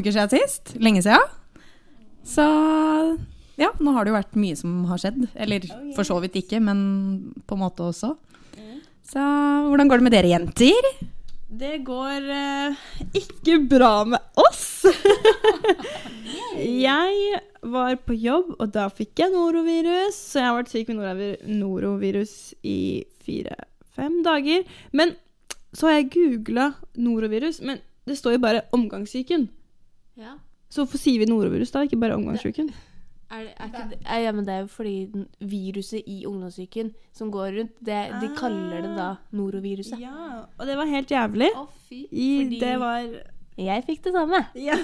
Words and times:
uker 0.00 0.14
siden 0.14 0.32
sist. 0.32 0.74
Lenge 0.82 1.02
siden. 1.04 1.32
Så 2.24 2.44
ja, 3.60 3.70
nå 3.78 3.94
har 3.94 4.04
det 4.04 4.12
jo 4.12 4.18
vært 4.18 4.38
mye 4.40 4.58
som 4.58 4.84
har 4.90 5.00
skjedd. 5.00 5.26
Eller 5.34 5.66
for 5.96 6.06
så 6.06 6.18
vidt 6.24 6.38
ikke, 6.40 6.60
men 6.64 6.78
på 7.46 7.58
en 7.58 7.64
måte 7.64 7.86
også. 7.86 8.14
Så 9.04 9.24
hvordan 9.68 9.90
går 9.90 10.00
det 10.00 10.06
med 10.06 10.16
dere 10.16 10.32
jenter? 10.32 10.86
Det 11.54 11.76
går 11.86 12.24
eh, 12.34 12.78
ikke 13.20 13.60
bra 13.70 13.92
med 14.08 14.40
oss. 14.40 14.86
jeg 16.88 17.40
var 17.62 17.98
på 18.02 18.16
jobb, 18.16 18.54
og 18.58 18.72
da 18.74 18.88
fikk 18.90 19.22
jeg 19.22 19.34
norovirus. 19.34 20.16
Så 20.16 20.40
jeg 20.40 20.48
har 20.48 20.56
vært 20.58 20.72
syk 20.72 20.90
med 20.90 20.98
norovirus, 20.98 21.44
norovirus 21.60 22.34
i 22.66 22.78
fire-fem 23.26 24.18
dager. 24.26 24.64
Men 24.96 25.14
så 25.74 25.90
har 25.90 26.00
jeg 26.00 26.10
googla 26.16 26.72
norovirus, 26.96 27.60
men 27.62 27.78
det 28.08 28.18
står 28.18 28.38
jo 28.38 28.44
bare 28.46 28.64
omgangssyken. 28.74 29.46
Ja. 30.20 30.36
Så 30.70 30.82
hvorfor 30.82 31.00
sier 31.00 31.22
vi 31.22 31.30
norovirus 31.30 31.72
da, 31.74 31.84
ikke 31.86 32.00
bare 32.00 32.18
omgangssyken? 32.18 32.72
Er, 33.34 33.46
er 33.50 33.70
ikke 33.70 33.84
det, 33.90 33.98
er, 34.04 34.20
ja, 34.22 34.32
men 34.36 34.46
det 34.46 34.54
er 34.54 34.62
jo 34.62 34.70
fordi 34.70 34.94
den 35.10 35.24
viruset 35.40 36.06
i 36.06 36.20
ungdomssyken 36.28 36.92
som 37.16 37.32
går 37.34 37.56
rundt, 37.58 37.76
det, 37.82 38.00
de 38.22 38.28
kaller 38.38 38.84
det 38.84 38.92
da 38.98 39.14
noroviruset. 39.34 39.98
Ja, 40.02 40.44
og 40.44 40.66
det 40.68 40.76
var 40.78 40.90
helt 40.90 41.10
jævlig. 41.10 41.48
Å, 41.56 41.64
fy. 41.88 42.04
I, 42.10 42.28
Fordi 42.44 42.60
det 42.62 42.74
var 42.82 43.08
jeg 43.54 43.84
fikk 43.86 44.00
det 44.02 44.10
samme. 44.16 44.40
ja. 44.58 44.74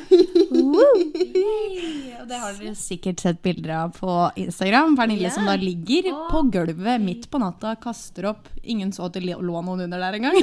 Og 2.21 2.29
det 2.31 2.37
har 2.39 2.55
dere 2.55 2.75
sikkert 2.79 3.19
sett 3.25 3.41
bilder 3.43 3.73
av 3.81 3.97
på 3.97 4.13
Instagram. 4.39 4.95
Pernille 4.99 5.31
som 5.35 5.49
da 5.49 5.57
ligger 5.59 6.07
på 6.31 6.45
gulvet 6.55 7.03
midt 7.03 7.27
på 7.33 7.41
natta, 7.43 7.75
kaster 7.83 8.29
opp. 8.31 8.47
Ingen 8.63 8.95
så 8.95 9.09
at 9.09 9.19
det 9.19 9.25
lå 9.27 9.41
noen 9.43 9.83
under 9.89 9.99
der 9.99 10.21
engang. 10.21 10.39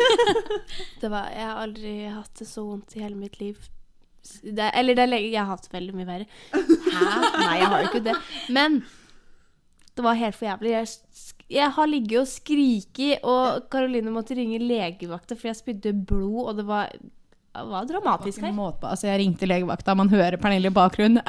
Det 1.01 1.07
var, 1.07 1.31
jeg 1.31 1.47
har 1.47 1.63
aldri 1.63 1.93
hatt 2.09 2.35
det 2.41 2.49
så 2.49 2.65
vondt 2.67 2.97
i 2.97 3.03
hele 3.05 3.15
mitt 3.15 3.39
liv. 3.39 3.55
Det, 4.43 4.69
eller 4.73 4.97
det 4.97 5.07
Jeg 5.21 5.39
har 5.39 5.49
hatt 5.49 5.67
veldig 5.73 5.95
mye 5.97 6.07
verre. 6.07 6.29
Hæ? 6.53 7.09
Nei, 7.41 7.57
jeg 7.61 7.67
har 7.71 7.81
jo 7.81 7.89
ikke 7.91 8.05
det. 8.05 8.15
Men 8.53 8.81
det 9.97 10.05
var 10.05 10.17
helt 10.19 10.37
for 10.37 10.45
jævlig. 10.45 10.73
Jeg, 10.75 10.87
jeg 11.57 11.73
har 11.73 11.89
ligget 11.89 12.21
og 12.21 12.29
skriket, 12.29 13.23
og 13.25 13.69
Karoline 13.73 14.13
måtte 14.13 14.37
ringe 14.37 14.59
legevakta 14.61 15.37
for 15.37 15.49
jeg 15.49 15.57
spydde 15.57 15.93
blod, 16.07 16.41
og 16.51 16.59
det 16.59 16.67
var, 16.67 16.91
det 16.93 17.67
var 17.71 17.87
dramatisk 17.89 18.45
her. 18.45 18.53
Altså, 18.85 19.07
jeg 19.09 19.23
ringte 19.23 19.49
legevakta, 19.49 19.95
man 19.97 20.11
hører 20.13 20.37
Pernille 20.41 20.69
i 20.69 20.75
bakgrunnen. 20.75 21.23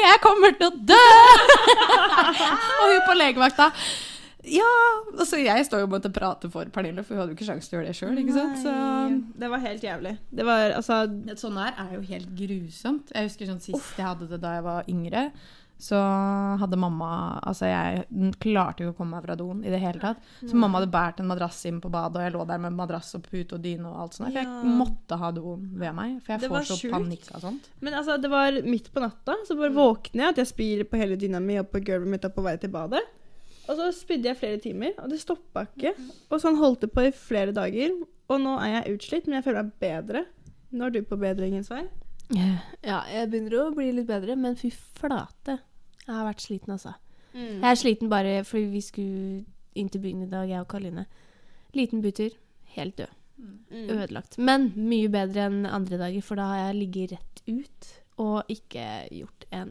Jeg 0.00 0.22
kommer 0.24 0.56
til 0.58 0.72
å 0.72 0.86
dø! 0.90 1.02
og 2.80 2.86
hun 2.88 3.04
på 3.06 3.18
legevakta 3.20 3.70
Ja! 4.44 4.70
Altså, 5.18 5.36
jeg 5.42 5.66
står 5.66 5.82
jo 5.82 5.88
og 5.88 5.94
måtte 5.94 6.12
prate 6.12 6.48
for 6.50 6.64
Pernille, 6.72 7.02
for 7.04 7.14
hun 7.14 7.20
hadde 7.22 7.34
jo 7.34 7.38
ikke 7.38 7.48
sjanse 7.50 7.68
til 7.68 7.78
å 7.78 7.82
gjøre 7.82 7.90
det 7.90 7.98
sjøl. 7.98 8.20
Så 8.62 8.74
Det 9.38 9.50
var 9.52 9.58
helt 9.58 9.82
jævlig. 9.84 10.18
Det 10.32 10.44
var 10.48 10.70
altså 10.78 11.02
Sånn 11.36 11.58
her 11.60 11.74
er 11.76 11.94
jo 11.98 12.00
helt 12.08 12.30
grusomt. 12.38 13.10
Jeg 13.14 13.28
husker 13.28 13.46
sånn 13.50 13.60
Sist 13.60 13.96
jeg 13.98 14.06
hadde 14.06 14.28
det 14.30 14.40
da 14.40 14.54
jeg 14.56 14.64
var 14.64 14.84
yngre, 14.88 15.30
så 15.80 15.96
hadde 16.60 16.76
mamma 16.76 17.40
Altså, 17.40 17.64
jeg 17.68 18.32
klarte 18.40 18.82
jo 18.84 18.90
ikke 18.90 18.94
å 18.94 18.98
komme 18.98 19.16
meg 19.16 19.24
fra 19.24 19.36
doen 19.36 19.62
i 19.64 19.70
det 19.72 19.80
hele 19.80 20.00
tatt. 20.00 20.18
Så 20.44 20.52
mamma 20.56 20.80
hadde 20.80 20.90
båret 20.92 21.20
en 21.20 21.28
madrass 21.30 21.60
inn 21.68 21.80
på 21.80 21.88
badet, 21.92 22.16
og 22.20 22.24
jeg 22.26 22.32
lå 22.34 22.46
der 22.48 22.58
med 22.64 22.72
madrass 22.76 23.14
og 23.16 23.22
pute 23.28 23.56
og 23.56 23.62
dyne 23.64 23.88
og 23.88 24.00
alt 24.02 24.16
sånt. 24.18 24.28
For 24.32 24.40
Ja. 24.40 24.44
jeg 24.44 24.74
måtte 24.80 25.16
ha 25.20 25.30
doen 25.32 25.70
ved 25.80 25.94
meg, 25.94 26.18
for 26.22 26.32
jeg 26.32 26.40
Det 26.40 26.50
får 26.50 26.68
så 26.68 26.80
sjukt. 26.80 26.92
panikk 26.96 27.30
av 27.34 27.40
sånt. 27.40 27.68
Men 27.80 27.94
altså, 27.94 28.20
det 28.20 28.30
var 28.30 28.52
midt 28.64 28.92
på 28.92 29.00
natta, 29.00 29.36
så 29.48 29.56
bare 29.56 29.72
våkner 29.72 30.20
jeg 30.24 30.28
at 30.28 30.36
jeg 30.36 30.46
spyr 30.52 30.84
på 30.84 30.96
hele 31.00 31.16
dyna 31.16 31.40
mi 31.40 31.56
og 31.58 31.70
på 31.72 31.80
gulvet 31.84 32.08
mitt 32.08 32.24
og 32.24 32.34
på 32.34 32.42
vei 32.42 32.56
til 32.56 32.70
badet. 32.70 33.00
Og 33.70 33.76
så 33.78 33.86
spydde 33.94 34.26
jeg 34.32 34.36
flere 34.40 34.58
timer, 34.62 34.96
og 34.98 35.10
det 35.12 35.20
stoppa 35.22 35.62
ikke. 35.68 35.92
Og 36.32 36.40
sånn 36.42 36.56
holdt 36.58 36.82
det 36.82 36.90
på 36.96 37.04
i 37.06 37.12
flere 37.14 37.52
dager. 37.54 37.92
Og 38.30 38.40
nå 38.42 38.56
er 38.64 38.72
jeg 38.80 38.96
utslitt, 38.96 39.28
men 39.30 39.38
jeg 39.38 39.46
føler 39.46 39.62
meg 39.68 39.76
bedre. 39.82 40.24
Nå 40.74 40.86
er 40.88 40.94
du 40.96 41.00
på 41.06 41.18
bedringens 41.20 41.70
vei. 41.70 41.84
Ja, 42.86 43.00
jeg 43.10 43.30
begynner 43.30 43.56
å 43.64 43.70
bli 43.74 43.88
litt 43.94 44.06
bedre, 44.10 44.36
men 44.38 44.56
fy 44.58 44.70
flate. 44.74 45.56
Jeg 46.06 46.14
har 46.14 46.26
vært 46.26 46.42
sliten, 46.44 46.74
altså. 46.76 46.96
Jeg 47.34 47.62
er 47.70 47.78
sliten 47.78 48.10
bare 48.10 48.40
fordi 48.46 48.66
vi 48.72 48.80
skulle 48.82 49.44
inn 49.78 49.88
til 49.90 50.02
byen 50.02 50.24
i 50.26 50.30
dag, 50.30 50.48
jeg 50.50 50.60
og 50.64 50.68
Karoline. 50.70 51.06
Liten 51.78 52.02
butur, 52.02 52.34
helt 52.74 52.96
død. 52.98 53.16
Ødelagt. 53.70 54.34
Men 54.38 54.72
mye 54.76 55.08
bedre 55.10 55.46
enn 55.48 55.62
andre 55.66 55.98
dager, 56.00 56.22
for 56.26 56.36
da 56.40 56.48
har 56.50 56.58
jeg 56.68 56.80
ligget 56.80 57.12
rett 57.16 57.42
ut 57.46 57.92
og 58.20 58.50
ikke 58.52 58.86
gjort 59.14 59.46
en 59.54 59.70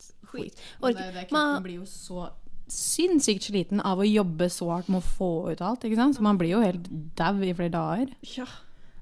skit. 0.00 0.56
Det, 0.56 0.80
Man- 0.80 1.28
kroppen 1.28 1.62
blir 1.62 1.76
jo 1.82 1.84
så 1.86 2.30
sinnssykt 2.70 3.48
sliten 3.48 3.82
av 3.84 4.00
å 4.00 4.06
jobbe 4.08 4.48
så 4.52 4.70
hardt 4.72 4.90
med 4.92 5.02
å 5.02 5.08
få 5.16 5.30
ut 5.52 5.62
alt. 5.64 5.84
ikke 5.84 5.98
sant? 5.98 6.16
Så 6.16 6.24
man 6.24 6.38
blir 6.40 6.54
jo 6.54 6.62
helt 6.64 6.86
dau 7.18 7.34
i 7.42 7.52
flere 7.54 7.72
dager. 7.74 8.14
Ja. 8.36 8.46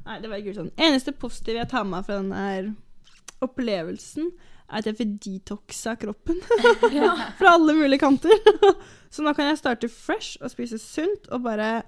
Nei, 0.07 0.19
det 0.23 0.31
var 0.31 0.43
ikke 0.43 0.57
sånn. 0.57 0.73
Eneste 0.83 1.15
positive 1.15 1.63
jeg 1.63 1.71
tar 1.71 1.87
med 1.87 1.97
meg 1.97 2.09
fra 2.09 2.19
den 2.19 2.33
her 2.35 2.73
opplevelsen, 3.43 4.33
er 4.73 4.81
at 4.81 4.89
jeg 4.89 4.99
får 4.99 5.15
detoxa 5.27 5.95
kroppen. 6.01 6.41
fra 7.39 7.55
alle 7.55 7.77
mulige 7.79 8.03
kanter. 8.03 8.35
Så 9.13 9.23
nå 9.23 9.35
kan 9.37 9.51
jeg 9.51 9.61
starte 9.61 9.93
fresh 9.93 10.41
og 10.43 10.51
spise 10.51 10.81
sunt 10.81 11.29
og 11.31 11.45
bare 11.47 11.85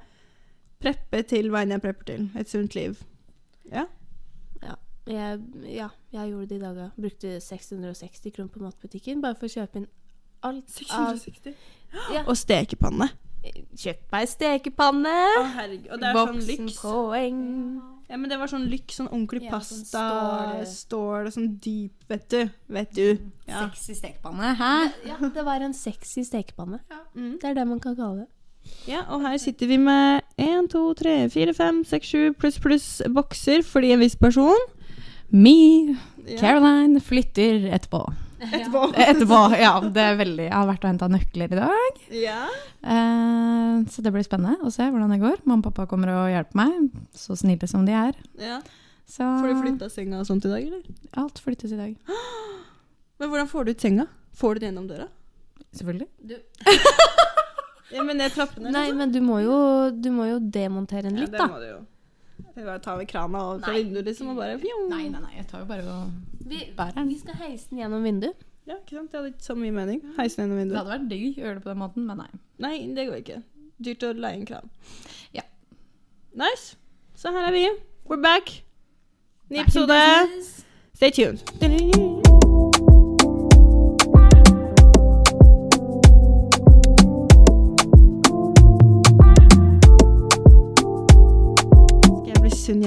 preppe 0.84 1.22
til 1.26 1.50
veien 1.54 1.74
jeg 1.74 1.82
prepper 1.82 2.10
til. 2.12 2.30
Et 2.38 2.50
sunt 2.50 2.76
liv. 2.78 2.98
Ja. 3.72 3.88
Jeg, 5.04 5.40
ja, 5.68 5.90
jeg 6.14 6.30
gjorde 6.30 6.46
det 6.48 6.56
i 6.56 6.62
dag 6.62 6.78
òg. 6.80 6.94
Brukte 6.96 7.34
660 7.40 8.32
kroner 8.32 8.52
på 8.52 8.62
matbutikken 8.62 9.20
bare 9.20 9.36
for 9.36 9.50
å 9.50 9.52
kjøpe 9.52 9.82
inn 9.82 9.88
alt 10.44 10.80
av 10.90 11.18
Ja. 12.12 12.24
Og 12.26 12.36
stekepanne. 12.36 13.10
Kjøpt 13.76 14.06
meg 14.12 14.28
stekepanne! 14.30 15.12
Å, 15.12 15.42
herregud. 15.58 15.90
Og 15.92 16.00
det 16.00 16.08
er 16.08 16.16
sånn 16.16 16.40
lyks. 16.48 16.78
poeng. 16.80 17.42
Ja, 18.08 18.16
men 18.20 18.28
det 18.30 18.38
var 18.40 18.48
sånn 18.48 18.64
lyks, 18.70 18.98
sånn 19.00 19.08
ordentlig 19.10 19.42
Ja, 19.44 19.58
sånn 19.60 19.82
pasta, 19.84 20.64
stål. 20.68 21.26
og 21.28 21.32
sånn 21.34 21.50
dyp, 21.60 22.04
vet 22.08 22.28
du. 22.32 22.50
Vet 22.68 22.92
du. 22.96 23.18
Ja. 23.48 23.66
Sexy 23.68 23.94
stekepanne. 23.98 24.54
Hæ? 24.56 24.72
Ja, 25.08 25.16
det 25.28 25.44
var 25.44 25.60
en 25.64 25.74
sexy 25.76 26.24
stekepanne. 26.24 26.80
Mm. 27.14 27.38
Det 27.40 27.50
er 27.50 27.54
det 27.60 27.66
man 27.68 27.80
kan 27.80 27.96
kalle 27.96 28.24
det. 28.24 28.28
Ja, 28.88 29.02
og 29.12 29.20
her 29.22 29.36
sitter 29.36 29.66
vi 29.68 29.76
med 29.76 30.22
1, 30.40 30.70
2, 30.72 30.94
3, 30.94 31.16
4, 31.32 31.52
5, 31.54 31.84
6, 31.84 32.06
7 32.06 32.32
pluss 32.40 32.58
pluss 32.58 33.02
bokser 33.12 33.60
fordi 33.62 33.92
en 33.92 34.00
viss 34.00 34.16
person. 34.16 34.56
Me, 35.30 35.96
Caroline, 36.38 37.00
flytter 37.00 37.68
etterpå. 37.74 38.06
Etterpå. 38.50 38.82
Etterpå, 39.04 39.38
ja. 39.60 39.72
Det 39.94 40.02
er 40.04 40.16
veldig 40.20 40.44
Jeg 40.48 40.54
har 40.54 40.66
vært 40.68 40.84
og 40.84 40.90
henta 40.92 41.08
nøkler 41.12 41.52
i 41.54 41.58
dag. 41.60 42.00
Ja. 42.20 42.40
Eh, 42.82 43.82
så 43.90 44.04
det 44.04 44.12
blir 44.14 44.24
spennende 44.26 44.60
å 44.66 44.72
se 44.74 44.86
hvordan 44.90 45.12
det 45.14 45.20
går. 45.22 45.40
Mamma 45.44 45.62
og 45.62 45.68
pappa 45.70 45.86
kommer 45.90 46.12
og 46.14 46.30
hjelper 46.32 46.60
meg, 46.60 46.90
så 47.16 47.36
snille 47.38 47.68
som 47.70 47.86
de 47.88 47.92
er. 47.96 48.16
ja. 48.40 48.60
Så 49.04 49.20
Får 49.20 49.50
du 49.50 49.58
flytta 49.60 49.88
senga 49.92 50.16
og 50.22 50.24
sånt 50.24 50.46
i 50.48 50.48
dag, 50.48 50.62
eller? 50.64 50.80
alt 51.20 51.36
flyttes 51.44 51.74
i 51.74 51.76
dag. 51.76 51.90
Men 53.20 53.28
hvordan 53.28 53.50
får 53.50 53.66
du 53.66 53.70
ut 53.74 53.82
senga? 53.84 54.06
Får 54.32 54.54
du 54.56 54.60
den 54.62 54.70
gjennom 54.72 54.86
døra? 54.88 55.08
Selvfølgelig. 55.76 56.08
Ja, 57.94 58.02
men 58.02 58.16
ned 58.18 58.32
trappene, 58.34 58.72
Nei, 58.74 58.88
men 58.96 59.12
du 59.12 59.20
må 59.22 59.36
jo, 59.44 59.56
du 59.92 60.08
må 60.10 60.24
jo 60.26 60.38
demontere 60.40 61.04
den 61.04 61.20
Ja, 61.20 61.26
det 61.30 61.38
da. 61.38 61.44
må 61.52 61.60
du 61.60 61.66
jo. 61.68 61.76
Er 62.56 62.64
bare 62.64 62.78
ta 62.82 62.94
ved 62.98 63.06
krana 63.10 63.40
og 63.52 63.60
fra 63.64 63.72
vinduet, 63.74 64.04
liksom, 64.06 64.28
og 64.32 64.36
bare 64.38 64.58
fjong. 64.62 64.88
Nei, 64.90 65.08
nei, 65.08 65.20
nei. 65.20 65.32
Jeg 65.36 65.46
tar 65.50 65.62
jo 65.64 65.68
bare 65.70 65.82
og 65.90 66.10
Vi, 66.46 66.60
bærer 66.76 66.94
den. 66.98 67.08
vi 67.08 67.18
skal 67.18 67.34
heise 67.40 67.66
den 67.70 67.78
gjennom 67.82 68.02
vinduet. 68.06 68.44
Ja, 68.66 68.74
ikke 68.80 68.96
sant? 68.96 69.10
Det 69.12 69.18
hadde 69.20 69.32
ikke 69.34 69.44
så 69.44 69.54
mye 69.58 69.72
mening. 69.76 70.00
Heise 70.18 70.36
den 70.40 70.46
gjennom 70.48 70.58
vinduet. 70.62 70.74
Det 70.76 70.82
hadde 70.84 70.94
vært 70.98 71.08
digg 71.10 71.26
å 71.26 71.42
gjøre 71.44 71.54
det 71.58 71.62
på 71.66 71.72
den 71.72 71.78
måten, 71.82 72.06
men 72.06 72.22
nei. 72.22 72.30
Nei, 72.64 72.74
det 72.96 73.06
går 73.10 73.20
ikke. 73.22 73.42
Dyrt 73.84 74.06
å 74.08 74.12
leie 74.14 74.38
en 74.40 74.46
kran. 74.46 74.70
Ja. 75.34 75.42
Nice. 76.34 76.76
Så 77.18 77.32
her 77.34 77.48
er 77.50 77.52
vi. 77.52 77.66
We're 78.08 78.22
back. 78.22 78.62
Ny 79.50 79.58
episode. 79.64 80.00
Stay 80.94 81.10
tuned. 81.10 82.13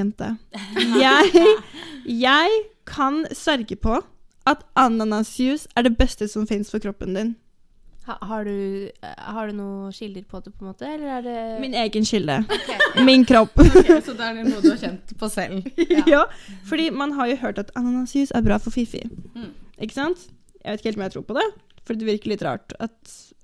Jente? 0.07 0.35
Jeg, 1.03 1.47
jeg 2.07 2.61
kan 2.87 3.25
sverge 3.35 3.75
på 3.75 3.99
at 4.47 4.63
ananasjuice 4.79 5.67
er 5.75 5.83
det 5.83 5.97
beste 5.99 6.27
som 6.31 6.47
fins 6.47 6.71
for 6.71 6.79
kroppen 6.79 7.17
din. 7.17 7.35
Ha, 8.07 8.15
har, 8.23 8.45
du, 8.47 8.87
eh, 9.03 9.15
har 9.35 9.49
du 9.49 9.57
noen 9.57 9.91
kilder 9.91 10.23
på 10.23 10.39
det, 10.39 10.53
på 10.55 10.63
en 10.63 10.69
måte? 10.71 10.87
Eller 10.87 11.17
er 11.17 11.25
det 11.25 11.39
Min 11.59 11.75
egen 11.75 12.05
kilde. 12.07 12.37
Min 13.09 13.25
kropp. 13.27 13.59
så 14.07 14.15
det 14.15 14.29
er 14.29 14.37
noe 14.37 14.61
du 14.63 14.69
har 14.71 14.79
kjent 14.79 15.11
på 15.19 15.27
selv? 15.29 15.67
ja. 16.07 16.23
fordi 16.69 16.87
man 16.95 17.17
har 17.19 17.27
jo 17.33 17.39
hørt 17.43 17.59
at 17.59 17.73
ananasjuice 17.75 18.31
er 18.31 18.45
bra 18.47 18.61
for 18.63 18.71
Fifi. 18.71 19.03
Mm. 19.35 19.51
Ikke 19.83 19.97
sant? 19.99 20.29
Jeg 20.63 20.71
vet 20.71 20.79
ikke 20.79 20.93
helt 20.93 21.01
om 21.01 21.07
jeg 21.09 21.15
tror 21.17 21.27
på 21.27 21.39
det, 21.41 21.47
for 21.83 21.99
det 21.99 22.07
virker 22.07 22.31
litt 22.31 22.47
rart. 22.47 22.71
At 22.79 22.95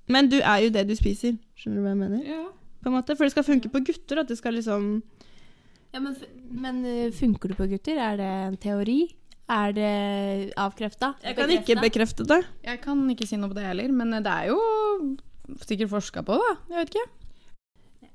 men 0.08 0.28
du 0.28 0.38
er 0.40 0.64
jo 0.64 0.72
det 0.72 0.88
du 0.88 0.96
spiser. 0.96 1.36
Skjønner 1.56 1.80
du 1.80 1.84
hva 1.84 1.92
jeg 1.92 2.00
mener? 2.00 2.24
Ja. 2.28 2.42
På 2.84 2.90
en 2.90 2.96
måte, 2.98 3.16
For 3.16 3.24
det 3.24 3.32
skal 3.32 3.46
funke 3.46 3.70
på 3.72 3.80
gutter. 3.84 4.20
At 4.20 4.28
det 4.28 4.36
skal 4.40 4.56
liksom 4.58 5.02
Ja, 5.94 6.00
men, 6.02 6.16
men 6.50 6.80
eh, 6.90 7.12
funker 7.14 7.52
det 7.52 7.58
på 7.58 7.68
gutter? 7.70 7.98
Er 8.02 8.16
det 8.18 8.30
en 8.48 8.56
teori? 8.58 8.98
Er 9.54 9.74
det 9.76 9.90
avkrefta? 10.58 11.12
Jeg 11.22 11.36
kan 11.38 11.50
ikke 11.52 11.76
bekrefte 11.82 12.24
det. 12.26 12.40
Jeg 12.64 12.80
kan 12.82 13.02
ikke 13.12 13.28
si 13.28 13.38
noe 13.38 13.52
på 13.52 13.58
det 13.58 13.66
heller, 13.68 13.92
men 13.94 14.16
det 14.24 14.32
er 14.32 14.48
jo 14.50 14.58
sikkert 15.62 15.92
forska 15.92 16.24
på, 16.26 16.38
da. 16.40 16.54
Jeg 16.72 16.80
vet 16.80 16.94
ikke. 16.94 17.06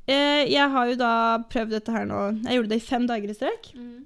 Eh, 0.09 0.43
jeg 0.49 0.65
har 0.73 0.89
jo 0.89 0.97
da 0.97 1.11
prøvd 1.53 1.75
dette 1.75 1.93
her 1.93 2.07
nå 2.09 2.19
Jeg 2.47 2.55
gjorde 2.57 2.71
det 2.71 2.79
i 2.79 2.85
fem 2.87 3.03
dager 3.09 3.29
i 3.29 3.35
strekk. 3.37 3.71
Mm. 3.77 4.05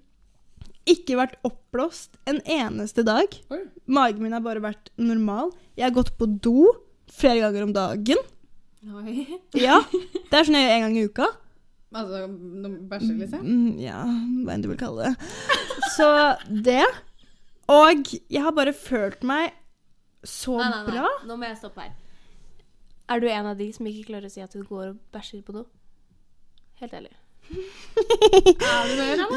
ikke 0.92 1.16
vært 1.16 1.38
oppblåst 1.48 2.18
en 2.28 2.42
eneste 2.44 3.06
dag. 3.08 3.38
Oi. 3.56 3.62
Magen 3.88 4.20
min 4.26 4.36
har 4.36 4.44
bare 4.44 4.60
vært 4.64 4.92
normal. 5.00 5.54
Jeg 5.80 5.88
har 5.88 5.96
gått 5.96 6.12
på 6.20 6.28
do 6.28 6.74
flere 7.08 7.40
ganger 7.46 7.64
om 7.64 7.72
dagen. 7.74 8.20
Oi. 9.00 9.40
Ja, 9.56 9.80
Det 10.28 10.36
er 10.36 10.44
sånn 10.44 10.60
jeg 10.60 10.68
gjør 10.68 10.76
en 10.76 10.86
gang 10.90 10.98
i 11.00 11.06
uka. 11.08 11.30
Altså 11.94 12.20
bæsje, 12.90 13.14
liksom? 13.20 13.42
Mm, 13.46 13.80
ja, 13.84 14.00
hva 14.46 14.54
enn 14.56 14.64
du 14.64 14.70
vil 14.72 14.80
kalle 14.82 15.10
det. 15.12 15.34
Så 15.98 16.08
det. 16.50 16.86
Og 17.72 18.10
jeg 18.30 18.42
har 18.44 18.52
bare 18.58 18.74
følt 18.76 19.22
meg 19.24 19.52
så 20.24 20.56
Nei, 20.58 20.70
nei, 20.72 20.82
nei. 20.88 20.92
bra. 20.96 21.10
Nå 21.28 21.36
må 21.40 21.48
jeg 21.50 21.58
stoppe 21.60 21.84
her. 21.84 21.92
Er 23.12 23.20
du 23.20 23.28
en 23.28 23.48
av 23.52 23.58
de 23.60 23.66
som 23.76 23.88
ikke 23.90 24.06
klarer 24.08 24.30
å 24.30 24.32
si 24.32 24.40
at 24.44 24.54
du 24.56 24.62
går 24.64 24.94
og 24.94 25.00
bæsjer 25.12 25.42
på 25.44 25.52
do? 25.56 25.66
Helt 26.80 26.94
ærlig. 26.96 27.12
Er 27.54 28.88
du 28.88 28.94
det, 28.96 29.08
eller? 29.18 29.28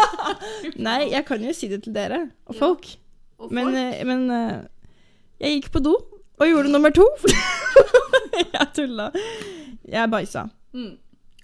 Nei, 0.86 0.98
jeg 1.14 1.24
kan 1.28 1.40
jo 1.44 1.54
si 1.56 1.70
det 1.72 1.80
til 1.86 1.94
dere 1.96 2.26
og 2.46 2.58
folk. 2.58 2.84
Og 3.40 3.48
Men, 3.56 3.70
folk? 3.72 4.04
Men, 4.06 4.26
men 4.28 4.36
eh, 4.36 4.58
jeg 5.40 5.56
gikk 5.62 5.70
på 5.78 5.82
do 5.88 5.94
og 6.40 6.46
gjorde 6.48 6.72
nummer 6.72 6.92
to. 6.96 7.06
jeg 8.52 8.68
tulla. 8.76 9.10
Jeg 9.88 10.12
bæsja 10.12 10.46
Mm. 10.70 10.92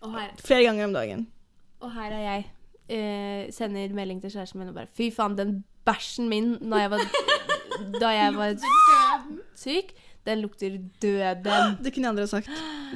Og 0.03 0.13
her, 0.13 0.31
flere 0.45 0.63
ganger 0.69 0.85
om 0.85 0.93
dagen. 0.93 1.27
og 1.81 1.93
her 1.93 2.13
er 2.13 2.25
jeg. 2.27 2.45
Eh, 2.89 3.53
sender 3.53 3.89
melding 3.95 4.21
til 4.23 4.31
kjæresten 4.31 4.61
min 4.61 4.69
og 4.71 4.75
bare 4.77 4.87
Fy 4.95 5.09
faen, 5.11 5.35
den 5.39 5.65
bæsjen 5.87 6.29
min 6.31 6.53
da 6.71 6.77
jeg 6.85 6.91
var, 6.93 7.01
da 8.03 8.09
jeg 8.15 8.35
var 8.37 8.55
syk, 9.59 9.91
den 10.27 10.41
lukter 10.45 10.77
døden. 11.03 11.77
Det 11.85 11.93
kunne 11.95 12.07
jeg 12.07 12.13
aldri 12.13 12.27
sagt. 12.31 12.51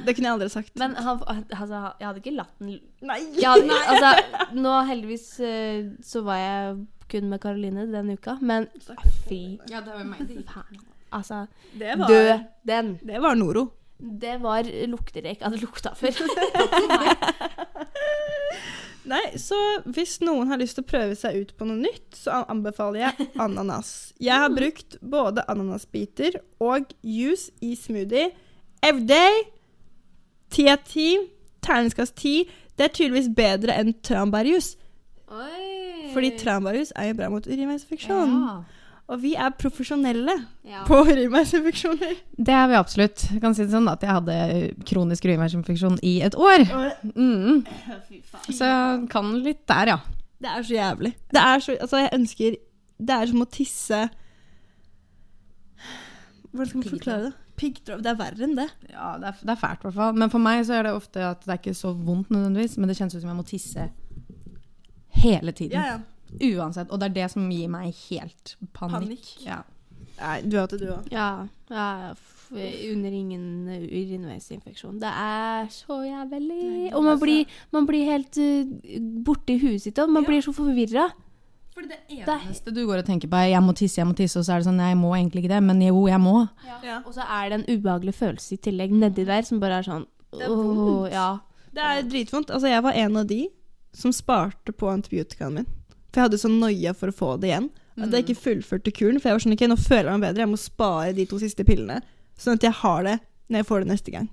Det 0.05 0.15
kunne 0.15 0.27
jeg 0.29 0.33
aldri 0.37 0.49
sagt. 0.49 0.71
Men 0.79 0.95
han, 0.95 1.19
altså, 1.27 1.81
jeg 1.99 2.07
hadde 2.07 2.21
ikke 2.23 2.35
latt 2.37 2.55
den 2.59 2.77
Nei! 3.01 3.19
hadde, 3.43 3.77
altså, 3.91 4.47
Nå 4.55 4.77
heldigvis 4.87 5.27
eh, 5.43 5.91
så 6.03 6.23
var 6.27 6.39
jeg 6.39 6.85
kun 7.11 7.27
med 7.29 7.39
Karoline 7.43 7.85
den 7.91 8.13
uka, 8.15 8.37
men 8.41 8.67
fy 9.27 9.57
Ja, 9.71 9.81
det 9.83 9.91
var 9.91 10.03
meg. 10.07 10.31
faen. 10.47 10.79
Altså, 11.11 11.45
Det 11.75 11.97
var, 11.99 12.07
døden. 12.07 12.93
det 13.03 13.21
var 13.21 13.35
Noro. 13.35 13.65
Det 14.01 14.37
var 14.41 14.65
lukter 14.89 15.27
Jeg 15.29 15.37
hadde 15.41 15.61
lukta 15.61 15.93
før. 15.97 16.15
Nei, 19.11 19.23
så 19.41 19.57
hvis 19.89 20.19
noen 20.21 20.49
har 20.51 20.59
lyst 20.61 20.77
til 20.77 20.85
å 20.85 20.89
prøve 20.89 21.15
seg 21.17 21.37
ut 21.41 21.53
på 21.57 21.65
noe 21.65 21.79
nytt, 21.79 22.15
så 22.17 22.43
anbefaler 22.51 23.03
jeg 23.05 23.29
ananas. 23.41 24.11
Jeg 24.21 24.37
har 24.43 24.53
brukt 24.53 24.97
både 25.01 25.45
ananasbiter 25.49 26.37
og 26.61 26.91
juice 27.01 27.49
i 27.65 27.73
smoothie 27.77 28.29
every 28.85 29.05
day. 29.09 29.41
Ti 30.53 30.67
av 30.73 30.85
ti. 30.85 31.07
Terningskast 31.65 32.17
ti. 32.17 32.35
Det 32.77 32.87
er 32.87 32.93
tydeligvis 32.93 33.31
bedre 33.37 33.77
enn 33.77 33.93
tranbærjus. 34.05 34.75
Fordi 36.11 36.31
tranbærjus 36.41 36.93
er 36.97 37.11
jo 37.11 37.17
bra 37.21 37.29
mot 37.33 37.47
urinveisinfeksjon. 37.47 38.37
Ja. 38.37 38.80
Og 39.11 39.19
vi 39.19 39.33
er 39.35 39.51
profesjonelle 39.59 40.33
Ja. 40.63 40.85
på 40.87 41.01
urinveisinfeksjoner. 41.03 42.13
Det 42.37 42.53
er 42.55 42.67
vi 42.71 42.77
absolutt. 42.79 43.25
Jeg 43.33 43.41
kan 43.43 43.53
si 43.57 43.65
det 43.65 43.73
sånn 43.73 43.89
at 43.91 44.01
jeg 44.05 44.09
hadde 44.15 44.37
kronisk 44.87 45.25
urinveisinfeksjon 45.27 45.97
i 46.07 46.21
et 46.23 46.35
år. 46.39 46.63
Mm. 47.15 47.65
Så 48.55 48.69
kan 49.11 49.33
litt 49.43 49.65
der, 49.67 49.91
ja. 49.95 49.99
Det 50.41 50.49
er 50.49 50.63
så 50.63 50.73
jævlig. 50.77 51.13
Det 51.29 51.41
er 51.43 51.59
så 51.61 51.75
Altså, 51.81 51.97
jeg 52.01 52.09
ønsker 52.17 52.55
Det 53.01 53.13
er 53.13 53.25
som 53.29 53.41
å 53.43 53.45
tisse 53.49 53.99
Hvordan 56.51 56.67
skal 56.69 56.79
man 56.81 56.89
forklare 56.89 57.23
det? 57.27 57.33
Piggtråd. 57.61 58.01
Det 58.01 58.09
er 58.09 58.17
verre 58.17 58.43
enn 58.47 58.55
det. 58.57 58.69
Ja, 58.89 59.11
det 59.21 59.27
er, 59.29 59.35
det 59.45 59.53
er 59.53 59.59
fælt 59.61 59.83
i 59.83 59.85
hvert 59.87 59.93
fall. 59.99 60.15
Men 60.17 60.31
for 60.33 60.41
meg 60.41 60.63
så 60.65 60.79
er 60.79 60.87
det 60.87 60.93
ofte 60.97 61.21
at 61.27 61.43
det 61.45 61.51
er 61.53 61.59
ikke 61.61 61.75
så 61.77 61.91
vondt 61.93 62.31
nødvendigvis, 62.33 62.77
men 62.81 62.89
det 62.89 62.95
kjennes 62.97 63.13
ut 63.15 63.21
som 63.21 63.29
jeg 63.29 63.37
må 63.37 63.45
tisse 63.45 63.85
hele 65.21 65.53
tiden. 65.53 65.77
Uansett. 66.39 66.91
Og 66.91 66.99
det 67.01 67.11
er 67.11 67.15
det 67.21 67.31
som 67.33 67.49
gir 67.51 67.71
meg 67.71 67.95
helt 68.09 68.55
panikk. 68.73 68.97
Panikk. 68.97 69.31
Ja. 69.45 69.61
Nei, 70.21 70.35
du 70.45 70.57
har 70.57 70.67
hatt 70.67 70.75
det, 70.77 70.83
du 70.83 70.91
òg. 70.93 71.09
Ja, 71.13 71.31
ja 71.71 71.87
f 72.13 72.41
under 72.51 73.11
ingen 73.11 73.67
urinveisinfeksjon. 73.69 74.99
Det 74.99 75.07
er 75.07 75.69
så 75.71 76.01
jævlig. 76.03 76.91
Og 76.93 77.03
man 77.03 77.19
blir, 77.19 77.45
man 77.71 77.87
blir 77.87 78.09
helt 78.09 78.37
uh, 78.37 78.97
borte 79.23 79.55
i 79.55 79.59
huet 79.61 79.81
sitt, 79.81 79.99
òg. 79.99 80.11
man 80.11 80.27
blir 80.27 80.43
så 80.43 80.53
forvirra. 80.55 81.09
Fordi 81.71 81.87
det 81.87 82.33
eneste 82.35 82.73
du 82.75 82.83
går 82.85 82.99
og 82.99 83.05
tenker 83.07 83.29
på 83.31 83.35
er 83.39 83.53
'jeg 83.53 83.63
må 83.63 83.71
tisse, 83.73 83.99
jeg 84.01 84.07
må 84.07 84.13
tisse', 84.13 84.39
og 84.39 84.45
så 84.45 84.53
er 84.53 84.57
det 84.57 84.67
sånn 84.67 84.79
jeg 84.79 84.97
må 84.97 85.15
egentlig 85.15 85.43
ikke 85.43 85.55
det', 85.55 85.63
men 85.63 85.81
jo, 85.81 86.07
jeg 86.07 86.19
må. 86.19 86.47
Ja. 86.83 86.99
Og 87.05 87.13
så 87.13 87.21
er 87.21 87.49
det 87.49 87.59
en 87.59 87.77
ubehagelig 87.77 88.13
følelse 88.13 88.53
i 88.53 88.57
tillegg 88.57 88.91
nedi 88.91 89.23
der 89.25 89.41
som 89.41 89.59
bare 89.59 89.79
er 89.79 89.83
sånn 89.83 90.05
Det 90.31 90.41
er 90.41 90.49
åh, 90.49 91.07
ja. 91.11 91.39
Det 91.73 91.79
er 91.79 92.01
dritvondt. 92.03 92.51
Altså, 92.51 92.67
jeg 92.67 92.83
var 92.83 92.91
en 92.91 93.17
av 93.17 93.27
de 93.27 93.47
som 93.93 94.11
sparte 94.11 94.71
på 94.71 94.89
antibiotikaen 94.89 95.53
min. 95.53 95.67
For 96.11 96.19
jeg 96.19 96.27
hadde 96.29 96.41
sånn 96.41 96.59
noia 96.59 96.91
for 96.97 97.11
å 97.11 97.15
få 97.15 97.31
det 97.39 97.51
igjen. 97.53 97.69
At 98.01 98.11
jeg 98.15 98.25
ikke 98.25 98.41
fullførte 98.43 98.91
kuren. 98.95 99.19
For 99.21 99.29
jeg 99.31 99.37
var 99.37 99.43
sånn 99.45 99.55
ok, 99.55 99.63
nå 99.71 99.77
føler 99.79 100.09
jeg 100.11 100.19
meg 100.19 100.27
bedre, 100.29 100.43
jeg 100.45 100.51
må 100.51 100.59
spare 100.59 101.13
de 101.15 101.25
to 101.29 101.39
siste 101.41 101.63
pillene. 101.67 102.01
Sånn 102.39 102.57
at 102.59 102.63
jeg 102.67 102.75
har 102.81 103.03
det 103.07 103.17
når 103.51 103.61
jeg 103.61 103.67
får 103.71 103.83
det 103.85 103.91
neste 103.91 104.13
gang. 104.15 104.29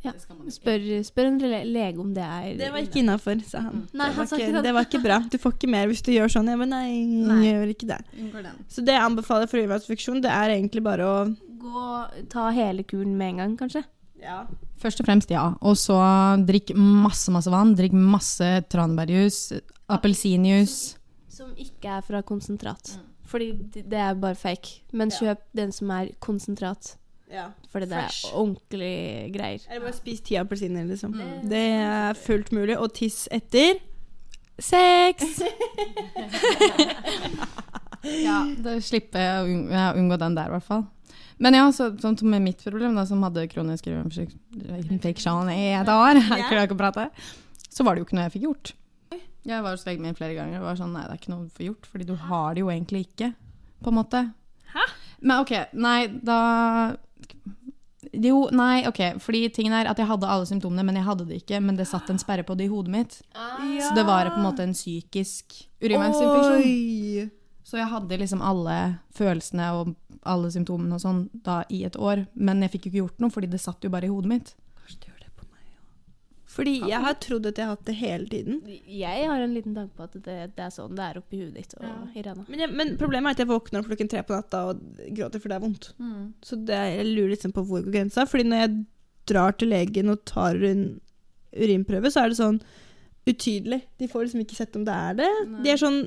Ja. 0.00 0.14
Spør, 0.48 0.84
spør 1.04 1.26
en 1.28 1.34
lege 1.68 2.00
om 2.00 2.14
det 2.16 2.22
er 2.24 2.54
Det 2.56 2.70
var 2.72 2.80
ikke 2.80 3.02
innafor, 3.02 3.36
sa 3.44 3.60
han. 3.66 3.82
Nei, 3.92 4.06
det, 4.08 4.16
var 4.16 4.28
sa 4.30 4.38
ikke, 4.38 4.46
ikke 4.48 4.62
det. 4.64 4.72
var 4.78 4.86
ikke 4.88 5.00
bra. 5.04 5.18
Du 5.28 5.36
får 5.42 5.52
ikke 5.58 5.68
mer 5.74 5.90
hvis 5.90 6.00
du 6.06 6.08
gjør 6.14 6.32
sånn. 6.32 6.48
Jeg 6.48 6.60
bare 6.62 6.70
nei, 6.72 6.94
Nei. 7.28 7.36
jeg 7.44 7.58
gjør 7.58 7.72
ikke 7.74 7.88
det. 7.90 7.98
Så 8.72 8.84
det 8.86 8.94
jeg 8.96 9.04
anbefaler 9.10 9.50
for 9.50 9.60
urinveisinfeksjon, 9.60 10.22
det 10.24 10.32
er 10.32 10.54
egentlig 10.56 10.82
bare 10.86 11.04
å 11.04 11.18
Gå, 11.60 11.82
ta 12.32 12.46
hele 12.56 12.86
kuren 12.88 13.12
med 13.20 13.34
en 13.34 13.42
gang, 13.44 13.56
kanskje. 13.60 13.84
ja. 14.24 14.46
Først 14.80 15.02
og 15.02 15.04
fremst 15.10 15.28
ja. 15.28 15.42
Og 15.60 15.74
så 15.76 15.92
drikk 16.48 16.70
masse, 16.72 17.28
masse 17.28 17.52
vann. 17.52 17.74
Drikk 17.76 17.92
masse 17.92 18.46
tranbærjus, 18.72 19.50
appelsinjuice. 19.96 20.96
Som 21.30 21.52
ikke 21.56 21.88
er 21.98 22.00
fra 22.06 22.20
konsentrat. 22.26 22.96
Fordi 23.30 23.52
det 23.74 23.84
det 23.90 23.98
er 23.98 24.14
bare 24.18 24.34
fake. 24.34 24.80
Men 24.92 25.10
kjøp 25.14 25.44
den 25.56 25.72
som 25.72 25.90
er 25.94 26.10
konsentrat. 26.20 26.96
Fordi 27.70 27.86
det 27.86 27.96
er 28.00 28.16
ordentlig 28.34 29.32
greier. 29.36 29.60
Eller 29.70 29.84
bare 29.86 29.94
spis 29.94 30.20
ti 30.26 30.34
appelsiner, 30.34 30.84
liksom. 30.88 31.12
Mm. 31.14 31.48
Det 31.48 31.60
er 31.86 32.18
fullt 32.18 32.50
mulig. 32.52 32.74
Og 32.78 32.90
tiss 32.92 33.28
etter. 33.30 33.78
Sex! 34.60 35.38
ja, 38.26 38.38
da 38.64 38.74
slipper 38.82 39.22
jeg 39.22 39.36
å 39.38 39.46
unng- 39.48 39.70
ja, 39.72 39.86
unngå 39.96 40.18
den 40.20 40.36
der, 40.36 40.50
i 40.50 40.54
hvert 40.56 40.66
fall. 40.66 40.84
Men 41.40 41.56
ja, 41.56 41.62
så, 41.72 41.88
sånn 42.02 42.18
som 42.20 42.28
med 42.28 42.42
mitt 42.44 42.60
problem, 42.66 42.98
da, 42.98 43.06
som 43.08 43.22
hadde 43.24 43.46
kronisk 43.48 43.86
infeksjon 43.88 45.48
i 45.54 45.70
et 45.78 45.88
år, 45.88 46.20
jeg 46.20 46.44
klarer 46.50 46.66
ikke 46.66 46.76
å 46.76 46.82
prate, 46.82 47.06
så 47.70 47.86
var 47.86 47.94
det 47.96 48.02
jo 48.02 48.08
ikke 48.08 48.18
noe 48.18 48.26
jeg 48.28 48.34
fikk 48.36 48.46
gjort. 48.48 48.74
Jeg 49.48 49.62
var 49.64 49.72
hos 49.72 49.86
legen 49.86 50.04
min 50.04 50.16
flere 50.18 50.34
ganger 50.36 50.60
og 50.60 50.66
var 50.68 50.76
sånn 50.76 50.92
Nei, 50.92 51.06
det 51.06 51.14
er 51.14 51.20
ikke 51.22 51.32
noe 51.32 51.46
du 51.46 51.54
får 51.56 51.66
gjort, 51.70 51.86
fordi 51.88 52.06
du 52.10 52.14
har 52.28 52.54
det 52.54 52.60
jo 52.60 52.68
egentlig 52.72 53.06
ikke, 53.06 53.30
på 53.80 53.88
en 53.92 53.96
måte. 53.96 54.20
Hæ? 54.74 54.84
Men 55.20 55.40
OK, 55.44 55.52
nei, 55.72 56.00
da 56.24 56.36
Jo, 58.12 58.48
nei, 58.56 58.82
OK. 58.88 59.00
Fordi 59.22 59.42
tingen 59.54 59.72
er 59.76 59.88
at 59.90 59.98
jeg 60.00 60.08
hadde 60.08 60.26
alle 60.28 60.46
symptomene, 60.48 60.82
men 60.84 60.96
jeg 60.98 61.04
hadde 61.06 61.26
det 61.28 61.42
ikke. 61.42 61.60
Men 61.62 61.76
det 61.78 61.86
satt 61.88 62.08
en 62.10 62.18
sperre 62.18 62.42
på 62.42 62.56
det 62.58 62.66
i 62.66 62.72
hodet 62.72 62.90
mitt. 62.94 63.18
Så 63.84 63.92
det 63.94 64.04
var 64.08 64.30
på 64.32 64.40
en 64.40 64.46
måte 64.48 64.64
en 64.64 64.72
psykisk 64.74 65.60
urinveisinfeksjon. 65.84 67.30
Så 67.70 67.78
jeg 67.78 67.86
hadde 67.92 68.16
liksom 68.18 68.40
alle 68.42 68.76
følelsene 69.14 69.68
og 69.76 69.92
alle 70.26 70.50
symptomene 70.50 70.96
og 70.96 71.00
sånn 71.04 71.20
da 71.46 71.60
i 71.70 71.84
et 71.86 71.96
år. 71.96 72.24
Men 72.34 72.64
jeg 72.64 72.72
fikk 72.74 72.86
jo 72.86 72.90
ikke 72.90 73.02
gjort 73.04 73.20
noe, 73.22 73.30
fordi 73.36 73.46
det 73.52 73.60
satt 73.62 73.84
jo 73.86 73.92
bare 73.92 74.08
i 74.08 74.10
hodet 74.10 74.32
mitt. 74.32 74.54
Kanskje 74.80 74.98
det 75.04 75.12
gjør 75.12 75.20
det 75.26 75.30
på 75.36 75.46
meg 75.46 75.62
òg. 75.76 75.84
Fordi 76.50 76.72
jeg 76.90 76.98
har 77.04 77.14
trodd 77.22 77.44
at 77.46 77.58
jeg 77.60 77.66
har 77.68 77.76
hatt 77.76 77.84
det 77.86 77.94
hele 78.00 78.26
tiden. 78.26 78.56
Jeg 78.90 79.26
har 79.30 79.40
en 79.44 79.52
liten 79.54 79.74
tanke 79.76 79.94
på 79.94 80.02
at 80.08 80.16
det, 80.24 80.38
det 80.56 80.64
er 80.66 80.72
sånn 80.74 80.96
det 80.98 81.04
er 81.06 81.20
oppi 81.20 81.38
huet 81.44 81.54
ditt 81.54 81.76
og 81.78 81.84
Ja. 81.86 81.92
i 82.18 82.24
ræva. 82.26 82.42
Men, 82.50 82.64
men 82.74 82.88
problemet 82.98 83.30
er 83.30 83.36
at 83.38 83.42
jeg 83.44 83.50
våkner 83.52 83.80
opp 83.84 83.90
klokken 83.92 84.10
tre 84.10 84.22
på 84.26 84.34
natta 84.34 84.64
og 84.72 84.80
gråter 85.14 85.38
for 85.44 85.52
det 85.52 85.58
er 85.60 85.62
vondt. 85.62 85.90
Så 86.42 86.58
det, 86.66 86.80
jeg 86.96 87.06
lurer 87.12 87.30
liksom 87.36 87.54
på 87.54 87.62
hvor 87.68 87.84
går 87.86 87.94
grensa. 87.94 88.24
Fordi 88.26 88.48
når 88.50 88.64
jeg 88.64 88.72
drar 89.30 89.54
til 89.60 89.70
legen 89.70 90.10
og 90.10 90.24
tar 90.26 90.58
en 90.72 90.82
urinprøve, 91.54 92.10
så 92.10 92.24
er 92.24 92.32
det 92.34 92.40
sånn 92.40 92.58
utydelig. 93.30 93.80
De 94.02 94.08
får 94.10 94.26
liksom 94.26 94.42
ikke 94.42 94.58
sett 94.58 94.74
om 94.80 94.84
det 94.88 94.96
er 94.96 95.14
det. 95.22 95.28
De 95.62 95.70
er 95.70 95.78
sånn 95.80 96.00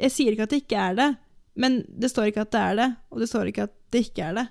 Jeg 0.00 0.12
sier 0.14 0.32
ikke 0.32 0.44
at 0.46 0.52
det 0.54 0.62
ikke 0.62 0.80
er 0.80 0.94
det, 0.96 1.06
men 1.60 1.80
det 1.98 2.08
står 2.12 2.28
ikke 2.30 2.44
at 2.46 2.52
det 2.54 2.60
er 2.62 2.76
det, 2.78 2.88
og 3.10 3.18
det 3.20 3.26
står 3.28 3.48
ikke 3.50 3.64
at 3.66 3.72
det 3.90 4.04
ikke 4.06 4.22
er 4.30 4.36
det. 4.38 4.44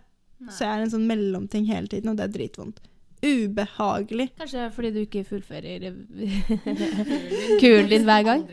Så 0.52 0.66
jeg 0.66 0.72
er 0.78 0.84
en 0.84 0.92
sånn 0.92 1.06
mellomting 1.08 1.66
hele 1.70 1.88
tiden, 1.88 2.12
og 2.12 2.18
det 2.20 2.26
er 2.28 2.34
dritvondt. 2.34 2.82
Ubehagelig. 3.20 4.30
Kanskje 4.40 4.70
fordi 4.76 4.92
du 4.96 5.00
ikke 5.04 5.26
fullfører 5.28 5.90
kuren 7.62 7.90
din 7.92 8.08
hver 8.08 8.24
gang. 8.28 8.46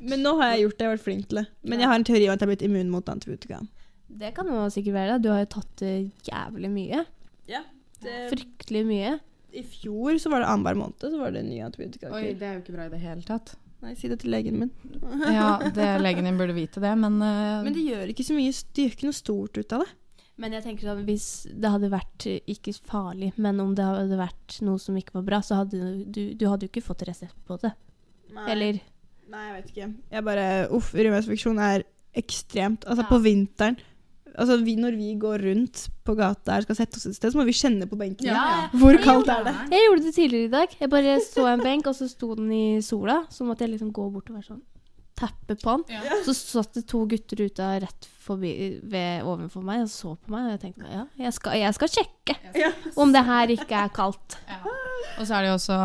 Men 0.00 0.24
nå 0.24 0.36
har 0.40 0.54
jeg 0.54 0.66
gjort 0.66 0.76
det, 0.78 0.84
jeg 0.84 0.88
har 0.88 0.96
vært 0.96 1.06
flink 1.06 1.28
til 1.30 1.42
det. 1.42 1.46
Men 1.68 1.82
jeg 1.82 1.90
har 1.92 2.00
en 2.00 2.06
teori 2.08 2.28
om 2.28 2.32
at 2.32 2.40
jeg 2.40 2.46
har 2.46 2.52
blitt 2.54 2.66
immun 2.68 2.92
mot 2.92 3.12
antibiotika. 3.12 3.60
Det 4.06 4.32
kan 4.36 4.48
jo 4.48 4.64
sikkert 4.72 4.96
være 4.96 5.16
det. 5.16 5.26
Du 5.26 5.32
har 5.34 5.42
jo 5.44 5.52
tatt 5.58 5.72
det 5.82 5.94
jævlig 6.30 6.70
mye. 6.72 7.04
Ja, 7.50 7.62
Fryktelig 8.30 8.82
mye. 8.86 9.12
I 9.56 9.62
fjor 9.64 10.18
så 10.20 10.30
var 10.32 10.42
det 10.42 10.48
annenhver 10.50 10.76
måned 10.76 11.00
så 11.00 11.16
var 11.20 11.32
det 11.32 11.44
ny 11.46 11.60
antibiotika. 11.64 12.10
Oi, 12.12 12.34
det 12.36 12.44
er 12.44 12.58
jo 12.58 12.64
ikke 12.64 12.74
bra 12.76 12.88
i 12.88 12.92
det 12.92 13.00
hele 13.00 13.24
tatt. 13.26 13.54
Nei, 13.84 13.92
si 13.96 14.08
det 14.10 14.18
til 14.22 14.32
legen 14.32 14.58
min. 14.60 14.72
Ja, 15.32 15.56
det, 15.62 15.86
legen 16.04 16.28
din 16.28 16.40
burde 16.40 16.56
vite 16.56 16.82
det, 16.82 16.92
men, 16.98 17.20
uh... 17.20 17.62
Men 17.64 17.76
det 17.76 17.84
gjør 17.86 18.12
ikke 18.12 18.26
så 18.26 18.36
mye, 18.36 18.52
det 18.52 18.84
gjør 18.84 18.96
ikke 18.96 19.08
noe 19.08 19.16
stort 19.16 19.60
ut 19.60 19.76
av 19.76 19.84
det. 19.84 19.88
Men 20.36 20.52
jeg 20.52 20.66
tenker 20.66 20.84
sånn, 20.90 21.04
hvis 21.08 21.26
det 21.48 21.70
hadde 21.72 21.88
vært 21.88 22.26
ikke 22.44 22.74
farlig, 22.84 23.30
men 23.40 23.60
om 23.62 23.70
det 23.76 23.86
hadde 23.88 24.18
vært 24.20 24.58
noe 24.66 24.76
som 24.82 24.96
ikke 25.00 25.16
var 25.16 25.24
bra, 25.30 25.38
så 25.40 25.62
hadde 25.62 26.04
du, 26.12 26.34
du 26.36 26.44
hadde 26.50 26.66
jo 26.68 26.72
ikke 26.74 26.84
fått 26.84 27.06
resept 27.08 27.38
på 27.48 27.56
det. 27.62 27.72
Eller 28.46 28.82
Nei, 29.26 29.42
jeg 29.48 29.54
vet 29.56 29.70
ikke. 29.72 29.86
Jeg 30.12 30.22
bare 30.28 30.42
Uff, 30.76 30.92
urinveisinfeksjon 30.94 31.58
er 31.58 31.82
ekstremt. 32.14 32.84
Altså, 32.86 33.02
Ja. 33.02 33.08
på 33.10 33.22
vinteren 33.24 33.78
Altså, 34.36 34.58
vi, 34.62 34.74
når 34.76 34.92
vi 34.98 35.14
går 35.16 35.40
rundt 35.46 35.86
på 36.04 36.12
gata 36.14 36.52
her 36.52 36.60
skal 36.66 36.76
sette 36.76 36.98
oss 36.98 37.06
et 37.08 37.14
sted, 37.16 37.32
så 37.32 37.38
må 37.38 37.44
vi 37.48 37.54
kjenne 37.56 37.86
på 37.88 37.96
benken. 37.96 38.26
Ja. 38.28 38.68
Hvor 38.76 38.92
Jeg 38.92 39.00
kaldt 39.00 39.30
er 39.32 39.46
det? 39.46 39.54
Jeg 39.72 39.86
gjorde 39.86 40.02
det 40.04 40.12
tidligere 40.14 40.44
i 40.44 40.52
dag. 40.52 40.74
Jeg 40.80 40.90
bare 40.92 41.14
så 41.24 41.46
en 41.54 41.62
benk, 41.64 41.86
og 41.88 41.96
så 41.96 42.04
sto 42.10 42.34
den 42.36 42.50
i 42.52 42.80
sola. 42.84 43.22
Så 43.32 43.46
måtte 43.48 43.64
jeg 43.64 43.72
liksom 43.72 43.94
gå 43.96 44.04
bort 44.12 44.28
og 44.28 44.36
være 44.36 44.44
sånn 44.50 44.60
Tappe 45.16 45.54
på 45.56 45.70
han. 45.72 45.84
Ja. 45.88 46.18
Så 46.26 46.34
satt 46.36 46.74
det 46.76 46.82
to 46.90 47.06
gutter 47.08 47.40
ute 47.46 47.68
rett 47.86 48.08
forbi, 48.26 48.50
ved, 48.82 49.22
overfor 49.24 49.62
meg 49.64 49.84
og 49.86 49.88
så 49.92 50.12
på 50.18 50.32
meg. 50.34 50.44
Og 50.44 50.50
jeg 50.56 50.60
tenkte 50.66 50.90
ja, 50.92 51.04
jeg 51.24 51.32
skal, 51.32 51.56
jeg 51.62 51.76
skal 51.78 51.92
sjekke 51.94 52.36
Ja. 52.58 52.70
om 53.00 53.12
det 53.14 53.22
her 53.24 53.52
ikke 53.54 53.78
er 53.86 53.88
kaldt. 53.96 54.36
Og 55.20 55.24
så 55.28 55.36
er 55.38 55.44
det 55.44 55.48
jo 55.48 55.54
også 55.56 55.76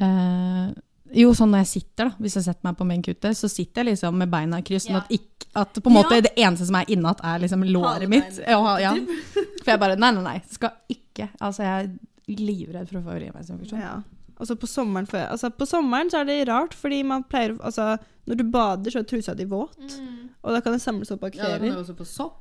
øh, 0.00 0.72
Jo, 1.12 1.32
sånn 1.36 1.50
når 1.52 1.62
jeg 1.64 1.70
sitter, 1.72 2.08
da, 2.08 2.14
hvis 2.22 2.36
jeg 2.38 2.46
setter 2.46 2.64
meg 2.64 2.76
på 2.78 2.86
benk 2.88 3.08
ute, 3.10 3.32
så 3.36 3.48
sitter 3.50 3.82
jeg 3.82 3.90
liksom 3.92 4.16
med 4.22 4.30
beina 4.32 4.60
i 4.62 4.64
kryss, 4.64 4.86
sånn 4.88 4.96
Ja. 4.96 5.02
at, 5.02 5.10
ikke, 5.12 5.48
at 5.60 5.80
på 5.82 5.90
en 5.90 5.96
måte 5.98 6.16
Ja. 6.16 6.24
det 6.24 6.32
eneste 6.40 6.66
som 6.70 6.78
er 6.80 6.88
innatt, 6.94 7.20
er 7.24 7.42
liksom 7.42 7.64
låret 7.68 8.08
mitt. 8.08 8.38
Ja, 8.48 8.60
ja. 8.80 8.94
For 9.64 9.74
jeg 9.74 9.80
bare 9.82 9.98
Nei, 10.00 10.10
nei, 10.16 10.22
nei. 10.24 10.38
Skal 10.48 10.72
ikke. 10.88 11.28
Altså, 11.40 11.66
jeg 11.66 11.84
er 11.84 12.36
livredd 12.38 12.88
for 12.88 13.00
å 13.00 13.04
få 13.04 13.18
urinveisinfeksjon. 13.18 13.80
Ja. 13.82 13.98
Altså 14.38 14.56
på 14.58 14.66
sommeren, 14.66 15.06
før, 15.06 15.26
altså 15.34 15.50
på 15.54 15.66
sommeren 15.68 16.10
så 16.10 16.22
er 16.22 16.28
det 16.28 16.48
rart, 16.48 16.74
fordi 16.74 17.02
man 17.06 17.24
pleier 17.28 17.54
Altså, 17.60 17.96
når 18.26 18.38
du 18.38 18.44
bader, 18.50 18.90
så 18.90 19.02
er 19.02 19.08
trusa 19.10 19.34
di 19.34 19.44
våt, 19.44 19.98
og 20.42 20.54
da 20.54 20.60
kan 20.60 20.72
det 20.74 20.80
samles 20.82 21.10
opp 21.14 21.26
Ja, 21.34 21.58
det 21.58 21.70
kan 21.70 21.78
også 21.78 21.94
på 21.98 22.06
sopp. 22.08 22.40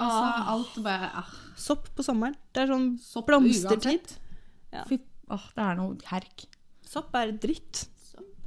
Altså, 0.00 0.52
alt 0.54 0.78
bare 0.84 1.10
ah, 1.20 1.32
Sopp 1.60 1.90
på 1.96 2.02
sommeren. 2.02 2.36
Det 2.54 2.62
er 2.62 2.70
sånn 2.70 2.86
Sopp 3.04 3.26
blomstertid. 3.28 4.14
Ja. 4.72 4.86
Fy, 4.88 4.96
oh, 5.28 5.44
det 5.56 5.64
er 5.66 5.76
noe 5.76 5.98
herk. 6.08 6.46
Sopp 6.88 7.14
er 7.18 7.34
dritt. 7.36 7.84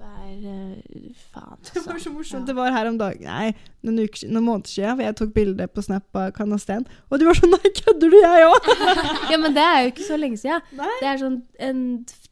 Er 0.03 0.45
eh, 0.49 1.13
Faen, 1.33 1.59
Det 1.67 1.81
var 1.85 1.95
altså. 1.95 2.03
så 2.03 2.13
morsomt. 2.13 2.47
Det 2.47 2.55
var 2.57 2.73
her 2.75 2.89
om 2.89 2.97
dagen 2.99 3.27
Nei, 3.27 3.53
noen, 3.85 4.03
uker, 4.03 4.27
noen 4.29 4.47
måneder 4.47 4.73
siden, 4.73 4.97
for 4.97 5.05
jeg 5.07 5.17
tok 5.21 5.33
bilde 5.35 5.67
på 5.71 5.85
Snap 5.85 6.19
av 6.19 6.33
Kanasten. 6.35 6.85
Og 7.09 7.21
du 7.21 7.27
var 7.29 7.39
sånn 7.39 7.53
Nei, 7.55 7.73
kødder 7.79 8.13
du, 8.13 8.19
jeg 8.19 8.49
òg? 8.49 8.69
Ja, 9.31 9.39
men 9.39 9.55
det 9.55 9.65
er 9.65 9.81
jo 9.81 9.93
ikke 9.93 10.07
så 10.07 10.19
lenge 10.19 10.39
siden. 10.41 10.69
Nei. 10.79 10.93
Det 11.01 11.09
er 11.11 11.23
sånn 11.23 11.39
en 11.69 11.81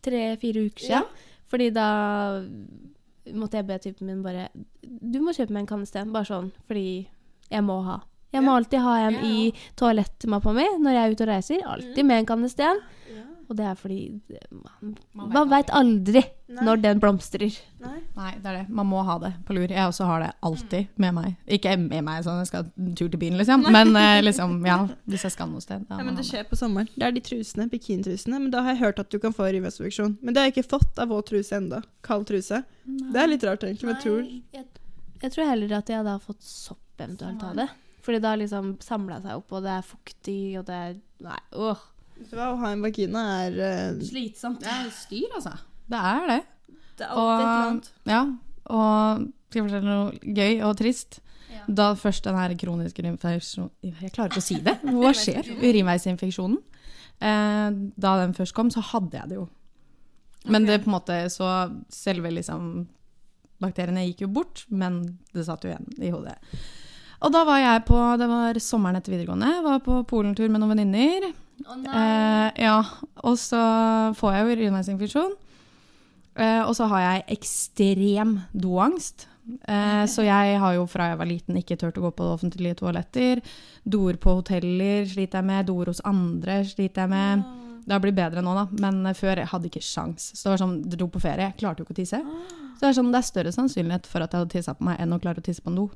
tre-fire 0.05 0.67
uker 0.67 0.85
siden. 0.87 1.09
Ja. 1.09 1.27
Fordi 1.51 1.67
da 1.75 1.89
måtte 3.35 3.59
jeg 3.59 3.67
be 3.67 3.77
typen 3.83 4.07
min 4.07 4.21
bare 4.23 4.47
Du 4.81 5.19
må 5.21 5.33
kjøpe 5.35 5.53
meg 5.53 5.65
en 5.65 5.73
kannesten, 5.75 6.13
bare 6.15 6.29
sånn, 6.29 6.49
fordi 6.67 6.85
jeg 7.51 7.65
må 7.67 7.81
ha. 7.85 7.99
Jeg 8.31 8.45
må 8.45 8.53
alltid 8.55 8.79
ha 8.79 8.93
en 9.09 9.17
i 9.27 9.51
toalettmappa 9.79 10.53
mi 10.55 10.63
når 10.79 10.95
jeg 10.95 11.01
er 11.03 11.15
ute 11.15 11.25
og 11.25 11.29
reiser. 11.33 11.63
Alltid 11.67 12.07
med 12.07 12.21
en 12.21 12.29
kannesten. 12.29 12.79
Og 13.51 13.57
det 13.59 13.65
er 13.67 13.75
fordi 13.75 13.97
man, 14.55 14.93
man 15.33 15.49
veit 15.51 15.67
aldri 15.75 16.21
Nei. 16.23 16.63
når 16.63 16.79
den 16.85 17.01
blomstrer. 17.03 17.57
Nei. 17.83 17.97
Nei, 18.15 18.29
det 18.39 18.47
er 18.47 18.57
det. 18.61 18.69
Man 18.71 18.87
må 18.87 19.01
ha 19.03 19.17
det 19.19 19.33
på 19.47 19.57
lur. 19.57 19.65
Jeg 19.67 19.89
også 19.89 20.07
har 20.07 20.23
det 20.23 20.29
alltid 20.47 20.93
med 21.03 21.17
meg. 21.17 21.33
Ikke 21.51 21.73
med 21.81 22.05
meg 22.07 22.23
sånn 22.23 22.39
jeg 22.39 22.47
skal 22.47 22.69
en 22.79 22.93
tur 22.95 23.09
til 23.11 23.19
byen, 23.19 23.35
liksom. 23.41 23.67
Men 23.75 23.91
eh, 23.99 24.21
liksom, 24.23 24.55
ja, 24.69 24.77
hvis 25.11 25.27
jeg 25.27 25.35
skal 25.35 25.51
noe 25.51 25.63
sted. 25.65 25.83
Ja, 25.89 25.99
Ja, 25.99 26.07
men 26.07 26.15
det 26.15 26.23
skjer 26.29 26.47
på 26.47 26.55
sommeren. 26.59 26.87
Det 26.95 27.09
er 27.09 27.17
de 27.17 27.25
trusene, 27.27 27.67
bikinitrusene. 27.73 28.39
Men 28.39 28.55
da 28.55 28.63
har 28.63 28.77
jeg 28.77 28.83
hørt 28.85 29.03
at 29.03 29.11
du 29.11 29.19
kan 29.19 29.35
få 29.35 29.51
urinveisinfeksjon. 29.51 30.15
Men 30.23 30.31
det 30.33 30.39
har 30.45 30.49
jeg 30.51 30.55
ikke 30.61 30.69
fått 30.77 31.03
av 31.03 31.11
våt 31.11 31.27
truse 31.33 31.59
enda. 31.59 31.83
Kald 32.07 32.29
truse. 32.31 32.63
Det 32.87 33.19
er 33.19 33.31
litt 33.35 33.43
rart, 33.43 33.67
egentlig. 33.67 33.91
Men 33.91 33.99
jeg 33.99 34.07
tror 34.07 34.23
jeg, 34.23 34.67
jeg 35.21 35.35
tror 35.35 35.51
heller 35.51 35.77
at 35.83 35.91
jeg 35.91 36.07
da 36.07 36.15
har 36.15 36.23
fått 36.23 36.43
sopp 36.47 37.03
eventuelt 37.03 37.43
av 37.43 37.59
det. 37.59 37.67
Fordi 38.01 38.17
det 38.23 38.31
har 38.31 38.39
liksom 38.41 38.77
samla 38.81 39.19
seg 39.21 39.37
opp, 39.37 39.51
og 39.53 39.61
det 39.67 39.75
er 39.75 39.83
fuktig, 39.85 40.41
og 40.57 40.65
det 40.71 40.83
er 40.87 40.99
Nei, 41.21 41.37
åh. 41.53 41.77
Hva, 42.29 42.51
Å 42.51 42.59
ha 42.61 42.71
en 42.75 42.85
vagina 42.85 43.25
er 43.47 43.59
uh, 43.59 44.05
Slitsomt. 44.05 44.61
Det 44.63 44.71
er 44.71 44.89
styr, 44.95 45.27
altså. 45.39 45.55
Det 45.91 46.01
er 46.11 46.27
det. 46.29 46.39
Det 47.01 47.07
er 47.07 47.19
Og, 47.19 47.91
ja, 48.09 48.23
og 48.71 49.27
skal 49.51 49.59
jeg 49.59 49.67
fortelle 49.67 49.89
noe 49.89 50.35
gøy 50.37 50.61
og 50.63 50.77
trist? 50.79 51.19
Ja. 51.51 51.65
Da 51.67 51.89
først 51.99 52.23
den 52.23 52.37
her 52.39 52.53
kroniske 52.55 53.03
urinveisinfeksjonen 53.03 53.71
Jeg 53.83 54.13
klarer 54.15 54.31
ikke 54.31 54.43
å 54.43 54.45
si 54.45 54.59
det. 54.63 54.77
Hva 55.01 55.11
skjer? 55.17 55.49
Urinveisinfeksjonen. 55.59 56.61
Eh, 57.21 57.67
da 58.05 58.13
den 58.21 58.37
først 58.37 58.55
kom, 58.57 58.71
så 58.73 58.83
hadde 58.93 59.19
jeg 59.19 59.33
det 59.33 59.39
jo. 59.41 59.49
Men 60.49 60.65
det 60.65 60.79
på 60.81 60.89
en 60.89 60.95
måte 60.95 61.15
Så 61.29 61.45
selve 61.93 62.31
liksom 62.33 62.87
Bakteriene 63.61 64.07
gikk 64.07 64.23
jo 64.23 64.31
bort, 64.33 64.63
men 64.73 65.03
det 65.35 65.43
satt 65.45 65.67
jo 65.67 65.69
igjen 65.69 65.85
i 66.01 66.09
hodet. 66.09 66.33
Og 67.21 67.33
da 67.33 67.43
var 67.45 67.61
jeg 67.61 67.85
på 67.85 67.99
Det 68.17 68.27
var 68.29 68.59
sommeren 68.63 68.97
etter 68.97 69.13
videregående. 69.13 69.53
Jeg 69.57 69.65
var 69.67 69.81
på 69.85 70.01
polentur 70.09 70.47
med 70.49 70.61
noen 70.61 70.73
venninner. 70.73 71.31
Å 71.61 71.77
nei. 71.77 71.93
Eh, 71.93 72.63
ja, 72.65 72.79
og 73.21 73.35
så 73.37 73.61
får 74.17 74.33
jeg 74.33 74.45
jo 74.45 74.55
urinveisinfeksjon. 74.57 75.35
Eh, 76.41 76.61
og 76.63 76.73
så 76.77 76.87
har 76.89 77.03
jeg 77.05 77.27
ekstrem 77.37 78.39
doangst. 78.57 79.27
Eh, 79.67 80.03
så 80.09 80.25
jeg 80.25 80.57
har 80.61 80.75
jo 80.77 80.85
fra 80.89 81.11
jeg 81.11 81.19
var 81.19 81.29
liten 81.29 81.57
ikke 81.59 81.77
turt 81.79 81.97
å 81.99 82.05
gå 82.07 82.11
på 82.17 82.29
offentlige 82.33 82.79
toaletter. 82.81 83.41
Doer 83.83 84.19
på 84.21 84.37
hoteller 84.39 85.05
sliter 85.09 85.41
jeg 85.41 85.49
med, 85.49 85.67
doer 85.69 85.91
hos 85.91 86.03
andre 86.07 86.61
sliter 86.67 87.05
jeg 87.05 87.13
med. 87.13 87.43
Det 87.81 87.95
har 87.95 88.01
blitt 88.03 88.17
bedre 88.17 88.43
nå, 88.45 88.53
da, 88.57 88.67
men 88.81 89.01
eh, 89.09 89.17
før 89.17 89.41
jeg 89.41 89.51
hadde 89.51 89.69
ikke 89.69 89.83
sjans. 89.85 90.31
Så 90.33 90.47
det 90.47 90.55
var 90.55 90.63
sånn, 90.63 90.77
dro 90.93 91.09
på 91.11 91.21
ferie, 91.23 91.49
jeg 91.49 91.59
klarte 91.61 91.83
jo 91.83 91.87
ikke 91.89 91.97
å 91.97 92.01
tisse. 92.01 92.21
Så 92.21 92.83
det 92.83 92.91
er 92.91 92.97
sånn, 92.97 93.11
det 93.13 93.21
er 93.21 93.27
større 93.27 93.53
sannsynlighet 93.55 94.09
for 94.09 94.23
at 94.23 94.31
jeg 94.31 94.41
hadde 94.41 94.55
tissa 94.55 94.77
på 94.77 94.87
meg 94.87 95.01
enn 95.01 95.13
å 95.13 95.21
klare 95.21 95.43
å 95.43 95.45
tisse 95.45 95.61
på 95.61 95.73
en 95.73 95.83
do. 95.83 95.91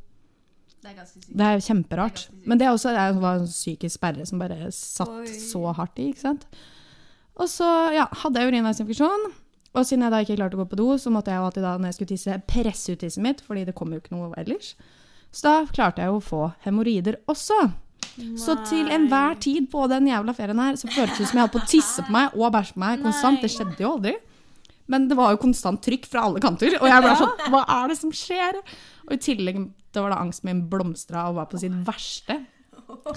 Det 0.85 0.91
er 0.91 0.97
ganske 0.99 1.17
sykt. 1.17 1.31
Det 1.33 1.45
er 1.49 1.63
kjemperart. 1.65 2.23
Men 2.45 2.59
det 2.61 2.67
er 2.67 2.75
også 2.75 2.91
det 2.93 3.05
var 3.23 3.39
en 3.41 3.49
psykisk 3.49 3.97
sperre 3.97 4.25
som 4.29 4.41
bare 4.41 4.69
satt 4.75 5.15
Oi. 5.23 5.39
så 5.41 5.73
hardt 5.73 5.97
i. 5.97 6.11
ikke 6.11 6.21
sant? 6.21 6.45
Og 7.41 7.49
så 7.49 7.69
ja, 7.95 8.05
hadde 8.21 8.41
jeg 8.43 8.53
urinveisinfeksjon. 8.53 9.25
Og 9.75 9.87
siden 9.87 10.05
jeg 10.05 10.13
da 10.13 10.19
ikke 10.23 10.37
klarte 10.37 10.55
å 10.55 10.61
gå 10.61 10.67
på 10.71 10.77
do, 10.79 10.91
så 11.01 11.11
måtte 11.11 11.33
jeg 11.33 11.41
jo 11.41 11.47
alltid 11.49 11.65
da, 11.65 11.73
når 11.79 11.89
jeg 11.89 11.97
skulle 11.97 12.11
tisse, 12.13 12.37
presse 12.47 12.93
ut 12.93 13.01
tissen 13.01 13.25
mitt, 13.25 13.41
fordi 13.43 13.65
det 13.67 13.73
kom 13.75 13.91
jo 13.91 13.99
ikke 13.99 14.13
noe 14.13 14.29
ellers. 14.39 14.75
Så 15.35 15.49
da 15.49 15.55
klarte 15.67 16.05
jeg 16.05 16.13
jo 16.13 16.21
å 16.21 16.23
få 16.23 16.43
hemoroider 16.63 17.17
også. 17.31 17.57
Så 18.39 18.55
til 18.69 18.87
enhver 18.93 19.35
tid 19.43 19.65
på 19.73 19.83
den 19.91 20.07
jævla 20.07 20.31
ferien 20.37 20.61
her, 20.61 20.77
så 20.79 20.87
føltes 20.87 21.17
det 21.19 21.27
som 21.27 21.41
jeg 21.41 21.47
holdt 21.47 21.57
på 21.57 21.63
å 21.65 21.67
tisse 21.73 22.05
på 22.05 22.13
meg 22.15 22.37
og 22.37 22.53
bæsje 22.55 22.77
på 22.77 22.83
meg 22.85 23.03
konstant. 23.03 23.41
Det 23.43 23.51
skjedde 23.51 23.83
jo 23.83 23.91
aldri. 23.97 24.13
Men 24.87 25.09
det 25.09 25.17
var 25.17 25.33
jo 25.33 25.41
konstant 25.41 25.81
trykk 25.83 26.05
fra 26.07 26.27
alle 26.29 26.39
kanter, 26.43 26.77
og 26.77 26.87
jeg 26.87 27.03
ble 27.03 27.15
sånn 27.17 27.49
Hva 27.51 27.63
er 27.81 27.89
det 27.89 27.97
som 27.99 28.13
skjer? 28.13 28.61
Og 29.07 29.15
i 29.17 29.21
tillegg 29.27 29.63
da 29.95 30.03
var 30.05 30.13
da 30.15 30.19
angsten 30.23 30.49
min 30.51 30.61
blomstra 30.71 31.27
og 31.29 31.35
var 31.39 31.47
på 31.51 31.59
sitt 31.61 31.73
verste. 31.87 32.41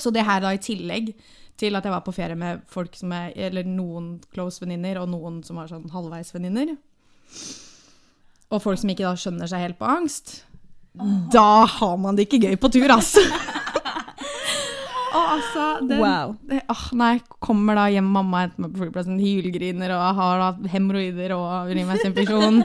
Så 0.00 0.12
det 0.14 0.24
her 0.24 0.40
da 0.40 0.54
i 0.56 0.60
tillegg 0.62 1.12
til 1.58 1.74
at 1.76 1.84
jeg 1.84 1.92
var 1.92 2.04
på 2.06 2.14
ferie 2.14 2.36
med 2.38 2.62
folk 2.70 2.94
som 2.96 3.10
er 3.12 3.32
Eller 3.36 3.66
noen 3.66 4.20
close 4.32 4.62
venninner, 4.62 5.00
og 5.02 5.08
noen 5.10 5.40
som 5.44 5.58
var 5.58 5.68
sånn 5.68 5.88
halvveis 5.92 6.30
venninner. 6.32 6.76
Og 8.48 8.62
folk 8.64 8.78
som 8.80 8.88
ikke 8.94 9.04
da 9.04 9.12
skjønner 9.18 9.50
seg 9.50 9.60
helt 9.66 9.78
på 9.80 9.88
angst. 9.90 10.38
Da 11.34 11.64
har 11.68 11.96
man 12.00 12.16
det 12.16 12.24
ikke 12.28 12.40
gøy 12.46 12.56
på 12.58 12.70
tur, 12.72 12.88
altså! 12.94 13.20
Og 15.08 15.24
altså, 15.34 15.66
den, 15.88 15.98
Wow. 16.02 16.34
det- 16.48 16.62
åh, 16.68 16.82
nei, 16.92 17.20
kommer 17.40 17.74
da 17.74 17.86
hjem 17.88 18.04
mamma 18.12 18.42
henter 18.44 18.60
meg 18.60 18.72
på 18.74 18.82
flyplassen, 18.84 19.18
hylgriner 19.18 19.90
og 19.96 20.14
har 20.18 20.38
da 20.42 20.68
hemoroider 20.68 21.32
og 21.32 21.70
urinveisinfeksjon. 21.72 22.62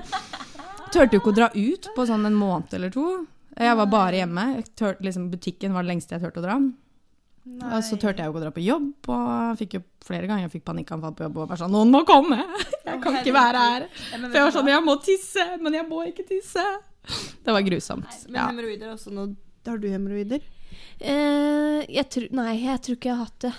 Turte 0.91 1.15
jo 1.15 1.21
ikke 1.21 1.31
å 1.31 1.35
dra 1.37 1.47
ut 1.55 1.87
på 1.95 2.05
sånn 2.05 2.25
en 2.27 2.35
måned 2.35 2.73
eller 2.73 2.89
to. 2.93 3.25
Jeg 3.59 3.77
var 3.77 3.89
bare 3.91 4.21
hjemme. 4.23 4.45
Tør, 4.79 4.95
liksom, 5.03 5.29
butikken 5.33 5.73
var 5.75 5.85
det 5.85 5.93
lengste 5.93 6.15
jeg 6.15 6.23
turte 6.23 6.41
å 6.41 6.45
dra. 6.45 6.55
Og 7.43 7.83
så 7.83 7.97
turte 7.99 8.23
jeg 8.23 8.29
jo 8.29 8.31
ikke 8.31 8.39
å 8.39 8.43
dra 8.45 8.51
på 8.55 8.63
jobb, 8.63 8.85
og 9.11 9.57
fikk 9.59 9.73
jo 9.75 9.81
flere 10.05 10.29
ganger 10.29 10.45
jeg 10.45 10.53
fikk 10.53 10.65
panikkanfall 10.69 11.11
på 11.17 11.25
jobb 11.25 11.41
og 11.41 11.49
bare 11.49 11.59
sånn 11.59 11.73
Noen 11.75 11.91
må 11.91 11.99
komme! 12.07 12.37
Jeg 12.87 13.01
kan 13.03 13.17
ikke 13.19 13.33
være 13.35 13.63
her. 13.63 13.85
For 14.13 14.35
jeg 14.37 14.45
var 14.45 14.53
sånn 14.55 14.69
Jeg 14.71 14.83
må 14.85 14.93
tisse, 15.03 15.43
men 15.59 15.75
jeg 15.75 15.85
må 15.89 16.03
ikke 16.07 16.23
tisse. 16.27 16.63
Det 17.43 17.55
var 17.55 17.65
grusomt. 17.65 18.07
Men 18.29 18.37
Ja. 18.37 18.45
hemoroider 18.47 18.87
er 18.87 18.93
også 18.95 19.11
nå 19.11 19.25
Har 19.67 19.79
du 19.81 19.87
hemoroider? 19.91 20.43
Eh, 20.99 21.83
Nei, 22.31 22.53
jeg 22.63 22.79
tror 22.85 22.95
ikke 22.95 23.09
jeg 23.09 23.17
har 23.17 23.25
hatt 23.25 23.39
det. 23.43 23.53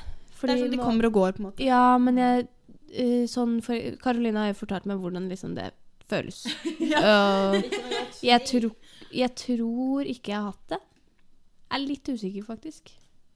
Det 0.45 0.51
er 0.53 0.61
sånn 0.61 0.75
de 0.77 0.81
kommer 0.81 1.09
og 1.09 1.17
går, 1.17 1.33
på 1.37 1.43
en 1.43 1.47
måte. 1.49 1.65
Ja, 1.65 1.99
men 2.01 2.21
jeg 2.21 2.47
eh, 2.93 3.25
sånn 3.29 3.59
for 3.65 3.77
Karoline 4.01 4.41
har 4.45 4.53
jo 4.53 4.61
fortalt 4.65 4.89
meg 4.89 5.01
hvordan 5.03 5.29
liksom 5.33 5.57
det 5.57 5.71
føles. 6.11 6.43
Og 7.05 7.57
jeg, 8.25 8.41
tror, 8.49 8.69
jeg 9.15 9.35
tror 9.39 10.11
ikke 10.11 10.35
jeg 10.35 10.41
har 10.41 10.51
hatt 10.53 10.77
det. 10.77 10.83
Jeg 11.65 11.81
er 11.81 11.87
litt 11.89 12.13
usikker, 12.13 12.45
faktisk. 12.47 12.93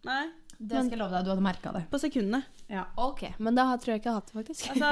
Nei. 0.08 0.26
Det 0.58 0.74
skal 0.74 0.96
jeg 0.96 0.98
love 0.98 1.14
deg, 1.14 1.22
du 1.22 1.30
hadde 1.30 1.42
merka 1.44 1.70
det. 1.70 1.84
På 1.86 2.00
sekundene. 2.02 2.40
Ja. 2.68 2.82
Ok, 2.98 3.22
Men 3.38 3.54
da 3.54 3.68
tror 3.78 3.92
jeg 3.94 4.00
ikke 4.00 4.08
jeg 4.08 4.14
har 4.16 4.18
hatt 4.18 4.32
det, 4.32 4.36
faktisk. 4.40 4.64
Altså, 4.72 4.88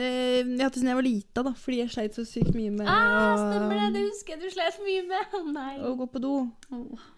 eh, 0.00 0.38
jeg 0.40 0.56
har 0.56 0.64
hatt 0.64 0.74
det 0.74 0.80
siden 0.80 0.90
jeg 0.90 0.98
var 0.98 1.06
lita, 1.06 1.44
da, 1.44 1.52
fordi 1.60 1.80
jeg 1.82 1.92
sleit 1.92 2.16
så 2.16 2.24
sykt 2.26 2.54
mye 2.56 2.72
med 2.72 2.88
ah, 2.88 3.34
stemmer 3.36 3.82
det! 3.82 3.90
Det 3.98 4.04
husker 4.06 4.34
jeg 4.34 4.40
du 4.40 4.54
sleit 4.54 4.80
mye 4.86 5.02
med. 5.10 5.36
Nei. 5.52 5.74
å 5.84 5.92
gå 6.00 6.08
på 6.08 6.22
do. 6.24 6.32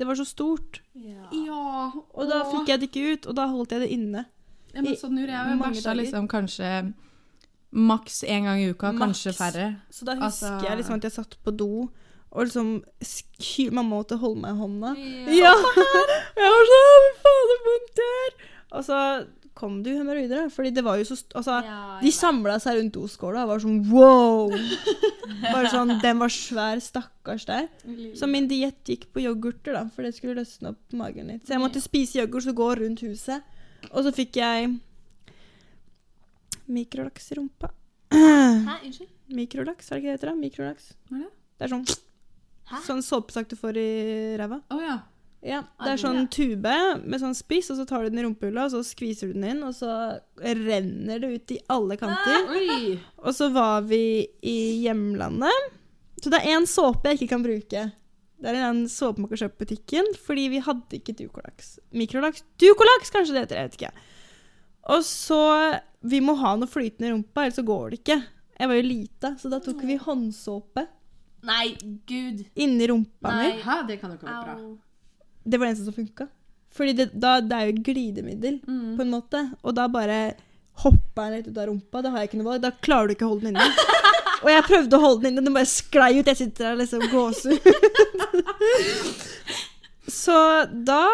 Det 0.00 0.08
var 0.08 0.18
så 0.18 0.26
stort. 0.26 0.80
Ja. 0.98 1.30
Ja, 1.30 1.92
Og 1.94 2.26
da 2.32 2.42
fikk 2.50 2.74
jeg 2.74 2.82
det 2.82 2.90
ikke 2.90 3.06
ut, 3.12 3.30
og 3.30 3.38
da 3.38 3.46
holdt 3.54 3.76
jeg 3.76 3.86
det 3.86 3.90
inne. 3.94 4.26
Ja, 4.74 4.82
men 4.82 4.98
sånn 4.98 5.22
gjorde 5.22 5.38
jeg. 5.38 5.54
Jeg 5.54 5.62
bæsja 5.62 5.94
liksom 5.96 6.26
kanskje 6.28 6.70
maks 7.76 8.22
én 8.24 8.48
gang 8.48 8.62
i 8.62 8.70
uka, 8.72 8.92
kanskje 8.96 9.34
færre. 9.36 9.68
Så 9.92 10.08
da 10.08 10.16
husker 10.16 10.24
Altså- 10.56 10.66
jeg 10.68 10.78
liksom 10.80 10.96
at 10.96 11.02
jeg 11.08 11.12
satt 11.12 11.36
på 11.44 11.56
do, 11.56 11.88
og 12.32 12.44
liksom 12.44 12.82
sky, 13.02 13.70
Mamma 13.70 13.96
måtte 13.96 14.18
holde 14.20 14.40
meg 14.40 14.52
i 14.56 14.60
hånda. 14.60 14.90
Ja! 15.32 15.54
Jeg 16.36 16.52
var 16.52 16.66
sånn 16.72 17.06
Fy 17.06 17.22
faen, 17.24 17.52
er 17.54 17.64
vondt 17.68 18.02
her! 18.04 18.46
Og 18.72 18.84
så 18.84 19.00
så 19.56 19.60
kom 19.62 19.78
det 19.82 19.94
jo 19.94 20.02
hemoroider. 20.02 20.50
Fordi 20.52 20.70
det 20.76 20.84
var 20.84 20.98
jo 21.00 21.04
så 21.08 21.16
Altså, 21.34 21.62
Ja, 21.64 21.98
de 22.02 22.12
samla 22.12 22.58
seg 22.60 22.76
rundt 22.76 22.92
doskåla 22.92 23.46
og 23.46 23.48
var 23.54 23.62
sånn 23.64 23.78
wow! 23.88 24.52
Bare 25.52 25.70
sånn, 25.72 25.94
Den 26.02 26.20
var 26.20 26.28
svær, 26.28 26.80
stakkars 26.84 27.46
der. 27.48 27.68
Så 28.18 28.28
min 28.28 28.48
diett 28.50 28.84
gikk 28.84 29.08
på 29.14 29.24
yoghurter, 29.24 29.72
da, 29.72 29.86
for 29.94 30.04
det 30.06 30.14
skulle 30.16 30.36
løsne 30.42 30.74
opp 30.74 30.92
magen 30.92 31.32
litt. 31.32 31.46
Så 31.46 31.56
jeg 31.56 31.62
måtte 31.64 31.80
spise 31.80 32.20
yoghurt 32.20 32.50
og 32.52 32.58
gå 32.60 32.68
rundt 32.82 33.00
huset. 33.06 33.42
Og 33.92 34.04
så 34.04 34.12
fikk 34.14 34.36
jeg 34.42 34.74
mikrolaks 36.68 37.30
i 37.32 37.38
rumpa. 37.38 37.70
Hæ, 38.12 38.78
unnskyld? 38.86 39.10
Mikrolaks, 39.36 39.90
er 39.90 39.96
det 39.98 40.02
ikke 40.02 40.06
det 40.12 40.14
heter? 40.16 40.30
da? 40.30 40.34
Mikrolaks. 40.38 40.92
Hva 41.10 41.18
er 41.18 41.24
det? 41.26 41.32
Det 41.56 41.66
er 41.66 41.72
sånn, 41.72 41.84
Hæ? 42.70 42.80
sånn 42.86 43.02
såpesak 43.04 43.48
du 43.50 43.56
får 43.58 43.78
i 43.80 43.90
ræva. 44.40 44.60
Å 44.70 44.80
ja. 44.82 44.96
Ja, 45.46 45.60
det 45.84 45.92
er 45.92 46.00
sånn 46.00 46.24
tube 46.32 46.72
med 47.04 47.20
sånn 47.22 47.34
spiss, 47.36 47.68
og 47.70 47.76
så 47.78 47.84
tar 47.86 48.02
du 48.02 48.08
den 48.10 48.18
i 48.18 48.24
rumpehullet, 48.24 48.64
og 48.66 48.72
så 48.72 48.80
skviser 48.88 49.30
du 49.30 49.36
den 49.36 49.44
inn, 49.52 49.60
og 49.62 49.76
så 49.76 49.90
renner 50.42 51.20
det 51.22 51.28
ut 51.36 51.52
i 51.54 51.58
alle 51.70 51.94
kanter. 52.00 52.48
Oi! 52.56 52.96
Og 53.22 53.36
så 53.36 53.50
var 53.54 53.84
vi 53.86 54.26
i 54.42 54.56
hjemlandet. 54.82 55.68
Så 56.18 56.32
det 56.32 56.40
er 56.40 56.56
én 56.56 56.66
såpe 56.66 57.12
jeg 57.12 57.20
ikke 57.20 57.30
kan 57.36 57.44
bruke. 57.44 57.84
Det 58.42 58.50
er 58.50 58.58
den 58.58 58.82
såpe 58.90 59.22
man 59.22 59.30
kan 59.30 59.38
kjøpe 59.44 59.60
på 59.60 59.68
butikken, 59.68 60.08
fordi 60.26 60.48
vi 60.56 60.64
hadde 60.66 60.98
ikke 60.98 61.14
dukolaks. 61.20 61.76
Mikrolaks? 61.94 62.42
Dukolaks, 62.60 63.12
kanskje 63.14 63.36
det 63.36 63.44
heter, 63.46 63.60
jeg 63.60 63.70
vet 63.70 63.78
ikke. 63.78 63.92
Og 64.96 65.06
så 65.06 65.40
Vi 66.08 66.20
må 66.24 66.32
ha 66.40 66.54
noe 66.60 66.68
flytende 66.70 67.08
i 67.08 67.12
rumpa, 67.14 67.38
ellers 67.46 67.58
så 67.58 67.64
går 67.66 67.84
det 67.92 67.98
ikke. 68.02 68.16
Jeg 68.60 68.68
var 68.70 68.76
jo 68.78 68.84
lita, 68.86 69.28
så 69.40 69.46
da 69.52 69.58
tok 69.60 69.80
vi 69.84 69.96
håndsåpe 70.00 70.82
Nei, 71.46 71.66
gud. 72.08 72.38
inni 72.56 72.86
rumpa 72.90 73.28
mi. 73.36 73.48
Nei. 73.50 73.60
Hæ, 73.62 73.74
det 73.88 73.96
kan 74.00 74.10
jo 74.10 74.16
ikke 74.18 74.28
være 74.30 74.44
bra. 74.46 74.54
Det 75.46 75.56
var 75.60 75.64
det 75.66 75.70
eneste 75.74 75.88
som 75.90 75.96
funka. 75.96 76.24
Fordi 76.76 76.92
det, 76.98 77.06
da, 77.20 77.30
det 77.40 77.56
er 77.56 77.64
jo 77.70 77.82
glidemiddel, 77.86 78.56
Mm. 78.66 78.96
på 78.98 79.02
en 79.04 79.10
måte. 79.12 79.40
Og 79.62 79.74
da 79.76 79.84
bare 79.88 80.18
hoppa 80.82 81.28
jeg 81.30 81.34
litt 81.44 81.48
ut 81.52 81.58
av 81.62 81.66
rumpa. 81.70 82.02
Da 82.02 82.10
har 82.10 82.18
jeg 82.24 82.28
ikke 82.30 82.40
noe 82.42 82.50
valg. 82.50 82.62
Da 82.66 82.70
klarer 82.84 83.06
du 83.08 83.12
ikke 83.14 83.26
å 83.28 83.32
holde 83.34 83.46
den 83.48 83.56
inne. 83.56 83.70
Og 84.44 84.48
jeg 84.52 84.62
prøvde 84.66 84.96
å 84.98 85.00
holde 85.00 85.22
den 85.22 85.30
inne, 85.32 85.44
den 85.46 85.54
bare 85.56 85.70
sklei 85.70 86.12
ut. 86.18 86.26
Jeg 86.28 86.36
sitter 86.42 86.62
der 86.70 86.76
liksom 86.82 87.00
gåsehud. 87.12 87.66
Så 90.08 90.36
da 90.86 91.06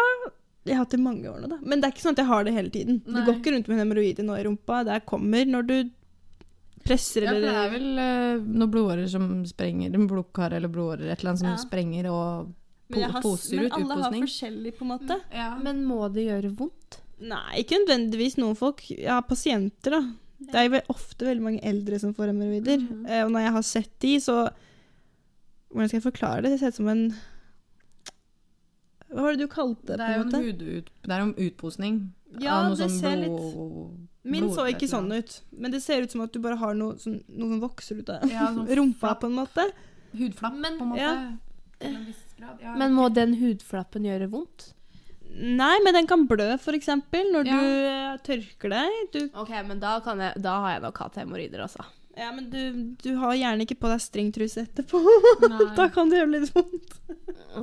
Jeg 0.65 0.75
har 0.77 0.85
hatt 0.85 0.93
det 0.95 0.99
i 0.99 1.03
mange 1.03 1.27
år 1.27 1.41
nå, 1.43 1.47
da. 1.51 1.57
Men 1.61 1.81
det 1.81 1.87
er 1.89 1.93
ikke 1.95 2.03
sånn 2.05 2.15
at 2.15 2.21
jeg 2.23 2.29
har 2.29 2.43
det 2.47 2.53
hele 2.55 2.69
tiden. 2.71 3.01
Du 3.03 3.11
Nei. 3.11 3.25
går 3.27 3.35
ikke 3.41 3.51
rundt 3.55 3.67
med 3.67 3.79
hemoroider 3.81 4.23
nå 4.27 4.37
i 4.39 4.43
rumpa. 4.47 4.83
Det 4.87 5.01
kommer 5.09 5.45
når 5.49 5.67
du 5.67 5.75
presser 6.83 7.23
Ja, 7.27 7.31
for 7.33 7.43
det 7.43 7.53
er 7.63 7.69
vel 7.73 7.99
eh, 7.99 8.41
noen 8.43 8.71
blodårer 8.71 9.07
som 9.11 9.27
sprenger, 9.47 9.93
en 9.95 10.07
blodkar 10.07 10.55
eller 10.55 10.71
blodårer, 10.71 11.11
et 11.11 11.19
eller 11.19 11.33
annet 11.33 11.43
som 11.43 11.49
Ja. 11.53 11.59
sprenger 11.61 12.09
og 12.11 12.53
Men, 12.89 13.09
har, 13.11 13.21
poser 13.23 13.55
men 13.61 13.71
alle 13.71 13.93
alle 13.97 14.03
har 14.03 14.17
forskjellig, 14.19 14.73
på 14.77 14.83
en 14.85 14.91
måte. 14.93 15.19
Ja. 15.33 15.49
Men 15.63 15.83
må 15.87 16.01
det 16.13 16.27
gjøre 16.27 16.51
vondt? 16.55 16.99
Nei, 17.23 17.61
ikke 17.63 17.79
nødvendigvis 17.83 18.35
noen 18.37 18.55
folk. 18.59 18.83
Har 19.07 19.21
pasienter, 19.23 19.91
da. 19.95 20.01
Det 20.43 20.55
er 20.59 20.65
jo 20.67 20.81
ofte 20.91 21.25
veldig 21.25 21.43
mange 21.43 21.61
eldre 21.63 21.99
som 21.99 22.13
får 22.13 22.31
hemoroider. 22.33 22.79
Mhm. 22.83 23.05
Eh, 23.07 23.23
og 23.25 23.31
når 23.31 23.39
jeg 23.47 23.51
har 23.59 23.61
sett 23.63 23.99
de, 23.99 24.15
så 24.19 24.37
Hvordan 25.73 25.87
skal 25.89 25.97
jeg 26.01 26.11
forklare 26.13 26.41
det? 26.43 26.49
Det 26.51 26.59
ser 26.59 26.67
ut 26.67 26.75
som 26.75 26.87
en 26.91 27.15
Hva 29.13 29.21
var 29.27 29.35
det 29.37 29.43
du 29.45 29.47
kalte 29.51 29.93
det? 29.93 29.97
Det 29.97 30.07
på 30.07 30.09
er 30.09 30.17
jo 30.17 30.23
en 30.25 30.47
hudut... 30.47 30.89
Det 31.05 31.13
er 31.13 31.21
en 31.21 31.33
utposning. 31.47 31.99
Ja, 32.41 32.55
av 32.57 32.69
noe 32.71 32.75
det 32.79 32.87
sånn 32.89 32.99
ser 32.99 33.17
litt 33.21 33.29
blod- 33.29 34.07
Min 34.25 34.45
blod- 34.47 34.55
så 34.57 34.65
ikke 34.71 34.87
sånn 34.89 35.11
ut. 35.13 35.41
Men 35.51 35.71
det 35.71 35.81
ser 35.83 36.01
ut 36.01 36.11
som 36.15 36.21
at 36.25 36.33
du 36.33 36.39
bare 36.41 36.57
har 36.57 36.73
noe, 36.73 36.95
sånn, 36.97 37.19
noe 37.29 37.49
som 37.53 37.59
vokser 37.61 37.99
ut 38.01 38.09
av 38.09 38.23
Ja, 38.31 38.47
sånn 38.55 38.67
rumpa, 38.79 39.13
på 39.21 39.29
en 39.29 39.35
måte. 39.37 39.67
Hudflapp, 40.17 40.55
Men- 40.63 40.77
på 40.79 40.87
en 40.87 40.93
måte. 40.95 41.01
Ja. 41.01 41.13
En 41.83 42.13
grad. 42.39 42.59
Ja. 42.63 42.75
Men 42.79 42.93
må 42.97 43.09
den 43.13 43.35
hudflappen 43.41 44.05
gjøre 44.07 44.29
vondt? 44.31 44.71
Nei, 45.33 45.75
men 45.83 45.95
den 45.97 46.05
kan 46.07 46.27
blø, 46.29 46.51
eksempel, 46.77 47.31
når 47.33 47.47
Ja. 47.49 47.57
du 47.59 47.67
eh, 47.89 48.17
tørker 48.25 48.69
deg. 48.69 48.97
Du, 49.13 49.19
Ok, 49.41 49.49
men 49.67 49.79
da, 49.81 49.95
kan 50.05 50.19
jeg, 50.21 50.41
da 50.41 50.59
har 50.61 50.75
jeg 50.75 50.83
nok 50.83 50.97
hatt 51.01 51.15
hemoroider, 51.21 51.63
altså. 51.65 51.85
Ja, 52.17 52.29
men 52.35 52.49
du, 52.49 52.61
du 53.01 53.15
har 53.21 53.33
gjerne 53.37 53.65
ikke 53.65 53.79
på 53.81 53.89
deg 53.89 54.03
stringtruse 54.03 54.67
etterpå. 54.67 55.01
Nei. 55.47 55.65
da 55.79 55.87
kan 55.93 56.11
det 56.11 56.21
gjøre 56.21 56.33
litt 56.35 56.53
vondt. 56.53 56.95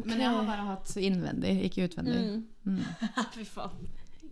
Men 0.04 0.18
jeg 0.22 0.26
har 0.26 0.44
bare 0.48 0.66
hatt 0.72 0.92
innvendig, 0.98 1.54
ikke 1.68 1.86
utvendig. 1.88 2.20
Mm. 2.66 2.82
Fy 3.36 3.46
faen. 3.46 3.88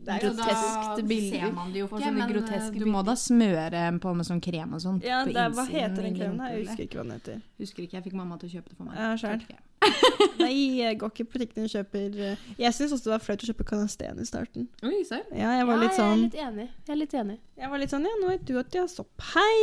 Det 0.08 0.14
er 0.14 0.22
Groteskt 0.22 0.92
Da 0.96 1.02
bilder. 1.04 1.40
ser 1.42 1.52
man 1.52 1.72
det 1.74 1.80
jo 1.82 1.86
ikke, 1.88 1.98
sånne 2.00 2.26
men 2.30 2.36
eh, 2.54 2.68
du 2.80 2.84
må 2.88 3.00
da 3.04 3.14
smøre 3.18 3.80
på 4.00 4.12
med 4.16 4.28
sånn 4.28 4.40
krem 4.40 4.76
og 4.78 4.80
sånn. 4.84 5.00
Ja, 5.04 5.24
hva 5.26 5.64
heter 5.68 6.06
den 6.06 6.14
kremen? 6.16 6.44
Jeg 6.48 6.62
husker 6.64 6.84
ikke 6.86 7.00
hva 7.00 7.04
den 7.08 7.16
heter. 7.18 7.42
Husker 7.60 7.84
ikke, 7.84 7.98
jeg 7.98 8.06
fikk 8.06 8.16
mamma 8.16 8.38
til 8.40 8.48
å 8.48 8.54
kjøpe 8.56 8.72
det 8.72 8.78
for 8.78 8.88
meg. 8.88 9.00
Ja, 9.02 9.10
selv. 9.20 9.58
Nei, 10.42 10.78
jeg 10.80 10.98
går 11.00 11.10
ikke 11.12 11.24
på 11.28 11.38
butikken 11.38 11.66
og 11.66 11.70
kjøper 11.72 12.16
eh, 12.32 12.40
Jeg 12.58 12.74
syns 12.74 12.92
også 12.96 13.08
det 13.08 13.12
var 13.12 13.22
flaut 13.22 13.44
å 13.44 13.48
kjøpe 13.50 13.66
Canasten 13.68 14.18
i 14.22 14.26
starten. 14.26 14.66
Oi. 14.86 15.00
Ja, 15.36 15.52
jeg 15.58 15.66
var 15.68 15.78
litt 15.80 15.92
Jeg 15.92 15.94
er 15.94 16.00
sånn 16.00 16.22
litt 16.24 16.38
enig. 16.42 16.66
Jeg 16.88 16.94
er 16.94 17.00
litt 17.02 17.14
enig. 17.20 17.36
Jeg 17.62 17.70
var 17.72 17.82
litt 17.82 17.94
sånn 17.94 18.08
Ja, 18.08 18.14
nå 18.22 18.30
vet 18.32 18.44
du 18.48 18.54
at 18.58 18.74
jeg 18.74 18.82
har 18.84 18.90
sopp. 18.92 19.24
Hei! 19.34 19.58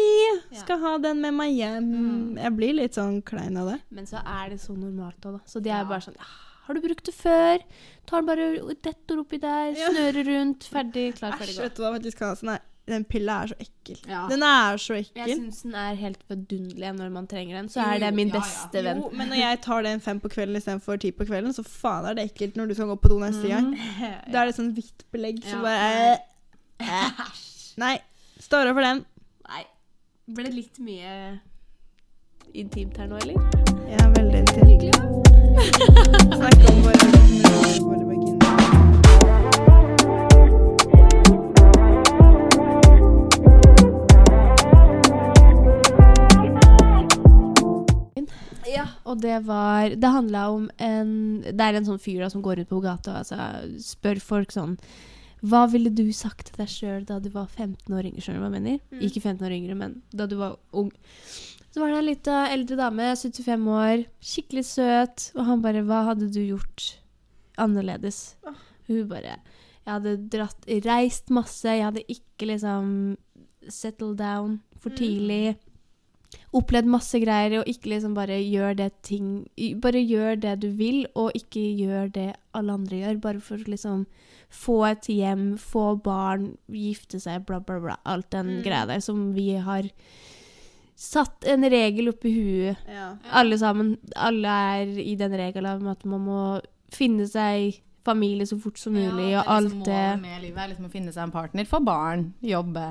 Ja. 0.54 0.62
Skal 0.64 0.80
ha 0.84 0.94
den 1.04 1.22
med 1.24 1.36
meg 1.38 1.56
hjem. 1.58 1.90
Mm. 1.92 2.40
Jeg 2.46 2.56
blir 2.60 2.78
litt 2.80 2.98
sånn 3.00 3.20
klein 3.28 3.60
av 3.62 3.74
det. 3.74 3.80
Men 3.96 4.08
så 4.10 4.22
er 4.24 4.54
det 4.56 4.62
så 4.64 4.76
normalt 4.78 5.20
òg, 5.28 5.40
da. 5.40 5.44
Så 5.52 5.62
de 5.64 5.70
er 5.74 5.84
Ja. 5.84 5.90
bare 5.92 6.06
sånn 6.08 6.16
ja, 6.20 6.30
Har 6.66 6.74
du 6.74 6.82
brukt 6.82 7.06
det 7.06 7.14
før? 7.14 7.62
Tar 8.10 8.22
den 8.24 8.30
bare 8.32 8.76
detter 8.88 9.20
oppi 9.22 9.38
der, 9.42 9.76
snører 9.78 10.26
rundt, 10.32 10.64
ferdig, 10.72 11.12
klar, 11.20 11.36
ferdig, 11.38 11.54
Æsj, 11.54 11.60
gå. 11.60 11.68
vet 11.68 11.76
du 11.76 11.84
hva 11.84 11.92
faktisk 12.00 12.18
Canasten 12.24 12.50
er? 12.56 12.64
Den 12.86 13.04
pilla 13.10 13.40
er 13.42 13.48
så 13.50 13.56
ekkel. 13.60 13.98
Ja. 14.06 14.28
Den 14.30 14.44
er 14.46 14.78
så 14.78 14.94
ekkel. 15.00 15.22
Jeg 15.24 15.38
syns 15.40 15.62
den 15.66 15.74
er 15.82 15.96
helt 15.98 16.20
vidunderlig 16.30 16.92
når 17.00 17.10
man 17.16 17.28
trenger 17.32 17.58
den. 17.58 17.70
Så 17.74 17.82
er 17.82 18.00
det 18.04 18.12
min 18.14 18.30
ja, 18.30 18.36
ja. 18.38 18.42
beste 18.44 18.84
venn. 18.86 19.02
Jo, 19.02 19.10
men 19.18 19.32
når 19.34 19.40
jeg 19.42 19.62
tar 19.66 19.82
den 19.88 20.04
fem 20.06 20.20
på 20.22 20.30
kvelden 20.36 20.60
istedenfor 20.60 21.00
ti 21.02 21.10
på 21.18 21.26
kvelden, 21.26 21.54
så 21.58 21.66
faen 21.66 22.06
er 22.12 22.20
det 22.20 22.28
ekkelt 22.30 22.60
når 22.60 22.70
du 22.70 22.76
skal 22.78 22.92
gå 22.94 22.98
på 23.02 23.10
do 23.16 23.18
neste 23.24 23.50
gang. 23.50 23.72
Da 24.32 24.44
er 24.44 24.52
det 24.52 24.58
sånn 24.60 24.70
hvitt 24.78 25.06
belegg 25.16 25.42
som 25.48 25.66
Ja. 25.66 25.66
bare. 25.66 27.02
Nei. 27.82 27.96
Står 28.46 28.70
over 28.70 28.82
den. 28.86 29.02
Nei. 29.50 29.64
Ble 30.36 30.44
det 30.50 30.54
litt 30.54 30.78
mye 30.82 31.40
intimt 32.54 32.98
her 33.02 33.10
nå, 33.10 33.18
eller? 33.26 33.36
Ja, 33.90 34.06
veldig 34.14 34.46
intimt. 34.46 35.26
Snakke 36.36 36.72
om 36.72 36.82
våre, 36.86 38.05
og 49.06 49.22
det 49.22 49.36
var 49.46 49.94
Det 49.96 50.10
handla 50.10 50.48
om 50.50 50.70
en 50.82 51.12
Det 51.46 51.62
er 51.62 51.78
en 51.78 51.86
sånn 51.88 52.02
fyr 52.02 52.24
da 52.24 52.30
som 52.34 52.42
går 52.46 52.64
ut 52.64 52.70
på 52.72 52.82
gata 52.84 53.12
og 53.14 53.20
altså, 53.22 53.38
spør 53.82 54.22
folk 54.24 54.54
sånn 54.56 54.76
Hva 55.46 55.66
ville 55.70 55.92
du 55.94 56.08
sagt 56.16 56.50
til 56.50 56.58
deg 56.62 56.72
sjøl 56.72 57.06
da 57.06 57.20
du 57.22 57.30
var 57.34 57.46
15 57.48 57.94
år 57.94 58.08
yngre? 58.10 58.24
Skjønner 58.24 58.42
du 58.42 58.46
hva 58.46 58.50
jeg 58.50 58.58
mener? 58.58 58.80
Mm. 58.90 59.04
Ikke 59.06 59.22
15 59.22 59.46
år 59.46 59.54
yngre, 59.60 59.76
men 59.78 59.98
da 60.10 60.26
du 60.26 60.38
var 60.40 60.56
ung. 60.74 60.90
Så 61.70 61.84
var 61.84 61.92
det 61.92 62.00
en 62.00 62.08
lita 62.08 62.38
eldre 62.50 62.78
dame, 62.80 63.12
75 63.20 63.68
år, 63.76 64.06
skikkelig 64.24 64.64
søt, 64.66 65.28
og 65.36 65.46
han 65.46 65.62
bare 65.62 65.84
Hva 65.86 66.02
hadde 66.10 66.32
du 66.34 66.40
gjort 66.42 66.96
annerledes? 67.62 68.38
Oh. 68.48 68.58
Hun 68.88 69.06
bare 69.12 69.36
Jeg 69.86 69.92
hadde 69.92 70.16
dratt 70.34 70.66
Reist 70.88 71.30
masse, 71.30 71.68
jeg 71.68 71.86
hadde 71.86 72.06
ikke 72.10 72.50
liksom 72.50 72.90
settled 73.70 74.18
down 74.18 74.62
for 74.80 74.90
Mm. 74.94 75.56
Opplevd 76.56 76.88
masse 76.88 77.20
greier, 77.20 77.60
og 77.60 77.68
ikke 77.68 77.90
liksom 77.94 78.14
bare 78.16 78.38
gjør 78.42 78.76
det 78.76 78.92
ting 79.04 79.48
Bare 79.82 80.02
gjør 80.06 80.40
det 80.40 80.60
du 80.62 80.70
vil, 80.70 81.06
og 81.16 81.32
ikke 81.36 81.64
gjør 81.80 82.12
det 82.14 82.34
alle 82.56 82.72
andre 82.74 83.02
gjør. 83.02 83.22
Bare 83.22 83.40
for 83.42 83.58
å 83.58 83.68
liksom 83.72 84.06
få 84.50 84.78
et 84.92 85.08
hjem, 85.12 85.58
få 85.58 86.02
barn, 86.04 86.58
gifte 86.72 87.20
seg, 87.20 87.46
bla, 87.46 87.60
bla, 87.60 87.80
bla. 87.80 87.98
Alt 88.06 88.30
den 88.32 88.58
Mm. 88.60 88.64
greia 88.64 88.86
der 88.88 89.00
som 89.02 89.34
vi 89.34 89.56
har 89.58 89.84
satt 90.96 91.44
en 91.52 91.64
regel 91.70 92.08
oppi 92.14 92.32
huet. 92.32 92.78
Ja. 92.88 93.18
Alle 93.32 93.58
sammen. 93.60 93.98
Alle 94.16 94.48
er 94.48 94.94
i 95.02 95.16
den 95.20 95.32
regelen 95.36 95.82
om 95.82 95.88
at 95.92 96.06
man 96.06 96.22
må 96.26 96.62
finne 96.94 97.28
seg 97.28 97.82
familie 98.06 98.46
så 98.48 98.58
fort 98.62 98.78
som 98.80 98.94
mulig, 98.94 99.32
Ja, 99.32 99.42
og 99.42 99.46
det 99.46 99.50
er 99.50 99.52
alt 99.56 99.66
liksom 99.70 99.84
det. 99.84 99.98
Målet 100.06 100.22
med 100.22 100.42
livet 100.46 100.58
er 100.64 100.68
liksom 100.72 100.86
å 100.86 100.92
finne 100.94 101.12
seg 101.16 101.24
en 101.24 101.32
partner, 101.34 101.66
få 101.66 101.80
barn, 101.86 102.34
jobbe. 102.46 102.86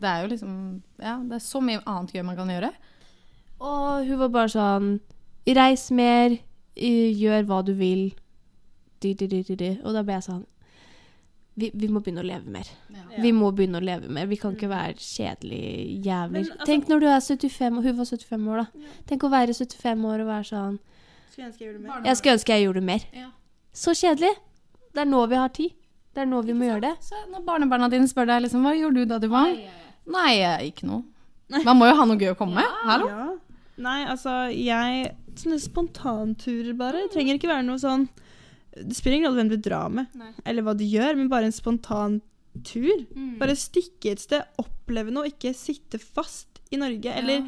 Det 0.00 0.08
er 0.12 0.22
jo 0.22 0.28
liksom 0.34 0.54
Ja, 1.00 1.16
det 1.24 1.38
er 1.38 1.44
så 1.44 1.60
mye 1.64 1.82
annet 1.86 2.12
gøy 2.14 2.22
man 2.24 2.36
kan 2.36 2.48
gjøre. 2.52 2.70
Og 3.60 4.06
hun 4.06 4.18
var 4.18 4.28
bare 4.28 4.52
sånn 4.54 5.00
Reis 5.50 5.90
mer, 5.90 6.38
gjør 6.76 7.46
hva 7.48 7.62
du 7.64 7.72
vil. 7.74 8.10
Di, 9.00 9.14
di, 9.14 9.26
di, 9.26 9.42
di, 9.42 9.56
di. 9.56 9.70
Og 9.82 9.94
da 9.96 10.02
ble 10.04 10.18
jeg 10.18 10.28
sånn 10.28 10.44
vi, 11.60 11.70
vi 11.74 11.88
må 11.92 12.00
begynne 12.00 12.22
å 12.22 12.26
leve 12.26 12.48
mer. 12.52 12.68
Ja. 12.94 13.02
Vi 13.20 13.32
må 13.36 13.50
begynne 13.52 13.80
å 13.80 13.84
leve 13.84 14.08
mer. 14.08 14.28
Vi 14.30 14.36
kan 14.40 14.54
ikke 14.56 14.68
være 14.70 14.94
kjedelige 14.96 16.00
jævler. 16.06 16.30
Men, 16.30 16.44
altså- 16.52 16.66
Tenk 16.68 16.88
når 16.88 17.00
du 17.00 17.06
er 17.10 17.20
75, 17.20 17.76
og 17.78 17.82
hun 17.84 17.96
var 17.98 18.04
75 18.04 18.48
år, 18.48 18.56
da. 18.62 18.66
Tenk 19.10 19.22
å 19.26 19.30
være 19.30 19.54
75 19.56 20.04
år 20.04 20.20
og 20.20 20.26
være 20.30 20.46
sånn 20.52 20.78
Skulle 21.32 21.46
ønske 21.48 21.60
jeg 21.64 21.72
gjorde 21.72 21.82
mer. 21.82 22.02
Jeg 22.04 22.16
skulle 22.16 22.34
ønske 22.38 22.54
jeg 22.54 22.64
gjorde 22.66 22.82
mer. 22.82 23.04
Ja. 23.12 23.28
Så 23.72 23.90
kjedelig. 23.94 24.32
Det 24.94 25.04
er 25.04 25.08
nå 25.10 25.22
vi 25.30 25.38
har 25.38 25.52
tid. 25.54 25.76
Det 26.14 26.24
er 26.24 26.26
nå 26.30 26.40
vi 26.42 26.56
må 26.56 26.66
gjøre 26.66 26.82
det. 26.88 26.94
Så 27.06 27.18
når 27.30 27.44
barnebarna 27.46 27.88
dine 27.92 28.08
spør 28.10 28.26
deg 28.32 28.44
liksom, 28.46 28.64
hva 28.66 28.74
gjorde 28.74 29.04
du 29.04 29.10
da 29.12 29.20
du 29.22 29.28
var 29.30 29.52
Nei, 30.10 30.32
ikke 30.66 30.88
noe. 30.88 31.04
Man 31.62 31.78
må 31.78 31.86
jo 31.90 31.94
ha 31.98 32.06
noe 32.08 32.18
gøy 32.18 32.32
å 32.32 32.38
komme 32.38 32.58
med. 32.62 32.78
Hallo? 32.88 33.10
Ja. 33.10 33.28
Nei, 33.80 34.00
altså, 34.10 34.32
jeg 34.52 35.12
Sånne 35.40 35.60
spontanturer, 35.62 36.74
bare. 36.76 37.04
Det 37.06 37.14
trenger 37.14 37.38
ikke 37.38 37.48
være 37.48 37.64
noe 37.64 37.78
sånn 37.80 38.02
Det 38.74 38.96
spiller 38.98 39.16
ingen 39.20 39.30
rolle 39.30 39.40
hvem 39.44 39.52
du 39.52 39.62
drar 39.62 39.92
med, 39.94 40.10
Nei. 40.18 40.32
eller 40.44 40.66
hva 40.66 40.74
du 40.76 40.82
gjør, 40.84 41.14
men 41.16 41.30
bare 41.30 41.48
en 41.48 41.54
spontan 41.54 42.18
tur. 42.66 43.06
Bare 43.40 43.54
stikke 43.58 44.12
et 44.12 44.22
sted, 44.22 44.44
oppleve 44.60 45.14
noe, 45.14 45.30
ikke 45.30 45.54
sitte 45.56 45.98
fast 46.02 46.60
i 46.74 46.78
Norge. 46.80 47.14
Eller 47.14 47.46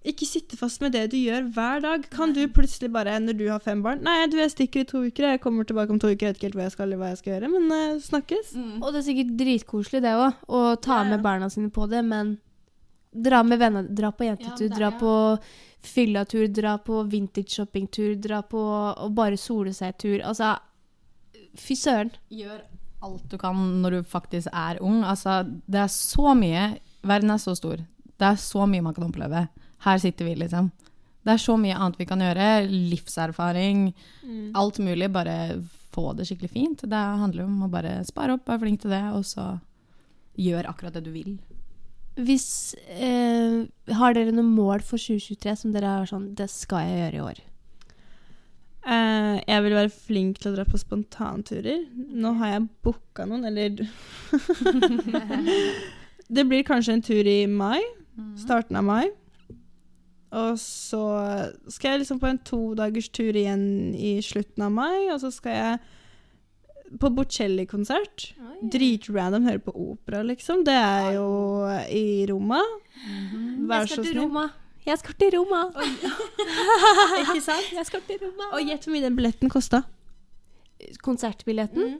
ikke 0.00 0.24
sitte 0.24 0.56
fast 0.56 0.80
med 0.80 0.94
det 0.96 1.10
du 1.12 1.18
gjør 1.18 1.50
hver 1.52 1.82
dag. 1.84 2.04
Kan 2.12 2.32
du 2.32 2.40
plutselig 2.48 2.88
bare, 2.92 3.18
når 3.20 3.36
du 3.36 3.46
har 3.50 3.60
fem 3.60 3.82
barn 3.84 4.00
Nei, 4.04 4.22
du, 4.32 4.38
jeg 4.40 4.54
stikker 4.54 4.84
i 4.84 4.88
to 4.88 5.02
uker, 5.04 5.26
jeg 5.34 5.42
kommer 5.44 5.68
tilbake 5.68 5.92
om 5.92 6.00
to 6.00 6.08
uker, 6.08 6.30
jeg 6.30 6.32
vet 6.32 6.38
ikke 6.40 6.48
helt 6.48 6.60
hva 6.60 6.68
jeg 6.68 6.76
skal, 6.76 6.88
eller 6.88 7.02
hva 7.02 7.10
jeg 7.10 7.20
skal 7.20 7.34
gjøre, 7.34 7.50
men 7.52 7.74
uh, 7.74 8.00
snakkes. 8.04 8.54
Mm. 8.56 8.76
Og 8.80 8.86
det 8.88 9.02
er 9.02 9.08
sikkert 9.10 9.34
dritkoselig 9.42 10.04
det 10.06 10.14
òg, 10.16 10.46
å 10.48 10.62
ta 10.80 11.02
med 11.08 11.24
barna 11.24 11.50
sine 11.52 11.72
på 11.74 11.84
det, 11.90 12.00
men 12.06 12.38
dra 13.10 13.42
med 13.44 13.60
venner, 13.60 13.92
dra 14.00 14.12
på 14.14 14.28
jentetur, 14.30 14.70
Ja, 14.70 14.76
dra 14.78 14.90
på 14.96 15.12
fyllatur, 15.84 16.48
dra 16.48 16.78
på 16.78 17.02
vintage 17.10 17.58
shoppingtur, 17.58 18.14
dra 18.20 18.42
på 18.46 18.60
og 18.60 19.14
bare 19.16 19.36
sole 19.40 19.72
seg-tur. 19.76 20.20
Altså, 20.24 20.54
fy 21.58 21.76
søren. 21.76 22.12
Gjør 22.32 22.60
alt 23.04 23.30
du 23.32 23.38
kan 23.40 23.56
når 23.82 23.96
du 23.96 24.02
faktisk 24.08 24.48
er 24.52 24.80
ung. 24.84 25.02
Altså, 25.04 25.42
det 25.66 25.86
er 25.86 25.92
så 25.92 26.36
mye 26.36 26.70
Verden 27.00 27.32
er 27.32 27.40
så 27.40 27.54
stor. 27.56 27.80
Det 28.20 28.26
er 28.28 28.36
så 28.36 28.66
mye 28.68 28.84
man 28.84 28.92
kan 28.92 29.06
oppleve. 29.06 29.46
Her 29.84 30.00
sitter 30.02 30.28
vi, 30.28 30.36
liksom. 30.42 30.70
Det 31.24 31.34
er 31.34 31.42
så 31.42 31.56
mye 31.60 31.76
annet 31.76 32.00
vi 32.00 32.08
kan 32.08 32.22
gjøre. 32.24 32.48
Livserfaring. 32.70 33.90
Alt 34.56 34.80
mulig. 34.80 35.10
Bare 35.12 35.36
få 35.92 36.12
det 36.16 36.28
skikkelig 36.28 36.52
fint. 36.54 36.84
Det 36.88 37.04
handler 37.22 37.44
om 37.46 37.66
å 37.66 37.70
bare 37.72 37.98
spare 38.08 38.36
opp, 38.36 38.48
være 38.48 38.64
flink 38.64 38.82
til 38.84 38.94
det, 38.94 39.04
og 39.12 39.26
så 39.28 39.52
gjør 40.40 40.70
akkurat 40.70 40.96
det 40.96 41.04
du 41.04 41.12
vil. 41.12 41.36
Hvis 42.20 42.74
eh, 42.90 43.62
Har 43.96 44.16
dere 44.16 44.32
noen 44.34 44.50
mål 44.52 44.82
for 44.84 45.00
2023 45.00 45.54
som 45.56 45.70
dere 45.72 45.92
har 46.00 46.08
sånn 46.10 46.32
Det 46.36 46.48
skal 46.50 46.82
jeg 46.84 46.98
gjøre 46.98 47.16
i 47.16 47.22
år. 47.24 47.38
Eh, 48.80 49.36
jeg 49.46 49.64
vil 49.64 49.76
være 49.78 49.92
flink 49.94 50.40
til 50.40 50.50
å 50.50 50.56
dra 50.56 50.66
på 50.68 50.80
spontanturer. 50.80 51.86
Nå 51.94 52.34
har 52.40 52.56
jeg 52.56 52.68
booka 52.84 53.28
noen, 53.28 53.46
eller 53.50 53.84
Det 56.34 56.46
blir 56.46 56.66
kanskje 56.66 56.98
en 56.98 57.04
tur 57.04 57.30
i 57.30 57.40
mai. 57.50 57.80
Starten 58.40 58.76
av 58.76 58.84
mai. 58.84 59.08
Og 60.30 60.58
så 60.62 61.02
skal 61.72 61.94
jeg 61.94 62.02
liksom 62.04 62.20
på 62.22 62.28
en 62.30 62.38
todagers 62.46 63.08
tur 63.10 63.34
igjen 63.34 63.94
i 63.98 64.20
slutten 64.22 64.62
av 64.62 64.70
mai, 64.74 65.10
og 65.10 65.18
så 65.22 65.32
skal 65.34 65.56
jeg 65.56 65.80
på 67.00 67.10
Bocelli-konsert. 67.14 68.30
Dritrandom 68.70 69.46
høre 69.46 69.62
på 69.62 69.74
opera, 69.74 70.22
liksom. 70.26 70.64
Det 70.66 70.74
er 70.74 71.12
jo 71.16 71.28
i 71.90 72.26
Roma. 72.30 72.60
Vær 73.70 73.86
Jeg 73.86 73.92
så 73.94 74.02
snill. 74.02 74.20
Roma. 74.24 74.48
Jeg 74.86 74.98
skal 74.98 75.14
til 75.20 75.34
Roma. 75.36 75.62
Ikke 77.22 77.40
sant? 77.44 77.72
Jeg 77.76 77.86
skal 77.86 78.02
til 78.08 78.22
Roma. 78.22 78.50
Og 78.56 78.66
gjett 78.66 78.86
hvor 78.86 78.94
mye 78.94 79.04
den 79.04 79.18
billetten 79.18 79.52
kosta. 79.52 79.82
Konsertbilletten? 81.04 81.98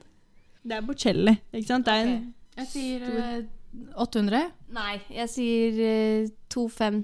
Det 0.63 0.77
er 0.77 0.85
Bocelli, 0.85 1.35
ikke 1.53 1.67
sant? 1.69 1.87
Det 1.87 1.93
er 1.95 2.09
en 2.09 2.35
Jeg 2.57 2.67
sier 2.69 3.05
eh, 3.09 3.45
800. 3.97 4.41
Nei, 4.77 4.95
jeg 5.15 5.31
sier 5.33 5.79
uh, 5.81 6.33
2-5. 6.53 7.01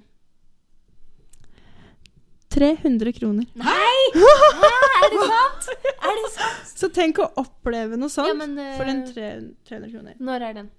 300 2.56 3.12
kroner. 3.18 3.46
Nei! 3.60 4.00
er 5.02 5.12
det 5.12 5.22
sant? 5.30 5.70
Er 5.96 6.18
det 6.22 6.30
sant? 6.34 6.70
Så 6.76 6.90
tenk 6.92 7.20
å 7.22 7.28
oppleve 7.42 7.98
noe 8.00 8.12
sånt 8.12 8.30
Ja, 8.32 8.36
men, 8.38 8.56
eh, 8.60 8.74
for 8.78 8.88
den 8.88 9.02
tre, 9.08 9.30
300 9.68 9.90
kroner. 9.92 10.16
Når 10.30 10.46
er 10.50 10.56
den? 10.62 10.70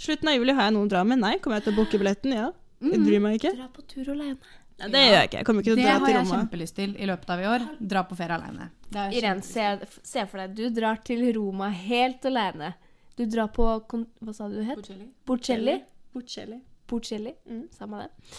Slutten 0.00 0.30
av 0.32 0.38
juli 0.38 0.54
har 0.56 0.68
jeg 0.68 0.74
noen 0.78 0.88
å 0.88 0.92
dra 0.94 1.04
med. 1.04 1.20
Nei, 1.20 1.36
kommer 1.42 1.60
jeg 1.60 1.68
til 1.68 1.74
å 1.74 1.78
booke 1.82 2.00
billetten? 2.00 2.34
Ja. 2.36 2.50
Jeg 2.80 3.02
bryr 3.04 3.20
meg 3.20 3.36
ikke. 3.36 3.52
Dra 3.58 3.68
på 3.74 3.82
tur 3.90 4.08
alene. 4.14 4.38
Nei, 4.80 4.88
det 4.94 5.00
gjør 5.04 5.16
jeg 5.18 5.28
ikke. 5.28 5.40
Jeg 5.42 5.46
kommer 5.46 5.64
ikke 5.64 5.72
til 5.74 5.76
Det 5.76 5.82
å 5.82 5.88
dra 5.90 5.96
har 5.98 6.06
til 6.06 6.14
jeg 6.14 6.24
Roma. 6.24 6.36
kjempelyst 6.38 6.76
til 6.78 6.94
i 6.96 7.08
løpet 7.10 7.32
av 7.34 7.40
i 7.42 7.48
år. 7.50 7.66
Dra 7.92 8.02
på 8.08 8.16
ferie 8.16 8.38
aleine. 8.38 8.68
Irene, 9.12 9.44
se, 9.44 9.66
se 10.08 10.24
for 10.30 10.40
deg, 10.40 10.54
du 10.56 10.70
drar 10.80 11.02
til 11.04 11.26
Roma 11.36 11.68
helt 11.68 12.24
alene. 12.30 12.72
Du 13.18 13.26
drar 13.28 13.50
på 13.52 13.66
kon 13.90 14.06
Hva 14.24 14.32
sa 14.34 14.48
du 14.48 14.56
det 14.56 14.70
het? 14.70 14.88
Bocelli? 15.28 15.76
Bocelli. 16.16 16.56
Bocelli. 16.88 17.34
Mm. 17.50 17.66
Samme 17.76 18.06
det. 18.06 18.38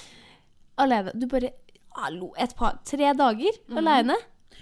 Alene. 0.82 1.14
Du 1.14 1.28
bare 1.30 1.54
Hallo, 2.00 2.32
et 2.40 2.54
par 2.56 2.80
Tre 2.88 3.14
dager 3.18 3.58
mm. 3.68 3.80
alene? 3.82 4.16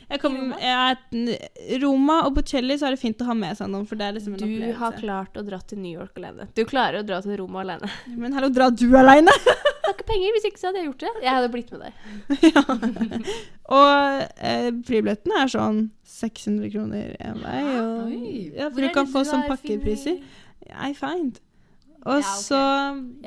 Jeg 0.09 0.21
kom, 0.23 0.35
jeg 0.57 0.73
er, 0.73 1.75
Roma 1.83 2.15
og 2.25 2.33
Bocelli 2.39 2.73
så 2.81 2.87
er 2.87 2.95
det 2.95 3.01
fint 3.01 3.19
å 3.21 3.27
ha 3.27 3.35
med 3.37 3.57
seg 3.59 3.67
noen, 3.69 3.85
for 3.85 3.99
det 3.99 4.07
er 4.07 4.15
liksom 4.15 4.37
en 4.39 4.41
Du 4.41 4.71
har 4.79 4.95
klart 4.97 5.37
å 5.37 5.43
dra 5.45 5.59
til 5.69 5.81
New 5.83 5.93
York 5.93 6.17
alene. 6.17 6.47
Du 6.57 6.63
klarer 6.69 7.03
å 7.03 7.05
dra 7.05 7.19
til 7.21 7.37
Roma 7.37 7.61
alene. 7.61 7.89
Men 8.17 8.33
hallo, 8.33 8.49
dra 8.53 8.71
du 8.73 8.87
alene? 8.97 9.35
Jeg 9.45 9.59
har 9.85 9.93
ikke 9.93 10.07
penger, 10.09 10.33
hvis 10.33 10.47
ikke 10.49 10.61
så 10.61 10.71
hadde 10.71 10.81
jeg 10.81 10.87
gjort 10.89 11.05
det. 11.05 11.11
Jeg 11.27 11.35
hadde 11.35 11.51
blitt 11.53 11.69
med 11.75 11.85
deg. 11.85 11.93
og 13.77 14.23
eh, 14.49 14.71
flybilletten 14.87 15.35
er 15.37 15.53
sånn 15.53 15.83
600 16.15 16.73
kroner 16.73 17.13
én 17.29 17.43
vei. 17.43 17.61
Og, 17.75 18.15
ja, 18.57 18.71
for 18.71 18.81
du 18.81 18.89
kan 18.97 19.13
få 19.13 19.23
sånn 19.29 19.45
pakkepriser. 19.51 20.17
I 20.73 20.95
find. 20.97 21.37
Og 22.07 22.17
Ja, 22.17 22.23
okay. 22.23 22.41
så 22.47 22.63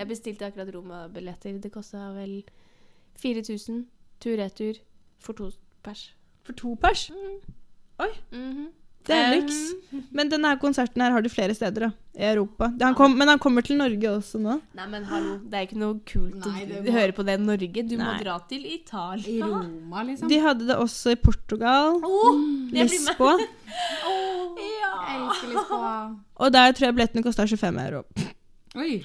Jeg 0.01 0.11
bestilte 0.11 0.51
akkurat 0.51 0.75
Roma-billetter. 0.75 1.55
Det 1.63 1.71
kosta 1.71 2.11
vel 2.17 2.41
4000 3.19 3.87
tur-retur 4.21 4.79
for 5.19 5.33
to 5.35 5.51
pers. 5.83 6.11
For 6.45 6.53
to 6.53 6.77
pers? 6.77 7.11
Oi. 8.01 8.13
Mhm. 8.33 8.69
Det 9.05 9.17
er 9.17 9.33
Um, 9.35 9.41
lyks. 9.43 9.57
Men 10.15 10.29
denne 10.31 10.53
konserten 10.63 11.03
her 11.03 11.11
har 11.11 11.21
du 11.23 11.29
flere 11.29 11.55
steder 11.57 11.81
da, 11.81 11.91
i 12.15 12.23
Europa. 12.23 12.69
Det- 12.71 12.85
Han 12.87 12.95
kom, 12.95 13.17
men 13.19 13.27
han 13.27 13.39
kommer 13.41 13.61
til 13.67 13.77
Norge 13.77 13.99
også 14.09 14.39
nå. 14.39 14.61
Nei, 14.77 14.87
men 14.87 15.03
hallo, 15.05 15.39
det 15.43 15.55
er 15.59 15.67
ikke 15.67 15.77
noe 15.81 15.99
kult 16.07 16.37
Nei, 16.47 16.67
å 16.67 16.85
må- 16.85 16.93
høre 16.93 17.13
på 17.13 17.25
det 17.27 17.35
i 17.41 17.43
Norge. 17.43 17.83
Du 17.89 17.97
Nei. 17.97 18.07
må 18.07 18.23
dra 18.23 18.39
til 18.49 18.63
I 18.65 18.79
Roma, 19.43 20.05
liksom. 20.05 20.29
De 20.29 20.39
hadde 20.39 20.67
det 20.69 20.77
også 20.77 21.11
i 21.11 21.17
Portugal. 21.17 21.99
Åh, 22.01 22.71
Lisboa. 22.71 23.37
Lisboa. 23.39 23.39
Ja. 24.57 24.93
Jeg 25.09 25.21
elsker 25.27 25.49
Lisboa. 25.49 26.17
Og 26.37 26.53
der 26.53 26.73
tror 26.73 26.87
jeg 26.87 26.95
billettene 26.95 27.25
kosta 27.25 27.43
25 27.45 27.79
euro. 27.89 28.05
Oi. 28.77 29.03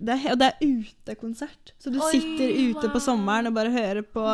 Det 0.00 0.16
er, 0.16 0.32
og 0.32 0.40
det 0.40 0.48
er 0.48 0.64
utekonsert. 0.64 1.72
Så 1.78 1.92
du 1.92 1.98
Oi, 2.00 2.10
sitter 2.14 2.52
ute 2.70 2.90
på 2.92 3.02
sommeren 3.04 3.50
og 3.50 3.56
bare 3.56 3.72
hører 3.74 4.02
på 4.02 4.24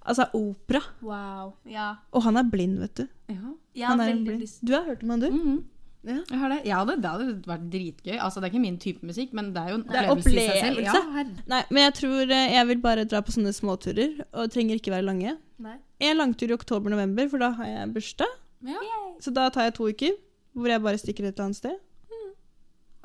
altså, 0.00 0.28
opera. 0.32 0.80
Wow. 1.04 1.52
Ja. 1.68 1.92
Og 2.16 2.24
han 2.24 2.40
er 2.40 2.48
blind, 2.50 2.78
vet 2.80 3.02
du. 3.02 3.06
Ja. 3.28 3.88
Han 3.90 4.00
er 4.00 4.14
veldig 4.14 4.38
blind. 4.38 4.60
Du 4.64 4.72
har 4.72 4.86
hørt 4.88 5.02
om 5.04 5.16
han, 5.16 5.24
du? 5.24 5.30
Mhm. 5.30 5.64
Ja. 6.06 6.20
Jeg 6.30 6.38
har 6.38 6.52
det. 6.52 6.58
Ja, 6.68 6.80
det, 6.86 6.94
det 7.02 7.10
hadde 7.10 7.32
vært 7.50 7.64
dritgøy. 7.72 8.14
Altså, 8.14 8.38
det 8.38 8.46
er 8.46 8.52
ikke 8.52 8.62
min 8.62 8.78
type 8.78 9.06
musikk, 9.06 9.32
men 9.34 9.48
det 9.54 9.62
er 9.62 9.72
jo 9.72 9.78
en 9.80 9.88
er 9.90 10.10
opplevelse 10.12 10.36
i 10.38 10.44
seg 10.46 10.60
selv. 10.62 10.84
Ja. 10.86 11.24
Nei, 11.50 11.62
men 11.66 11.82
jeg 11.82 11.94
tror 11.98 12.34
eh, 12.36 12.52
jeg 12.54 12.68
vil 12.68 12.82
bare 12.84 13.06
dra 13.10 13.22
på 13.26 13.34
sånne 13.34 13.50
småturer, 13.56 14.20
og 14.30 14.52
trenger 14.54 14.78
ikke 14.78 14.94
være 14.94 15.08
lange. 15.08 15.34
Nei. 15.66 15.74
En 16.06 16.20
langtur 16.20 16.52
i 16.52 16.54
oktober-november, 16.54 17.26
for 17.32 17.42
da 17.42 17.50
har 17.58 17.72
jeg 17.72 17.90
bursdag. 17.96 18.38
Ja. 18.70 18.84
Så 19.24 19.34
da 19.34 19.48
tar 19.50 19.66
jeg 19.66 19.74
to 19.80 19.90
uker, 19.90 20.14
hvor 20.54 20.70
jeg 20.70 20.84
bare 20.86 21.02
stikker 21.02 21.26
et 21.26 21.34
eller 21.34 21.50
annet 21.50 21.58
sted. 21.58 21.74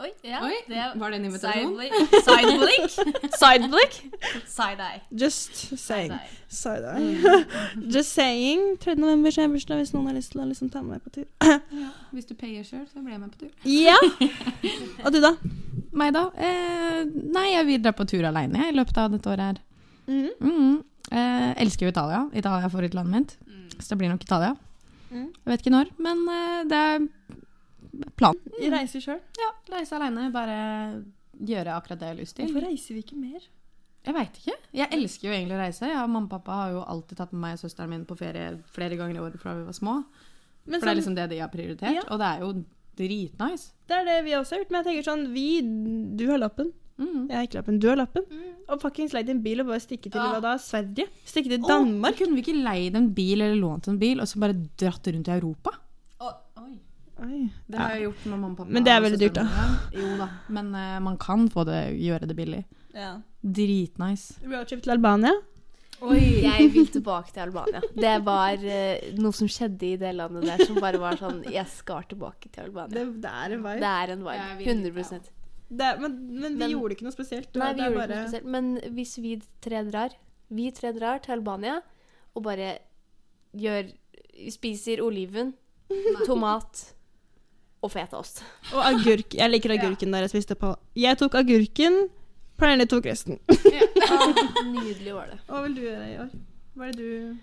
Oi, 0.01 0.09
ja. 0.25 0.39
Oi, 0.41 0.55
det 0.65 0.77
er 0.81 0.93
var 0.97 1.11
det 1.13 1.19
en 1.19 1.25
invitasjon? 1.27 1.73
Sideblick. 2.25 2.85
Sideblick. 2.89 2.93
Sideblick. 3.41 3.97
Side-eye. 4.49 5.01
Just 5.23 5.59
saying. 5.77 6.13
Side-eye. 6.49 7.17
Side-eye. 7.21 7.89
Just 7.95 8.15
saying. 8.17 8.63
3. 8.81 8.95
november 8.97 9.31
så 9.31 9.43
har 9.43 9.51
bursdag, 9.53 9.83
hvis 9.83 9.93
noen 9.93 10.09
har 10.09 10.17
lyst 10.17 10.33
til 10.33 10.41
å 10.41 10.47
liksom 10.49 10.71
ta 10.73 10.81
med 10.81 10.95
meg 10.95 11.03
på 11.05 11.13
tur. 11.19 11.27
Ja. 11.45 11.59
Hvis 12.15 12.27
du 12.27 12.33
payer 12.39 12.65
sjøl, 12.65 12.87
så 12.89 13.03
blir 13.03 13.13
jeg 13.13 13.21
med 13.21 13.35
på 13.35 13.45
tur. 13.45 13.51
Ja! 13.69 13.95
Og 15.05 15.13
du, 15.13 15.19
da? 15.23 15.35
Meg, 15.93 16.15
da? 16.17 16.25
Eh, 16.35 17.03
nei, 17.37 17.45
jeg 17.53 17.69
vil 17.69 17.85
dra 17.85 17.93
på 17.95 18.07
tur 18.09 18.25
aleine 18.27 18.71
i 18.71 18.75
løpet 18.75 18.97
av 19.03 19.13
dette 19.13 19.29
året 19.31 19.51
her. 19.51 19.61
Mm. 20.09 20.27
Mm. 20.41 20.73
Eh, 21.11 21.47
elsker 21.61 21.87
jo 21.87 21.93
Italia. 21.93 22.25
Italia 22.33 22.65
er 22.65 22.73
favorittlandet 22.73 23.13
mitt. 23.15 23.37
Så 23.77 23.93
det 23.93 24.01
blir 24.01 24.11
nok 24.11 24.25
Italia. 24.25 24.55
Mm. 25.11 25.29
Jeg 25.29 25.53
vet 25.53 25.63
ikke 25.63 25.77
når, 25.77 25.93
men 26.01 26.25
eh, 26.31 26.59
det 26.71 26.81
er 26.89 27.07
planen. 28.17 28.41
Mm. 28.59 28.71
Reise 28.73 29.01
sjøl. 29.01 29.19
Ja, 29.39 29.49
reise 29.75 29.95
aleine. 29.95 30.31
Bare 30.33 31.03
gjøre 31.41 31.73
akkurat 31.77 31.99
det 31.99 32.07
jeg 32.07 32.15
har 32.15 32.21
lyst 32.21 32.35
til. 32.37 32.45
Hvorfor 32.51 32.67
reiser 32.67 32.93
vi 32.97 33.03
ikke 33.03 33.17
mer? 33.19 33.41
Jeg 34.05 34.13
veit 34.17 34.37
ikke. 34.41 34.55
Jeg 34.73 34.89
elsker 34.97 35.27
jo 35.29 35.33
egentlig 35.35 35.55
å 35.57 35.61
reise. 35.61 35.87
Ja, 35.87 36.07
mamma 36.07 36.25
og 36.25 36.29
pappa 36.31 36.51
har 36.63 36.71
jo 36.71 36.83
alltid 36.89 37.17
tatt 37.17 37.33
med 37.33 37.41
meg 37.41 37.53
og 37.53 37.59
søsteren 37.61 37.89
min 37.93 38.05
på 38.09 38.17
ferie 38.17 38.57
flere 38.73 38.97
ganger 38.97 39.15
i 39.15 39.21
året 39.21 39.39
fra 39.39 39.53
vi 39.55 39.63
var 39.67 39.77
små. 39.77 40.03
Men 40.65 40.79
For 40.79 40.85
det 40.85 40.87
er 40.87 40.87
sånn- 40.87 40.97
liksom 41.01 41.15
det 41.15 41.29
de 41.29 41.39
har 41.39 41.49
prioritert. 41.49 41.93
Ja. 41.95 42.01
Og 42.09 42.17
det 42.19 42.27
er 42.31 42.39
jo 42.41 42.51
dritnice. 42.97 43.71
det 43.87 43.95
er 43.97 44.05
det 44.05 44.25
vi 44.25 44.31
også 44.37 44.55
har 44.55 44.59
gjort. 44.63 44.71
Men 44.71 44.83
jeg 44.83 44.87
tenker 44.89 45.11
sånn 45.11 45.33
Vi 45.33 45.61
Du 46.17 46.27
har 46.31 46.37
lappen. 46.39 46.71
Mm. 47.01 47.27
Jeg 47.29 47.35
har 47.37 47.43
ikke 47.47 47.57
lappen. 47.61 47.79
Du 47.79 47.87
har 47.89 47.95
lappen. 47.97 48.23
Og 48.69 48.79
fuckings 48.81 49.13
leid 49.13 49.29
en 49.29 49.41
bil 49.41 49.61
og 49.61 49.67
bare 49.67 49.79
stikke 49.79 50.11
til 50.11 50.21
Ja. 50.21 50.33
hva 50.33 50.41
da? 50.41 50.55
Sverige? 50.57 51.07
Stikke 51.25 51.49
til 51.49 51.61
Danmark 51.61 52.13
Og 52.13 52.19
kunne 52.19 52.35
vi 52.35 52.41
ikke 52.43 52.63
leid 52.63 52.95
en 52.95 53.09
bil 53.13 53.41
eller 53.41 53.55
lånt 53.57 53.87
en 53.87 53.97
bil 53.97 54.19
og 54.19 54.27
så 54.27 54.39
bare 54.39 54.53
dratt 54.77 55.07
rundt 55.07 55.27
i 55.27 55.31
Europa? 55.39 55.71
Oi. 57.21 57.27
Oi. 57.31 57.41
Det 57.67 57.77
har 57.79 57.93
jeg 57.95 58.03
gjort 58.07 58.25
med 58.25 58.33
mamma 58.39 58.51
og 58.51 58.57
pappa. 58.63 58.71
Men 58.77 58.83
det 58.87 58.91
er 58.95 59.01
veldig 59.05 59.19
dyrt, 59.21 59.37
da. 59.37 59.45
Jo 59.95 60.09
da. 60.19 60.27
Men 60.49 60.73
eh, 60.75 60.99
man 61.05 61.17
kan 61.21 61.47
få 61.53 61.63
det, 61.67 61.79
gjøre 62.01 62.27
det 62.29 62.35
billig. 62.37 62.63
Ja. 62.95 63.13
Dritnice. 63.41 64.35
Roadtrip 64.45 64.81
til 64.83 64.91
Albania? 64.97 65.31
Jeg 66.01 66.71
vil 66.73 66.87
tilbake 66.89 67.29
til 67.31 67.43
Albania. 67.43 67.81
Det 67.93 68.13
var 68.25 68.57
eh, 68.65 69.11
noe 69.21 69.35
som 69.37 69.45
skjedde 69.51 69.85
i 69.91 69.97
det 70.01 70.15
landet 70.17 70.47
der 70.49 70.63
som 70.65 70.79
bare 70.81 70.97
var 70.97 71.13
sånn 71.19 71.43
Jeg 71.53 71.67
skal 71.69 72.07
tilbake 72.09 72.49
til 72.49 72.63
Albania. 72.65 72.95
Det, 72.95 73.03
det 73.21 73.33
er 73.43 73.53
en 73.53 73.61
vibe. 73.67 73.77
Det 73.83 73.91
er 73.91 74.13
en 74.15 74.25
Jeg 74.25 74.57
vibe. 74.57 74.57
vil- 74.57 74.81
100 74.89 75.21
Det 75.69 75.85
er, 75.91 75.99
men, 76.01 76.15
men 76.41 76.55
vi 76.55 76.57
Men- 76.63 76.71
gjorde 76.73 76.95
ikke 76.97 77.05
noe 77.05 77.13
spesielt. 77.15 77.53
Nei, 77.55 77.67
det 77.73 77.77
vi 77.77 77.85
er 77.85 77.91
gjorde 77.93 78.07
ikke 78.07 78.17
noe 78.17 78.27
spesielt. 78.31 78.49
Men 78.55 78.71
hvis 78.97 79.13
vi 79.21 79.35
tre 79.61 79.83
drar 79.91 80.17
Vi 80.49 80.71
tre 80.71 80.91
drar 80.97 81.19
til 81.23 81.31
Albania 81.37 81.77
og 82.35 82.43
bare 82.43 82.77
gjør 83.53 83.93
Spiser 84.49 85.01
oliven, 85.03 85.53
tomat 86.25 86.93
og 87.81 87.91
fetaost. 87.91 88.43
Og 88.75 88.81
agurk. 88.85 89.33
Jeg 89.37 89.49
liker 89.51 89.73
agurken 89.75 90.13
der 90.13 90.25
jeg 90.27 90.33
spiste 90.33 90.57
på. 90.59 90.73
Jeg 90.95 91.17
tok 91.17 91.35
agurken, 91.41 92.03
Pernille 92.61 92.85
tok 92.85 93.07
resten. 93.09 93.39
Nydelig 94.75 95.15
var 95.15 95.31
det. 95.31 95.39
Hva 95.47 95.63
vil 95.65 95.77
du 95.79 95.81
gjøre 95.87 96.09
i 96.11 96.17
år? 96.21 96.35
Hva 96.77 96.89
er 96.91 96.97
det 96.99 97.07
du 97.07 97.39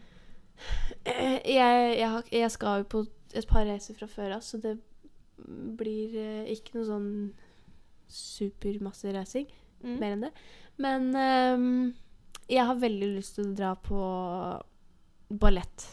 Eh, 1.04 1.38
Jeg, 1.54 1.98
jeg, 1.98 2.08
har, 2.10 2.24
jeg 2.32 2.50
skal 2.50 2.82
jo 2.82 2.88
på 2.90 3.04
et 3.38 3.46
par 3.46 3.66
reiser 3.68 3.94
fra 3.94 4.08
før 4.10 4.32
av, 4.38 4.42
så 4.42 4.58
det 4.62 4.76
blir 5.78 6.16
eh, 6.18 6.48
ikke 6.54 6.78
noe 6.78 6.86
sånn 6.88 7.10
supermasse 8.10 9.12
reising. 9.14 9.46
Mm. 9.84 9.96
Mer 10.00 10.14
enn 10.16 10.24
det. 10.26 10.32
Men 10.82 11.08
um, 11.14 11.94
jeg 12.50 12.64
har 12.66 12.80
veldig 12.80 13.10
lyst 13.18 13.36
til 13.36 13.50
å 13.50 13.54
dra 13.58 13.74
på 13.78 14.00
ballett. 15.38 15.86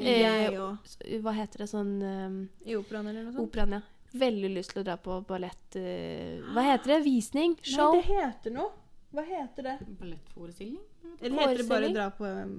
Jeg 0.00 0.54
Eh, 0.54 0.60
òg. 0.60 0.94
Hva 1.22 1.32
heter 1.36 1.58
det 1.64 1.68
sånn 1.68 1.90
um, 2.02 2.38
I 2.64 2.76
operaen 2.78 3.06
eller 3.10 3.24
noe 3.26 3.32
sånt? 3.34 3.48
Operaen, 3.48 3.72
ja. 3.78 3.80
Veldig 4.14 4.50
lyst 4.54 4.70
til 4.72 4.80
å 4.82 4.86
dra 4.86 4.96
på 4.96 5.18
ballett 5.26 5.76
Uh, 5.76 6.40
Hva 6.54 6.62
heter 6.70 6.92
det? 6.94 6.98
Visning? 7.04 7.56
Show? 7.66 7.92
Nei, 7.96 8.02
det 8.02 8.14
heter 8.14 8.54
noe. 8.54 8.70
Hva 9.14 9.22
heter 9.26 9.62
det? 9.66 9.72
Ballettforestilling? 10.00 10.80
Eller 11.20 11.40
heter 11.40 11.58
det 11.62 11.66
bare 11.68 11.88
å 11.88 11.94
dra 11.94 12.06
på 12.14 12.24
um, 12.26 12.54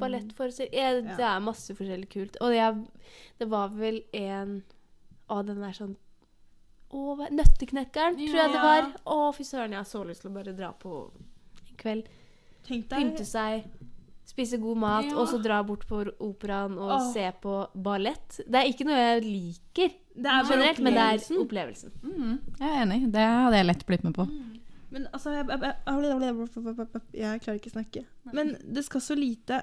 Ballettforestilling? 0.00 0.74
Ja, 0.76 0.90
Ja. 0.96 1.16
det 1.16 1.24
er 1.30 1.40
masse 1.44 1.74
forskjellig 1.76 2.08
kult. 2.12 2.36
Og 2.44 2.52
jeg, 2.54 2.86
det 3.40 3.48
var 3.48 3.68
vel 3.76 4.02
en 4.16 4.62
Å, 5.28 5.42
den 5.44 5.62
er 5.64 5.72
sånn 5.76 5.96
å, 6.90 7.16
Nøtteknekkeren, 7.28 8.16
ja. 8.16 8.30
tror 8.30 8.38
jeg 8.40 8.52
det 8.54 8.60
Ja. 8.62 8.62
var. 8.64 8.92
Å, 9.04 9.32
fy 9.36 9.44
søren, 9.44 9.74
jeg 9.76 9.82
har 9.82 9.84
så 9.90 10.04
lyst 10.08 10.22
til 10.24 10.30
å 10.30 10.34
bare 10.38 10.54
dra 10.56 10.70
på 10.72 10.94
en 11.68 11.76
kveld. 11.76 12.06
Tenk 12.64 12.88
deg 12.88 12.98
Pynte 12.98 13.24
seg, 13.28 13.64
spise 14.38 14.60
god 14.62 14.78
mat, 14.78 15.08
Ja. 15.10 15.16
og 15.18 15.26
så 15.28 15.40
dra 15.42 15.58
bort 15.66 15.82
på 15.90 16.04
operaen 16.22 16.78
og 16.78 16.92
Åh. 16.94 17.12
se 17.12 17.26
på 17.42 17.56
ballett. 17.74 18.38
Det 18.46 18.54
er 18.62 18.70
ikke 18.70 18.86
noe 18.86 18.98
jeg 19.02 19.24
liker 19.26 19.90
Det 20.18 20.26
er 20.26 20.46
generelt, 20.48 20.78
men 20.82 20.94
det 20.94 21.02
er 21.02 21.42
opplevelsen. 21.42 21.90
Mm, 22.02 22.38
jeg 22.58 22.68
er 22.70 22.82
enig. 22.86 23.00
Det 23.12 23.26
hadde 23.26 23.56
jeg 23.60 23.66
lett 23.68 23.84
blitt 23.86 24.04
med 24.06 24.14
på. 24.14 24.28
Men 24.90 25.04
altså 25.12 25.34
jeg, 25.36 25.46
jeg, 25.52 25.60
jeg, 25.60 27.02
jeg 27.12 27.40
klarer 27.44 27.58
ikke 27.60 27.70
å 27.70 27.74
snakke. 27.76 28.04
Men 28.32 28.56
det 28.64 28.84
skal 28.86 29.00
så 29.04 29.14
lite 29.18 29.60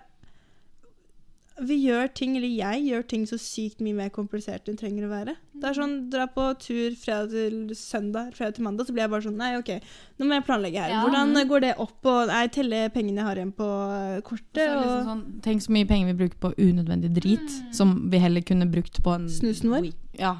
Vi 1.55 1.75
gjør 1.85 2.09
ting, 2.11 2.33
eller 2.35 2.51
jeg 2.51 2.81
gjør 2.89 3.03
ting 3.07 3.21
så 3.29 3.37
sykt 3.39 3.79
mye 3.79 3.95
mer 3.95 4.09
komplisert 4.11 4.67
enn 4.67 4.75
det 4.75 4.81
trenger 4.81 5.05
å 5.07 5.11
være. 5.13 5.35
Det 5.55 5.69
er 5.69 5.77
sånn, 5.77 5.93
Dra 6.11 6.25
på 6.27 6.49
tur 6.59 6.97
fredag 6.99 7.31
til 7.31 7.69
søndag, 7.79 8.33
fredag 8.35 8.57
til 8.57 8.65
mandag, 8.67 8.89
så 8.89 8.95
blir 8.95 9.05
jeg 9.05 9.11
bare 9.13 9.23
sånn 9.23 9.37
Nei, 9.39 9.53
OK, 9.61 9.71
nå 10.19 10.27
må 10.27 10.35
jeg 10.35 10.45
planlegge 10.49 10.83
her. 10.83 10.91
Ja. 10.91 11.05
Hvordan 11.05 11.47
går 11.47 11.63
det 11.63 11.71
opp? 11.79 11.95
Og 12.11 12.33
jeg 12.33 12.51
teller 12.57 12.91
pengene 12.91 13.23
jeg 13.23 13.29
har 13.29 13.39
igjen 13.39 13.53
på 13.55 13.69
eh, 13.95 14.17
Så 14.17 14.25
kortet. 14.27 14.59
er 14.65 14.73
det 14.73 14.81
liksom 14.81 14.99
Og 14.99 15.07
sånn, 15.13 15.23
tenk 15.47 15.63
så 15.63 15.77
mye 15.77 15.87
penger 15.93 16.11
vi 16.11 16.17
bruker 16.25 16.41
på 16.43 16.51
unødvendig 16.59 17.13
drit, 17.21 17.57
som 17.79 17.95
vi 18.11 18.19
heller 18.25 18.43
kunne 18.51 18.67
brukt 18.75 18.99
på 19.05 19.15
en 19.15 19.29
Snusen 19.31 19.71
vår? 19.71 19.89
Ja. 20.19 20.35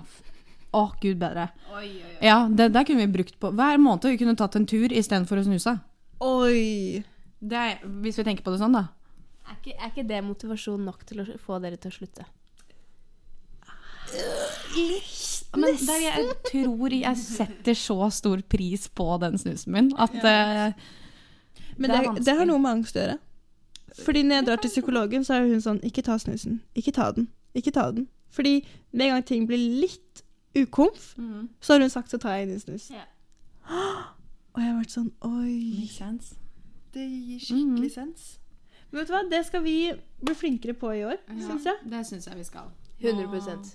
Å, 0.75 0.83
gud 0.99 1.21
bedre. 1.23 1.47
Ja, 2.19 2.41
det 2.51 2.73
der 2.75 2.83
kunne 2.83 3.05
vi 3.05 3.13
brukt 3.15 3.39
på 3.39 3.53
hver 3.55 3.79
måned. 3.79 4.09
Vi 4.11 4.19
kunne 4.19 4.35
tatt 4.35 4.59
en 4.59 4.67
tur 4.67 4.91
istedenfor 4.91 5.39
å 5.39 5.47
snuse. 5.47 5.77
Oi! 6.27 7.03
Det 7.39 7.55
er, 7.55 7.79
hvis 8.03 8.19
vi 8.19 8.27
tenker 8.27 8.43
på 8.43 8.51
det 8.51 8.59
sånn, 8.59 8.75
da. 8.75 8.89
Er 9.45 9.59
ikke, 9.59 9.75
er 9.77 9.91
ikke 9.91 10.07
det 10.09 10.23
motivasjon 10.25 10.85
nok 10.85 11.05
til 11.05 11.21
å 11.21 11.25
få 11.41 11.59
dere 11.63 11.77
til 11.77 11.93
å 11.93 11.97
slutte? 11.99 12.25
Men 15.55 15.77
det 15.79 15.95
er, 15.95 16.03
jeg 16.03 16.33
tror 16.49 16.93
jeg 16.93 17.17
setter 17.19 17.77
så 17.77 18.09
stor 18.13 18.41
pris 18.49 18.87
på 18.89 19.05
den 19.21 19.37
snusen 19.39 19.73
min 19.73 19.87
at 19.97 20.15
eh, 20.15 20.73
Men 21.77 21.89
Det 21.89 21.97
det, 21.97 22.09
er 22.09 22.19
det, 22.19 22.35
har 22.37 22.45
noe 22.49 22.61
med 22.61 22.71
angst 22.71 22.95
å 22.95 23.01
gjøre. 23.03 23.17
Fordi 24.05 24.23
når 24.23 24.35
jeg 24.35 24.45
drar 24.47 24.61
til 24.63 24.71
psykologen, 24.73 25.23
så 25.23 25.37
er 25.37 25.47
hun 25.47 25.63
sånn 25.63 25.79
Ikke 25.87 26.03
ta 26.03 26.17
snusen. 26.19 26.61
Ikke 26.75 26.91
ta 26.95 27.09
den. 27.15 27.29
Ikke 27.55 27.71
ta 27.71 27.89
den. 27.91 28.07
Fordi 28.31 28.67
med 28.91 29.07
en 29.07 29.13
gang 29.15 29.25
ting 29.27 29.47
blir 29.47 29.59
litt 29.59 30.23
ukomf, 30.55 31.15
så 31.61 31.73
har 31.73 31.83
hun 31.83 31.91
sagt 31.91 32.11
så 32.11 32.19
tar 32.19 32.35
jeg 32.35 32.47
inn 32.47 32.55
en 32.55 32.63
snus. 32.63 32.89
Yeah. 32.91 33.07
Og 34.55 34.61
jeg 34.61 34.71
har 34.71 34.79
vært 34.79 34.95
sånn 34.95 35.11
Oi. 35.27 35.87
Det 36.95 37.03
gir 37.03 37.39
skikkelig 37.43 37.91
sens. 37.91 38.27
Vet 38.95 39.09
du 39.09 39.13
hva, 39.15 39.23
det 39.29 39.41
skal 39.47 39.63
vi 39.65 39.77
bli 40.23 40.35
flinkere 40.37 40.75
på 40.79 40.93
i 40.95 41.03
år, 41.07 41.17
Ja, 41.27 41.39
syns 41.49 41.65
jeg. 41.67 41.81
Det 41.91 42.03
syns 42.07 42.29
jeg 42.29 42.37
vi 42.39 42.45
skal. 42.47 42.69
100% 43.03 43.73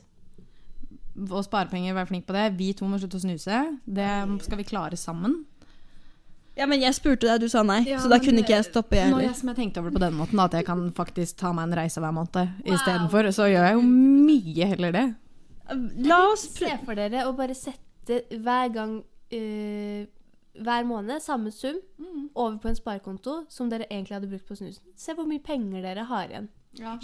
Og 1.30 1.44
sparepenger, 1.44 1.92
være 1.94 2.08
flink 2.08 2.24
på 2.26 2.32
det. 2.36 2.46
Vi 2.56 2.72
to 2.72 2.88
må 2.88 2.96
slutte 3.00 3.18
å 3.20 3.24
snuse. 3.24 3.60
Det 3.84 4.10
skal 4.46 4.60
vi 4.62 4.64
klare 4.64 4.96
sammen. 4.96 5.42
Ja, 6.58 6.66
men 6.66 6.82
jeg 6.82 6.92
spurte 6.96 7.28
deg, 7.28 7.40
du 7.44 7.48
sa 7.48 7.62
nei, 7.64 7.82
Ja, 7.88 7.98
så 8.02 8.08
da 8.10 8.18
kunne 8.18 8.32
kunne 8.32 8.42
ikke 8.44 8.56
jeg 8.56 8.66
stoppe, 8.66 8.96
jeg 8.98 9.10
Nå 9.10 9.16
heller. 9.16 9.28
jeg, 9.30 9.36
som 9.38 9.48
jeg 9.52 9.56
tenkte 9.56 9.80
over 9.80 9.90
det 9.92 9.96
på 10.00 10.02
den 10.02 10.16
måten, 10.18 10.40
at 10.42 10.56
jeg 10.58 10.66
kan 10.66 10.82
faktisk 10.96 11.36
ta 11.40 11.52
meg 11.56 11.68
en 11.68 11.76
reise 11.78 12.00
hver 12.02 12.12
måned 12.12 12.64
istedenfor, 12.66 13.30
så 13.32 13.46
gjør 13.48 13.68
jeg 13.68 13.76
jo 13.78 13.84
mye 13.86 14.66
heller 14.72 14.96
det. 14.96 15.04
La 16.08 16.18
oss 16.32 16.48
prøve 16.56 16.72
Se 16.74 16.84
for 16.84 16.98
dere 16.98 17.26
å 17.28 17.34
bare 17.38 17.54
sette 17.54 18.24
hver 18.42 18.72
gang 18.74 18.96
eh, 19.30 20.08
Hver 20.54 20.84
måned 20.84 21.20
samme 21.22 21.50
sum 21.54 21.76
over 22.34 22.56
på 22.58 22.68
en 22.68 22.76
sparekonto 22.76 23.44
som 23.48 23.68
dere 23.70 23.86
egentlig 23.90 24.16
hadde 24.16 24.28
brukt 24.30 24.48
på 24.48 24.56
snusen. 24.58 24.82
Se 24.98 25.14
hvor 25.14 25.28
mye 25.28 25.38
penger 25.42 25.82
dere 25.84 26.04
har 26.08 26.26
igjen. 26.28 26.48
Ja, 26.78 26.96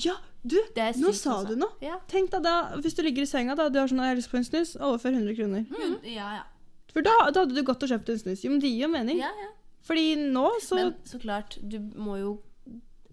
du! 0.43 0.57
Det 0.75 0.83
er 0.83 0.99
Nå 0.99 1.13
sa 1.15 1.41
også. 1.41 1.49
du 1.55 1.57
noe. 1.57 1.75
Ja. 1.83 1.97
Tenk 2.11 2.31
deg 2.31 2.43
da, 2.47 2.77
hvis 2.83 2.95
du 2.95 3.03
ligger 3.03 3.23
i 3.23 3.27
senga 3.31 3.55
da, 3.59 3.69
du 3.69 3.79
har 3.81 3.89
sånn, 3.91 3.99
jeg 4.03 4.15
har 4.15 4.19
lyst 4.19 4.31
på 4.31 4.39
en 4.39 4.47
snus, 4.47 4.77
overfør 4.79 5.17
100 5.19 5.35
kroner. 5.39 5.65
ja, 6.07 6.29
ja. 6.41 6.45
For 6.95 7.03
da, 7.05 7.15
da 7.35 7.43
hadde 7.45 7.55
du 7.55 7.63
gått 7.67 7.83
og 7.83 7.91
kjøpt 7.91 8.09
en 8.15 8.19
snus. 8.23 8.45
Jo, 8.47 8.51
men 8.55 8.61
det 8.63 8.71
gir 8.73 8.87
jo 8.87 8.93
mening. 8.93 9.19
ja, 9.21 9.31
ja. 9.43 9.51
Fordi 9.87 10.17
nå 10.33 10.49
så 10.65 10.75
Men 10.81 10.95
så 11.07 11.19
klart, 11.23 11.59
du 11.63 11.79
må 11.95 12.17
jo 12.19 12.31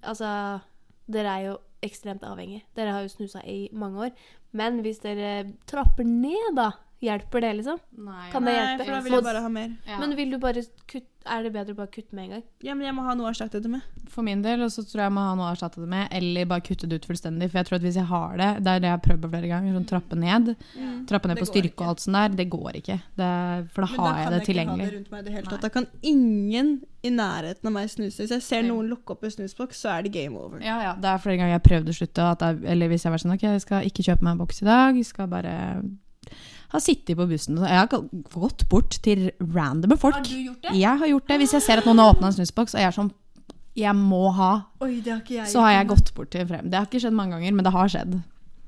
Altså, 0.04 0.60
dere 1.08 1.34
er 1.38 1.44
jo 1.46 1.58
ekstremt 1.86 2.24
avhengige. 2.28 2.64
Dere 2.76 2.92
har 2.92 3.04
jo 3.06 3.12
snusa 3.12 3.40
i 3.48 3.70
mange 3.72 4.08
år. 4.08 4.10
Men 4.52 4.82
hvis 4.84 5.00
dere 5.04 5.54
trapper 5.70 6.04
ned, 6.04 6.56
da, 6.58 6.72
hjelper 7.04 7.42
det, 7.44 7.54
liksom? 7.62 7.80
Nei, 8.04 8.30
Kan 8.32 8.46
det 8.48 8.54
Nei, 8.54 8.60
hjelpe? 8.64 8.86
for 8.88 8.94
da 8.98 9.02
vil 9.06 9.18
jeg 9.20 9.26
bare 9.30 9.42
ha 9.46 9.50
mer. 9.50 9.74
Ja. 9.88 9.98
Men 10.02 10.16
vil 10.18 10.32
du 10.32 10.38
bare 10.44 10.64
kutte 10.88 11.10
Er 11.24 11.40
det 11.46 11.54
bedre 11.56 11.72
å 11.72 11.78
bare 11.78 11.88
kutte 11.88 12.12
med 12.12 12.26
en 12.26 12.32
gang? 12.34 12.42
Ja, 12.68 12.74
men 12.76 12.84
jeg 12.84 12.94
må 12.98 13.04
ha 13.08 13.14
noe 13.16 13.30
å 13.30 13.32
erstatte 13.32 13.62
det 13.64 13.70
med. 13.72 13.80
For 14.12 14.26
min 14.28 14.42
del, 14.44 14.60
så 14.68 14.84
tror 14.84 15.00
jeg 15.00 15.06
jeg 15.08 15.14
må 15.16 15.22
ha 15.24 15.36
noe 15.40 15.46
å 15.48 15.54
erstatte 15.54 15.80
det 15.80 15.88
med, 15.88 16.10
eller 16.12 16.50
bare 16.52 16.60
kutte 16.66 16.84
det 16.92 16.98
ut 17.00 17.06
fullstendig. 17.08 17.48
For 17.48 17.62
jeg 17.62 17.68
tror 17.70 17.78
at 17.78 17.86
hvis 17.86 17.96
jeg 17.96 18.10
har 18.10 18.34
det, 18.42 18.50
det 18.66 18.74
er 18.74 18.82
det 18.84 18.90
jeg 18.90 18.96
har 18.98 19.04
prøvd 19.06 19.22
på 19.24 19.30
flere 19.32 19.48
ganger, 19.54 19.78
sånn 19.78 19.88
trappe 19.88 20.18
ned, 20.20 20.52
trappe 21.08 21.32
ned 21.32 21.40
Det 21.40 21.46
på 21.46 21.48
styrke 21.48 21.72
ikke. 21.72 21.86
og 21.86 21.94
alt 21.94 22.04
sånt 22.04 22.20
der, 22.20 22.36
det 22.42 22.48
går 22.52 22.80
ikke. 22.82 22.98
Det, 23.16 23.30
for 23.72 23.88
da 23.88 23.88
Men 23.88 23.96
da 23.96 24.04
har 24.04 24.04
kan 24.04 24.36
jeg 24.36 24.44
ikke 24.44 24.68
ha 24.68 24.76
det 24.84 24.92
rundt 24.98 25.12
meg 25.16 25.20
i 25.24 25.24
det 25.30 25.34
hele 25.38 25.48
tatt. 25.54 25.62
Da 25.64 25.72
kan 25.78 25.88
ingen 26.12 26.74
i 27.08 27.10
nærheten 27.16 27.72
av 27.72 27.78
meg 27.80 27.88
snuse. 27.96 28.20
Hvis 28.20 28.36
jeg 28.36 28.44
ser 28.44 28.68
noen 28.68 28.92
lukke 28.92 29.16
opp 29.16 29.24
en 29.24 29.32
snusboks, 29.32 29.80
så 29.80 29.96
er 29.96 30.04
det 30.04 30.12
game 30.20 30.36
over. 30.36 30.60
Ja, 30.60 30.82
ja, 30.90 30.94
det 31.00 31.08
er 31.08 31.24
flere 31.24 31.40
ganger 31.40 31.56
jeg 31.56 31.62
har 31.64 31.68
prøvd 31.72 31.88
å 31.88 31.98
slutte, 32.04 32.28
at 32.36 32.44
jeg, 32.50 32.60
eller 32.76 32.92
hvis 32.92 33.04
jeg 33.08 33.10
har 33.12 33.16
vært 33.16 33.24
sånn, 33.30 33.36
ok, 33.40 33.48
jeg 33.48 33.64
skal 33.64 33.88
ikke 33.88 34.04
kjøpe 34.12 34.28
meg 34.28 34.36
en 34.36 34.44
boks 34.44 34.62
i 34.62 34.68
dag, 34.68 35.00
jeg 35.00 35.08
skal 35.08 35.32
bare 35.32 35.56
ha 36.74 36.82
sittet 36.82 37.18
på 37.20 37.28
bussen. 37.30 37.60
Jeg 37.62 37.80
har 37.80 37.90
gått 38.34 38.66
bort 38.72 38.98
til 39.06 39.28
random 39.54 39.96
folk. 40.02 40.18
Har 40.18 40.26
du 40.28 40.36
gjort 40.36 40.66
det? 40.66 40.76
Jeg 40.82 41.02
har 41.04 41.12
gjort 41.14 41.28
det. 41.30 41.38
Hvis 41.44 41.54
jeg 41.58 41.66
ser 41.66 41.82
at 41.84 41.90
noen 41.90 42.02
har 42.02 42.14
åpnet 42.16 42.32
en 42.32 42.38
snusboks, 42.40 42.76
og 42.76 42.82
jeg 42.82 42.90
er 42.90 42.98
sånn, 42.98 43.14
jeg 43.78 43.96
må 43.98 44.28
ha, 44.38 44.52
Oi, 44.86 45.00
det 45.02 45.10
har 45.16 45.22
ikke 45.24 45.40
jeg 45.40 45.50
så 45.50 45.64
har 45.66 45.80
jeg 45.80 45.90
gått 45.90 46.14
bort 46.18 46.30
til 46.34 46.46
frem. 46.50 46.70
Det 46.70 46.78
har 46.78 46.86
ikke 46.90 47.02
skjedd 47.02 47.16
mange 47.18 47.38
ganger, 47.38 47.56
men 47.58 47.66
det 47.66 47.74
har 47.74 47.90
skjedd. 47.90 48.20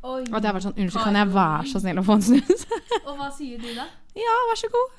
Oi. 0.06 0.22
At 0.30 0.40
jeg 0.40 0.48
har 0.48 0.56
vært 0.58 0.66
sånn, 0.68 0.78
unnskyld, 0.78 1.04
kan 1.04 1.20
jeg 1.20 1.30
være 1.34 1.70
så 1.72 1.82
snill 1.82 2.02
å 2.02 2.06
få 2.06 2.18
en 2.20 2.26
snus? 2.26 2.66
Og 3.10 3.14
hva 3.20 3.30
sier 3.34 3.62
du 3.62 3.70
da? 3.74 3.86
ja, 4.16 4.36
vær 4.50 4.60
så 4.60 4.70
god. 4.74 4.94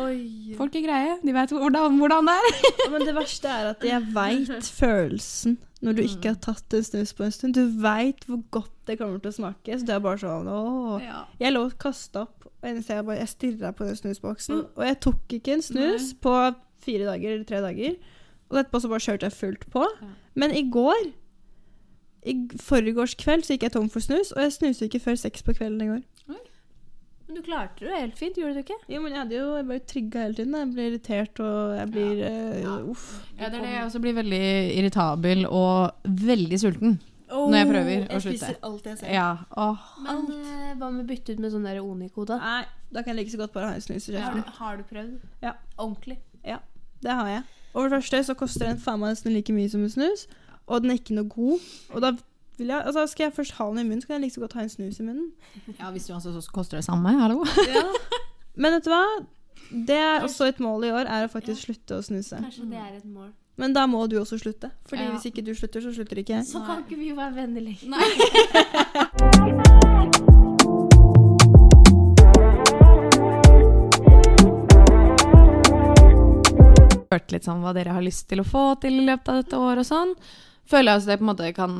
Oi. 0.00 0.54
Folk 0.58 0.76
er 0.78 0.84
greie. 0.84 1.16
De 1.24 1.34
vet 1.34 1.52
hvordan, 1.54 1.96
hvordan 1.98 2.28
det 2.30 2.36
er. 2.38 2.58
Ja, 2.84 2.90
Men 2.92 3.06
det 3.08 3.14
verste 3.16 3.50
er 3.50 3.70
at 3.72 3.86
jeg 3.86 4.06
veit 4.14 4.68
følelsen 4.76 5.58
når 5.80 5.96
du 5.96 6.02
ikke 6.04 6.34
har 6.34 6.40
tatt 6.44 6.76
en 6.76 6.84
snus 6.84 7.14
på 7.16 7.24
en 7.24 7.32
stund. 7.34 7.56
Du 7.56 7.80
veit 7.82 8.26
hvor 8.28 8.42
godt 8.52 8.74
det 8.90 8.98
kommer 9.00 9.18
til 9.22 9.32
å 9.32 9.36
smake. 9.38 9.78
Så 9.80 9.88
det 9.88 9.96
er 9.96 10.04
bare 10.04 10.20
sånn 10.20 10.50
åh. 10.52 11.00
Jeg 11.40 11.54
lå 11.56 11.64
og 11.70 11.78
kasta 11.80 12.26
opp, 12.26 12.39
og 12.60 12.68
eneste 12.68 12.94
jeg 12.94 13.06
bare 13.06 13.18
Jeg 13.22 13.28
stirra 13.28 13.70
på 13.72 13.86
den 13.88 13.96
snusboksen. 13.96 14.64
Og 14.76 14.84
jeg 14.86 15.00
tok 15.00 15.36
ikke 15.38 15.54
en 15.56 15.62
snus 15.64 16.12
på 16.20 16.34
fire 16.80 17.06
dager 17.08 17.34
eller 17.34 17.44
tre 17.48 17.62
dager. 17.64 17.96
Og 18.50 18.58
etterpå 18.60 18.80
så 18.82 18.90
bare 18.92 19.06
kjørte 19.06 19.28
jeg 19.28 19.32
fullt 19.32 19.66
på. 19.72 19.86
Ja. 20.02 20.12
Men 20.34 20.54
i 20.56 20.66
går 20.70 21.10
i 22.28 22.34
forgårs 22.60 23.14
kveld 23.16 23.46
så 23.46 23.54
gikk 23.54 23.62
jeg 23.68 23.72
tom 23.72 23.88
for 23.88 24.04
snus, 24.04 24.34
og 24.36 24.42
jeg 24.44 24.52
snuste 24.52 24.84
ikke 24.90 25.00
før 25.00 25.16
seks 25.16 25.44
på 25.46 25.54
kvelden 25.56 25.80
i 25.86 25.90
går. 25.94 26.02
Men 27.30 27.38
du 27.38 27.44
klarte 27.46 27.86
det 27.86 27.94
helt 27.94 28.18
fint, 28.18 28.34
gjorde 28.34 28.56
du 28.58 28.62
ikke? 28.64 28.76
Jo, 28.90 29.00
men 29.04 29.12
jeg 29.14 29.20
hadde 29.20 29.36
jo 29.36 29.50
jeg 29.54 29.66
ble 29.68 29.76
trigga 29.86 30.22
hele 30.24 30.34
tiden. 30.34 30.56
Jeg 30.58 30.70
blir 30.74 30.88
irritert, 30.88 31.40
og 31.46 31.76
jeg 31.78 31.90
blir 31.94 32.22
eh, 32.26 32.88
Uff. 32.90 33.04
Ja, 33.38 33.46
det 33.46 33.60
er 33.60 33.62
det. 33.62 33.68
Jeg 33.70 33.84
også 33.84 34.00
blir 34.02 34.16
veldig 34.16 34.40
irritabel 34.80 35.44
og 35.46 36.08
veldig 36.26 36.58
sulten. 36.58 36.96
Når 37.30 37.56
jeg 37.60 37.68
prøver 37.70 38.02
å 38.10 38.20
slutte. 38.20 38.30
jeg 38.30 38.38
spiser 38.40 38.58
alt 38.68 38.86
jeg 38.90 38.98
ser. 38.98 39.12
Ja, 39.14 39.28
Oh, 39.56 39.76
Men 40.02 40.24
eh, 40.34 40.74
hva 40.80 40.90
med 40.90 41.04
å 41.04 41.08
bytte 41.08 41.32
ut 41.36 41.40
med 41.44 41.52
sånn 41.54 41.66
Onico, 41.80 42.24
da? 42.28 42.38
Nei, 42.42 42.64
da 42.92 43.02
kan 43.02 43.14
jeg 43.14 43.24
like 43.24 43.32
så 43.34 43.38
godt 43.40 43.52
bare 43.54 43.70
ha 43.70 43.74
en 43.78 43.84
snus 43.84 44.08
i 44.08 44.12
kjeften. 44.16 44.42
Har 44.58 44.76
du 44.76 44.82
prøvd? 44.88 45.20
Ja. 45.42 45.52
Ordentlig? 45.78 46.18
Ja, 46.44 46.58
Det 47.02 47.10
har 47.10 47.28
jeg. 47.28 47.42
Og 47.72 47.82
for 47.84 47.88
det 47.88 48.00
første 48.02 48.24
så 48.24 48.34
koster 48.34 48.66
den 48.66 48.78
faen 48.82 48.98
meg 49.00 49.12
nesten 49.14 49.32
like 49.32 49.52
mye 49.54 49.70
som 49.70 49.84
en 49.86 49.90
snus, 49.92 50.26
og 50.66 50.82
den 50.82 50.90
er 50.90 50.98
ikke 50.98 51.14
noe 51.14 51.28
god. 51.30 51.60
Og 51.94 52.02
da 52.02 52.10
vil 52.58 52.66
jeg, 52.68 52.82
altså 52.84 53.06
skal 53.06 53.24
jeg 53.28 53.32
først 53.36 53.52
ha 53.56 53.66
den 53.70 53.78
i 53.78 53.84
munnen, 53.86 54.02
så 54.02 54.06
kan 54.10 54.18
jeg 54.18 54.24
like 54.26 54.34
så 54.34 54.40
godt 54.40 54.56
ha 54.58 54.64
en 54.66 54.72
snus 54.72 54.98
i 55.00 55.06
munnen. 55.06 55.30
Ja, 55.78 55.90
hvis 55.94 56.06
du 56.08 56.14
altså 56.14 56.34
så 56.34 56.50
koster 56.52 56.76
det 56.80 56.84
samme, 56.84 57.14
hallo. 57.20 57.44
Men 58.60 58.74
vet 58.76 58.84
du 58.84 58.90
hva? 58.90 59.04
Det 59.70 59.96
er 59.96 60.24
også 60.26 60.48
et 60.50 60.58
mål 60.60 60.84
i 60.88 60.90
år, 60.90 61.06
er 61.06 61.28
å 61.28 61.30
faktisk 61.30 61.62
slutte 61.68 62.00
å 62.00 62.02
snuse. 62.02 62.40
Kanskje 62.42 62.66
det 62.72 62.80
er 62.82 62.96
et 62.98 63.06
mål. 63.06 63.30
Men 63.60 63.74
da 63.76 63.82
må 63.84 64.06
du 64.08 64.16
også 64.16 64.38
slutte. 64.40 64.70
Fordi 64.88 65.02
ja. 65.04 65.10
hvis 65.12 65.26
ikke 65.28 65.42
du 65.44 65.50
slutter, 65.52 65.82
så 65.84 65.90
slutter 65.92 66.16
ikke 66.22 66.32
jeg. 66.38 66.46
Så 66.48 66.62
kan 66.64 66.80
ikke 66.80 66.96
vi 66.96 67.12
være 67.12 67.34
venner 67.36 67.60
lenger. 67.60 67.84
Hørt 77.10 77.32
litt 77.34 77.44
sånn 77.44 77.60
hva 77.60 77.74
dere 77.76 77.92
har 77.92 78.04
lyst 78.06 78.30
til 78.30 78.40
å 78.40 78.46
få 78.48 78.64
til 78.80 79.02
i 79.02 79.04
løpet 79.10 79.28
av 79.28 79.42
dette 79.42 79.60
året 79.60 79.84
og 79.84 79.88
sånn. 79.90 80.16
Føler 80.70 80.94
jeg 80.94 81.02
også 81.02 81.10
det 81.10 81.18
på 81.20 81.24
en 81.26 81.30
måte 81.34 81.52
kan 81.52 81.72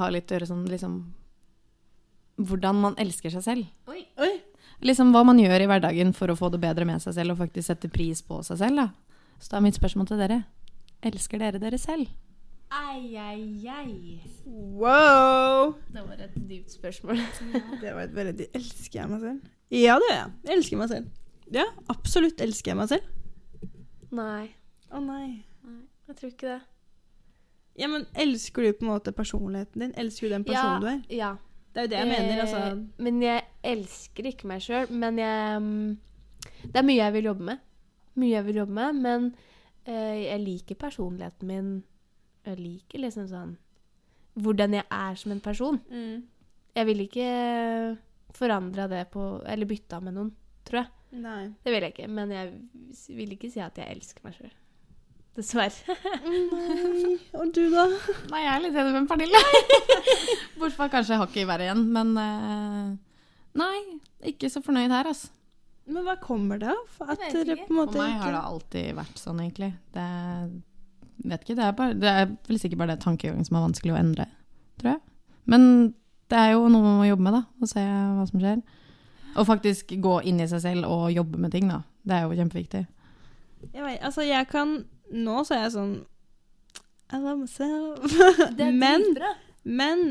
ha 0.00 0.10
litt 0.10 0.30
å 0.32 0.34
gjøre 0.38 0.50
sånn 0.50 0.66
liksom 0.66 0.98
Hvordan 2.38 2.76
man 2.82 2.94
elsker 3.02 3.30
seg 3.34 3.42
selv. 3.42 3.64
Oi. 3.90 4.02
Oi. 4.22 4.34
Liksom 4.86 5.10
hva 5.14 5.24
man 5.26 5.38
gjør 5.42 5.60
i 5.62 5.66
hverdagen 5.70 6.14
for 6.14 6.30
å 6.30 6.38
få 6.38 6.50
det 6.54 6.60
bedre 6.62 6.86
med 6.86 7.02
seg 7.02 7.14
selv 7.16 7.34
og 7.34 7.40
faktisk 7.42 7.66
sette 7.66 7.90
pris 7.90 8.22
på 8.22 8.42
seg 8.46 8.58
selv. 8.60 8.78
da. 8.78 8.88
Så 9.42 9.50
da 9.50 9.58
er 9.58 9.66
mitt 9.66 9.78
spørsmål 9.78 10.06
til 10.10 10.22
dere. 10.22 10.38
Elsker 11.06 11.38
dere 11.38 11.60
dere 11.62 11.78
selv? 11.78 12.08
Ai, 12.74 13.14
ai, 13.16 13.68
ai. 13.70 14.20
Wow! 14.44 15.74
Det 15.88 16.02
var 16.04 16.20
et 16.20 16.34
dypt 16.48 16.74
spørsmål. 16.74 17.20
Det 17.80 17.94
var 17.94 18.02
et 18.02 18.14
veldig 18.16 18.48
Elsker 18.58 19.00
jeg 19.00 19.10
meg 19.12 19.22
selv? 19.22 19.54
Ja, 19.70 19.94
det 20.00 20.08
gjør 20.10 20.16
jeg. 20.16 20.32
Jeg 20.44 20.56
elsker 20.56 20.80
meg 20.80 20.90
selv. 20.92 21.06
Ja, 21.54 21.64
absolutt 21.88 22.42
elsker 22.44 22.72
jeg 22.74 22.80
meg 22.80 22.90
selv. 22.90 23.14
Nei, 24.18 24.48
Å 24.92 25.00
nei. 25.04 25.44
jeg 26.08 26.16
tror 26.16 26.32
ikke 26.32 26.48
det. 26.48 26.60
Ja, 27.78 27.88
men 27.92 28.06
elsker 28.18 28.64
du 28.64 28.72
på 28.74 28.86
en 28.86 28.90
måte 28.90 29.12
personligheten 29.14 29.84
din? 29.84 29.92
Elsker 30.00 30.28
du 30.28 30.34
den 30.34 30.44
personen 30.48 30.82
du 30.82 30.88
er? 30.90 31.02
Ja. 31.14 31.34
Det 31.72 31.82
er 31.82 31.86
jo 31.86 31.90
det 31.92 31.98
jeg 32.00 32.08
mener. 32.10 32.32
Eh, 32.32 32.40
altså. 32.42 33.02
Men 33.06 33.20
jeg 33.22 33.44
elsker 33.70 34.30
ikke 34.32 34.48
meg 34.50 34.64
sjøl. 34.64 34.88
Men 34.90 35.20
jeg 35.20 35.60
mm, 35.62 35.98
Det 36.64 36.80
er 36.80 36.88
mye 36.88 36.98
jeg 36.98 37.14
vil 37.18 37.28
jobbe 37.30 37.48
med. 37.52 37.60
Mye 38.18 38.34
jeg 38.34 38.46
vil 38.48 38.60
jobbe 38.64 38.74
med, 38.80 38.98
men 39.04 39.28
eh, 39.28 39.47
jeg 39.92 40.42
liker 40.42 40.78
personligheten 40.80 41.48
min. 41.48 41.70
Jeg 42.46 42.60
liker 42.60 43.02
liksom 43.02 43.26
sånn 43.30 43.56
Hvordan 44.38 44.76
jeg 44.76 44.86
er 44.94 45.16
som 45.18 45.32
en 45.34 45.40
person. 45.42 45.80
Mm. 45.90 46.20
Jeg 46.78 46.86
vil 46.86 47.00
ikke 47.02 47.30
forandre 48.36 48.86
det 48.92 49.02
på 49.10 49.24
Eller 49.48 49.66
bytte 49.66 49.98
med 50.04 50.14
noen, 50.14 50.30
tror 50.68 50.84
jeg. 50.84 50.92
Nei. 51.24 51.42
Det 51.64 51.72
vil 51.72 51.86
jeg 51.86 51.94
ikke. 51.96 52.08
Men 52.12 52.32
jeg 52.34 52.52
vil 53.16 53.34
ikke 53.34 53.50
si 53.50 53.62
at 53.64 53.78
jeg 53.80 53.96
elsker 53.96 54.26
meg 54.26 54.36
sjøl. 54.36 54.54
Dessverre. 55.38 55.96
nei. 56.26 57.16
Og 57.38 57.50
du, 57.54 57.64
da? 57.72 57.86
Nei, 58.32 58.44
jeg 58.44 58.52
er 58.52 58.64
litt 58.64 58.78
enig 58.78 58.94
med 58.96 59.10
Pernille. 59.10 59.42
Bortsett 60.58 60.78
fra 60.78 60.88
kanskje 60.92 61.18
hakket 61.20 61.44
i 61.44 61.48
været 61.48 61.68
igjen, 61.68 61.84
men 61.94 62.14
eh, 62.22 62.88
Nei, 63.58 63.78
ikke 64.32 64.50
så 64.52 64.62
fornøyd 64.62 64.92
her, 64.92 65.08
altså. 65.10 65.30
Men 65.88 66.04
hva 66.04 66.16
kommer 66.20 66.60
det 66.60 66.68
av? 66.72 66.96
At 67.08 67.22
dere 67.32 67.56
på 67.62 67.72
en 67.72 67.78
måte 67.78 67.96
For 67.96 68.02
meg 68.02 68.18
har 68.20 68.34
det 68.34 68.42
alltid 68.50 68.88
vært 68.98 69.20
sånn, 69.20 69.38
egentlig. 69.40 69.70
Det 69.94 70.08
vet 71.24 71.44
ikke, 71.44 71.56
det 71.58 71.64
er, 71.64 71.76
bare, 71.78 71.96
det 71.98 72.10
er 72.12 72.26
vel 72.48 72.60
sikkert 72.60 72.82
bare 72.82 72.94
det 72.94 73.04
tankegangen 73.04 73.46
som 73.46 73.58
er 73.58 73.64
vanskelig 73.64 73.94
å 73.94 74.00
endre, 74.00 74.28
tror 74.80 74.92
jeg. 74.92 75.00
Men 75.48 75.64
det 76.28 76.42
er 76.42 76.52
jo 76.52 76.68
noe 76.68 76.84
man 76.84 77.00
må 77.00 77.08
jobbe 77.08 77.24
med, 77.24 77.38
da, 77.38 77.42
og 77.58 77.70
se 77.70 77.82
hva 77.82 78.26
som 78.28 78.42
skjer. 78.42 78.60
Og 79.38 79.48
faktisk 79.48 79.96
gå 80.02 80.14
inn 80.28 80.42
i 80.42 80.48
seg 80.50 80.62
selv 80.64 80.88
og 80.90 81.08
jobbe 81.14 81.40
med 81.40 81.54
ting, 81.54 81.70
da. 81.72 81.82
Det 82.04 82.16
er 82.16 82.26
jo 82.26 82.36
kjempeviktig. 82.38 82.84
jeg 83.72 83.82
vet, 83.84 83.98
Altså, 84.02 84.22
jeg 84.22 84.48
kan 84.48 84.84
Nå 85.08 85.42
så 85.44 85.54
er 85.56 85.62
jeg 85.62 85.72
sånn 85.72 85.92
I 87.12 87.18
love 87.22 87.38
myself. 87.40 88.16
Det 88.58 88.66
er 88.66 88.74
men, 88.84 89.04
men 89.64 90.02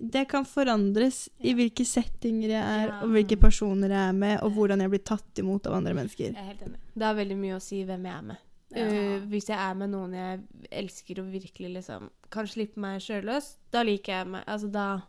det 0.00 0.26
kan 0.28 0.44
forandres 0.44 1.28
i 1.40 1.54
hvilke 1.56 1.84
settinger 1.88 2.50
jeg 2.50 2.62
er, 2.62 2.86
Ja. 2.88 3.00
og 3.02 3.08
hvilke 3.14 3.36
personer 3.40 3.88
jeg 3.88 4.08
er 4.08 4.12
med, 4.12 4.40
og 4.42 4.52
hvordan 4.52 4.80
jeg 4.80 4.90
blir 4.90 5.04
tatt 5.04 5.38
imot 5.38 5.66
av 5.66 5.74
andre 5.78 5.94
mennesker. 5.94 6.32
Jeg 6.32 6.36
er 6.36 6.50
helt 6.52 6.62
enig. 6.66 6.78
Det 6.94 7.02
har 7.06 7.14
veldig 7.14 7.36
mye 7.40 7.56
å 7.56 7.62
si 7.62 7.84
hvem 7.84 8.04
jeg 8.04 8.14
er 8.14 8.22
med. 8.22 8.36
Uh, 8.76 9.20
hvis 9.30 9.46
jeg 9.48 9.56
er 9.56 9.74
med 9.78 9.90
noen 9.90 10.12
jeg 10.12 10.40
elsker 10.72 11.20
og 11.22 11.30
virkelig 11.32 11.70
liksom 11.78 12.10
kan 12.30 12.46
slippe 12.50 12.76
meg 12.82 13.00
sjølløs, 13.00 13.56
da 13.70 13.82
liker 13.86 14.12
jeg 14.12 14.26
meg 14.26 14.42
Altså 14.46 14.70
da 14.72 15.02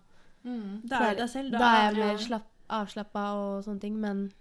Da 0.45 0.99
er 1.09 1.15
deg 1.15 1.29
selv. 1.29 1.51
Da, 1.51 1.57
er 1.59 1.91
jeg 1.91 1.97
mer 1.97 2.17
slapp, 2.17 2.45
avslappa 2.69 3.23
og 3.35 3.63
sånne 3.65 3.81
ting. 3.81 3.99
Men 3.99 4.31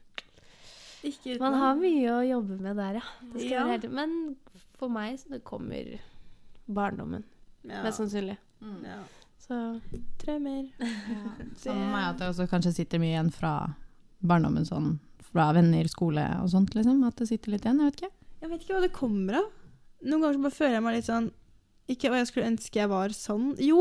Ikke 1.02 1.38
man 1.40 1.54
har 1.54 1.74
mye 1.80 2.12
å 2.12 2.20
jobbe 2.28 2.60
med 2.60 2.76
der, 2.76 3.00
ja. 3.00 3.06
Det 3.32 3.40
skal 3.40 3.50
Ja. 3.50 3.64
være 3.64 3.72
helt, 3.80 3.90
men 3.90 4.36
for 4.78 4.88
meg 4.88 5.18
så 5.18 5.28
det 5.30 5.42
kommer 5.44 5.98
barndommen, 6.68 7.24
ja. 7.64 7.82
mest 7.82 7.98
sannsynlig. 7.98 8.36
ja. 8.84 8.98
Så 9.46 9.58
Traumer. 10.22 10.64
Samme 11.62 11.84
med 11.84 11.92
meg 11.92 12.06
at 12.08 12.20
det 12.20 12.30
også 12.32 12.48
kanskje 12.50 12.74
sitter 12.80 13.02
mye 13.02 13.14
igjen 13.14 13.32
fra 13.34 13.52
barndommen, 14.26 14.66
sånn 14.66 14.96
fra 15.26 15.50
venner, 15.54 15.86
skole 15.90 16.24
og 16.40 16.50
sånt, 16.52 16.74
liksom. 16.76 17.02
At 17.06 17.18
det 17.20 17.28
sitter 17.30 17.52
litt 17.54 17.66
igjen, 17.66 17.80
jeg 17.82 17.92
vet 17.92 18.02
ikke. 18.02 18.12
Jeg 18.42 18.50
vet 18.52 18.64
ikke 18.64 18.76
hva 18.76 18.82
det 18.84 18.92
kommer 18.96 19.38
av. 19.42 19.48
Noen 20.06 20.22
ganger 20.22 20.38
så 20.38 20.44
bare 20.46 20.56
føler 20.58 20.76
jeg 20.76 20.84
meg 20.84 20.94
litt 20.98 21.06
sånn 21.08 21.26
Ikke 21.90 22.10
hva 22.12 22.18
jeg 22.20 22.28
skulle 22.28 22.50
ønske 22.50 22.78
jeg 22.82 22.90
var 22.90 23.14
sånn. 23.16 23.46
Jo, 23.62 23.80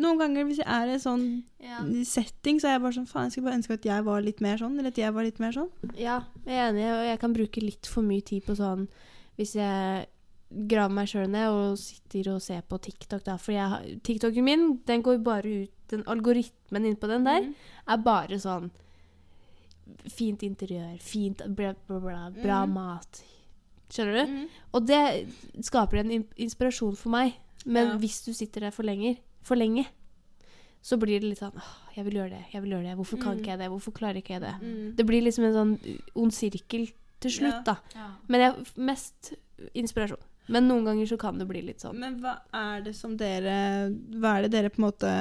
noen 0.00 0.20
ganger 0.22 0.46
hvis 0.48 0.62
jeg 0.62 0.68
er 0.72 0.88
i 0.88 0.94
en 0.96 1.02
sånn 1.02 1.24
setting, 2.08 2.60
så 2.62 2.70
er 2.70 2.76
jeg 2.76 2.82
bare 2.86 2.96
sånn 2.96 3.08
Faen, 3.10 3.28
jeg 3.28 3.34
skulle 3.36 3.50
bare 3.50 3.58
ønske 3.60 3.76
at 3.76 3.88
jeg 3.90 4.06
var 4.06 4.24
litt 4.24 4.40
mer 4.44 4.60
sånn. 4.62 4.78
Eller 4.78 4.94
at 4.94 5.00
jeg 5.02 5.14
var 5.16 5.26
litt 5.26 5.42
mer 5.42 5.56
sånn. 5.56 5.68
ja, 5.98 6.20
jeg 6.46 6.56
er 6.56 6.70
enig, 6.70 6.86
og 6.94 7.04
jeg 7.10 7.20
kan 7.24 7.36
bruke 7.36 7.64
litt 7.64 7.90
for 7.90 8.06
mye 8.06 8.24
tid 8.24 8.46
på 8.46 8.56
sånn 8.58 8.86
hvis 9.40 9.54
jeg 9.56 10.06
graver 10.68 10.94
meg 10.94 11.08
sjøl 11.08 11.28
ned 11.32 11.48
og 11.50 11.78
sitter 11.80 12.32
og 12.34 12.42
ser 12.44 12.62
på 12.68 12.78
TikTok, 12.84 13.22
da. 13.24 13.36
For 13.40 13.52
jeg, 13.54 13.98
TikToken 14.04 14.44
min, 14.44 14.64
den 14.86 15.02
går 15.02 15.22
bare 15.24 15.62
ut 15.64 15.78
Den 15.92 16.04
algoritmen 16.08 16.86
innpå 16.88 17.08
den 17.10 17.24
der 17.26 17.50
er 17.86 17.96
bare 18.00 18.38
sånn 18.40 18.70
Fint 20.08 20.42
interiør, 20.46 20.94
fint 21.02 21.42
bla, 21.52 21.74
bla, 21.88 21.98
bla, 22.00 22.20
bra 22.32 22.60
mm. 22.64 22.72
mat. 22.72 23.22
Skjønner 23.92 24.22
du? 24.24 24.36
Og 24.72 24.86
det 24.88 25.00
skaper 25.66 26.00
en 26.00 26.12
inspirasjon 26.40 26.96
for 26.96 27.12
meg. 27.12 27.34
Men 27.66 27.92
Ja. 27.92 27.96
hvis 27.98 28.22
du 28.24 28.32
sitter 28.32 28.60
der 28.60 28.70
for, 28.74 28.82
lenger, 28.88 29.18
for 29.42 29.54
lenge, 29.58 29.84
så 30.82 30.96
blir 30.98 31.20
det 31.20 31.28
litt 31.28 31.38
sånn 31.42 31.54
Åh, 31.58 31.74
jeg 31.96 32.04
vil 32.06 32.14
gjøre 32.14 32.30
det, 32.30 32.44
jeg 32.54 32.62
vil 32.62 32.72
gjøre 32.72 32.88
det. 32.88 32.96
Hvorfor 32.96 33.20
kan 33.20 33.36
Mm. 33.36 33.42
ikke 33.42 33.50
jeg 33.52 33.58
det? 33.58 33.68
Hvorfor 33.70 33.92
klarer 33.92 34.16
ikke 34.22 34.32
jeg 34.38 34.40
det? 34.40 34.54
Mm. 34.62 34.96
Det 34.96 35.06
blir 35.06 35.22
liksom 35.22 35.44
en 35.44 35.54
sånn 35.54 36.00
ond 36.16 36.32
sirkel 36.32 36.88
til 37.20 37.30
slutt, 37.30 37.64
da. 37.64 37.76
Men 38.28 38.40
jeg 38.40 38.66
mest 38.76 39.34
inspirasjon. 39.74 40.18
Men 40.50 40.66
noen 40.66 40.88
ganger 40.88 41.06
så 41.12 41.18
kan 41.20 41.38
det 41.38 41.46
bli 41.46 41.62
litt 41.62 41.84
sånn. 41.84 42.00
Men 42.02 42.18
hva 42.22 42.38
er 42.56 42.82
det 42.86 42.96
som 42.98 43.14
dere 43.18 43.54
Hva 44.18 44.36
er 44.36 44.46
det 44.46 44.54
dere 44.56 44.72
på 44.72 44.82
en 44.82 44.88
måte 44.88 45.12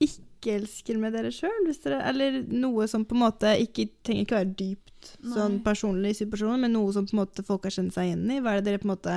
ikke 0.00 0.56
elsker 0.58 0.98
med 1.00 1.14
dere 1.16 1.32
sjøl? 1.32 1.70
Eller 1.96 2.42
noe 2.48 2.88
som 2.90 3.06
på 3.08 3.16
en 3.16 3.24
måte 3.24 3.54
ikke 3.62 3.88
trenger 4.04 4.26
ikke 4.26 4.40
være 4.40 4.54
dypt 4.58 5.14
sånn 5.32 5.60
personlig 5.64 6.12
men 6.60 6.74
noe 6.74 6.92
som 6.92 7.06
på 7.08 7.16
en 7.16 7.22
måte 7.22 7.44
folk 7.46 7.64
har 7.64 7.76
kjent 7.76 7.94
seg 7.96 8.10
igjen 8.10 8.28
i? 8.28 8.40
Hva 8.40 8.54
er 8.54 8.60
det 8.60 8.68
dere 8.68 8.82
på 8.82 8.88
en 8.88 8.94
måte 8.94 9.16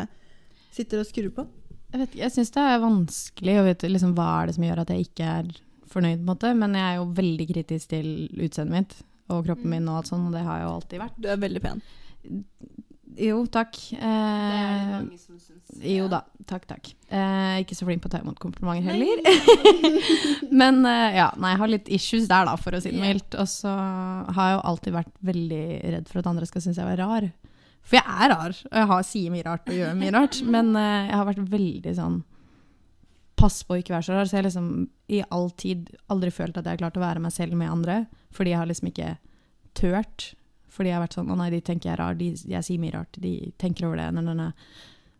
sitter 0.73 1.03
og 1.03 1.09
skrur 1.09 1.31
på? 1.35 1.47
Jeg, 1.93 1.99
vet 1.99 2.09
ikke, 2.09 2.23
jeg 2.23 2.33
syns 2.33 2.53
det 2.55 2.61
er 2.65 2.79
vanskelig 2.81 3.55
å 3.59 3.65
vite 3.67 3.89
liksom, 3.91 4.13
hva 4.17 4.29
er 4.39 4.49
det 4.49 4.55
som 4.55 4.63
gjør 4.65 4.81
at 4.81 4.93
jeg 4.93 5.07
ikke 5.07 5.27
er 5.29 5.49
fornøyd, 5.93 6.17
på 6.17 6.23
en 6.23 6.31
måte. 6.31 6.53
Men 6.57 6.77
jeg 6.77 6.85
er 6.87 6.95
jo 6.97 7.09
veldig 7.19 7.49
kritisk 7.51 7.91
til 7.91 8.07
utseendet 8.33 8.73
mitt 8.73 8.95
og 9.31 9.43
kroppen 9.47 9.69
min 9.71 9.85
og 9.87 9.99
alt 9.99 10.09
sånt, 10.09 10.27
og 10.27 10.33
det 10.35 10.41
har 10.45 10.59
jeg 10.59 10.65
jo 10.65 10.71
alltid 10.77 11.03
vært. 11.03 11.19
Du 11.21 11.29
er 11.31 11.43
veldig 11.43 11.61
pen. 11.63 11.83
Jo, 13.19 13.43
takk. 13.51 13.77
Eh, 13.93 14.93
som 15.21 15.37
syns. 15.37 15.69
jo 15.85 16.07
da, 16.09 16.23
takk, 16.49 16.65
takk. 16.69 16.89
Eh, 17.13 17.61
ikke 17.61 17.77
så 17.77 17.85
flink 17.87 18.01
på 18.03 18.09
å 18.09 18.13
ta 18.13 18.21
imot 18.23 18.39
komplimenter 18.41 18.89
heller. 18.89 19.21
Men 20.61 20.81
eh, 20.89 21.19
ja, 21.19 21.29
nei, 21.37 21.53
jeg 21.53 21.61
har 21.61 21.71
litt 21.71 21.93
issues 21.93 22.27
der, 22.31 22.47
da, 22.49 22.57
for 22.57 22.75
å 22.75 22.81
si 22.81 22.93
det 22.93 23.01
mildt. 23.01 23.37
Og 23.39 23.49
så 23.49 23.71
har 23.73 24.49
jeg 24.49 24.57
jo 24.57 24.65
alltid 24.71 24.97
vært 24.97 25.15
veldig 25.29 25.63
redd 25.95 26.11
for 26.11 26.23
at 26.23 26.29
andre 26.33 26.49
skal 26.49 26.65
synes 26.65 26.81
jeg 26.81 26.89
var 26.89 27.01
rar. 27.03 27.29
For 27.83 27.99
jeg 27.99 28.05
er 28.07 28.31
rar, 28.31 28.53
og 28.69 28.77
jeg 28.79 28.89
har, 28.93 29.07
sier 29.07 29.33
mye 29.33 29.47
rart 29.47 29.69
og 29.69 29.77
gjør 29.77 29.97
mye 29.99 30.13
rart. 30.15 30.39
Men 30.55 30.71
eh, 30.79 31.09
jeg 31.09 31.17
har 31.19 31.27
vært 31.33 31.49
veldig 31.57 31.97
sånn 31.99 32.21
Pass 33.43 33.63
på 33.65 33.73
å 33.75 33.79
ikke 33.81 33.95
være 33.95 34.05
så 34.05 34.13
rar. 34.15 34.27
Så 34.29 34.37
jeg 34.37 34.43
har 34.43 34.45
liksom 34.47 34.67
i 35.11 35.17
all 35.35 35.49
tid 35.59 35.89
aldri 36.13 36.29
følt 36.31 36.55
at 36.55 36.63
jeg 36.63 36.77
har 36.77 36.83
klart 36.85 36.99
å 36.99 37.01
være 37.03 37.23
meg 37.25 37.33
selv 37.35 37.57
med 37.59 37.71
andre. 37.73 37.95
Fordi 38.31 38.53
jeg 38.53 38.59
har 38.61 38.69
liksom 38.69 38.87
ikke 38.91 39.07
tørt. 39.75 40.27
Fordi 40.73 40.89
jeg 40.89 40.97
har 40.97 41.03
vært 41.03 41.15
sånn 41.19 41.29
Å 41.29 41.37
nei, 41.37 41.51
de 41.53 41.61
tenker 41.61 41.89
jeg 41.89 41.95
er 41.95 42.01
rar. 42.01 42.17
De, 42.17 42.31
jeg 42.33 42.65
sier 42.65 42.81
mye 42.81 42.95
rart. 42.95 43.19
De 43.21 43.33
tenker 43.61 43.87
over 43.87 44.01
det. 44.01 44.09
Nei, 44.15 44.23
nei, 44.25 44.35
nei. 44.39 44.49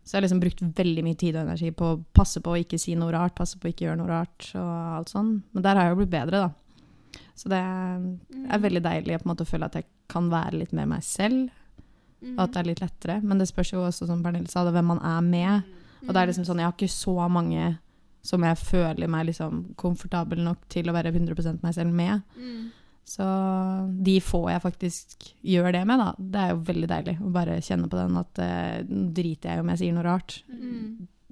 Så 0.04 0.12
jeg 0.12 0.18
har 0.18 0.26
liksom 0.26 0.42
brukt 0.42 0.60
veldig 0.76 1.04
mye 1.06 1.16
tid 1.16 1.36
og 1.38 1.46
energi 1.46 1.70
på 1.72 1.86
å 1.94 2.00
passe 2.12 2.42
på 2.44 2.52
å 2.52 2.58
ikke 2.60 2.76
si 2.80 2.92
noe 2.98 3.14
rart, 3.14 3.36
passe 3.38 3.56
på 3.56 3.70
å 3.70 3.72
ikke 3.72 3.86
gjøre 3.86 4.00
noe 4.02 4.10
rart 4.10 4.50
og 4.60 4.72
alt 4.98 5.12
sånn. 5.14 5.30
Men 5.56 5.64
der 5.64 5.78
har 5.78 5.86
jeg 5.86 5.94
jo 5.94 6.00
blitt 6.02 6.12
bedre, 6.12 6.42
da. 6.44 7.20
Så 7.38 7.48
det 7.50 7.60
er 7.62 8.60
veldig 8.62 8.82
deilig 8.84 9.22
måte 9.24 9.46
å 9.46 9.48
føle 9.48 9.70
at 9.70 9.78
jeg 9.78 9.88
kan 10.12 10.28
være 10.30 10.60
litt 10.60 10.74
mer 10.76 10.90
meg 10.90 11.06
selv, 11.06 11.48
og 12.34 12.42
at 12.44 12.52
det 12.52 12.60
er 12.60 12.68
litt 12.68 12.82
lettere. 12.84 13.16
Men 13.24 13.40
det 13.40 13.48
spørs 13.48 13.72
jo 13.72 13.80
også, 13.86 14.06
som 14.10 14.20
Pernille 14.22 14.50
sa, 14.52 14.66
hvem 14.68 14.92
man 14.92 15.00
er 15.00 15.24
med. 15.24 15.72
Og 16.04 16.12
det 16.12 16.20
er 16.20 16.30
liksom 16.30 16.44
sånn, 16.50 16.60
jeg 16.60 16.68
har 16.68 16.76
ikke 16.76 16.92
så 16.92 17.16
mange 17.32 17.72
som 18.24 18.44
jeg 18.44 18.60
føler 18.60 19.08
meg 19.12 19.26
liksom 19.28 19.74
komfortabel 19.80 20.40
nok 20.44 20.62
til 20.72 20.88
å 20.88 20.94
være 20.96 21.12
100% 21.12 21.64
meg 21.64 21.74
selv 21.76 21.92
med. 21.96 22.22
Så 23.04 23.24
de 24.00 24.14
få 24.24 24.46
jeg 24.48 24.62
faktisk 24.64 25.26
gjør 25.44 25.74
det 25.76 25.82
med, 25.88 26.00
da, 26.00 26.12
det 26.16 26.40
er 26.40 26.54
jo 26.54 26.62
veldig 26.70 26.88
deilig 26.88 27.14
å 27.20 27.32
bare 27.34 27.58
kjenne 27.64 27.90
på 27.92 27.98
den 28.00 28.16
at 28.16 28.40
nå 28.40 28.46
uh, 28.48 29.10
driter 29.12 29.50
jeg 29.50 29.60
i 29.60 29.64
om 29.64 29.72
jeg 29.74 29.82
sier 29.82 29.96
noe 29.96 30.06
rart. 30.06 30.38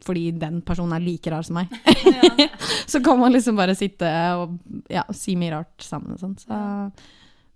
Fordi 0.02 0.26
den 0.36 0.60
personen 0.66 0.96
er 0.96 1.04
like 1.04 1.30
rar 1.32 1.46
som 1.46 1.60
meg. 1.60 1.72
så 2.92 3.00
kan 3.04 3.18
man 3.20 3.32
liksom 3.32 3.56
bare 3.56 3.76
sitte 3.78 4.10
og 4.36 4.58
ja, 4.90 5.06
si 5.14 5.36
mye 5.40 5.54
rart 5.54 5.84
sammen 5.86 6.16
og 6.16 6.20
sånn. 6.20 6.36
Så 6.42 6.58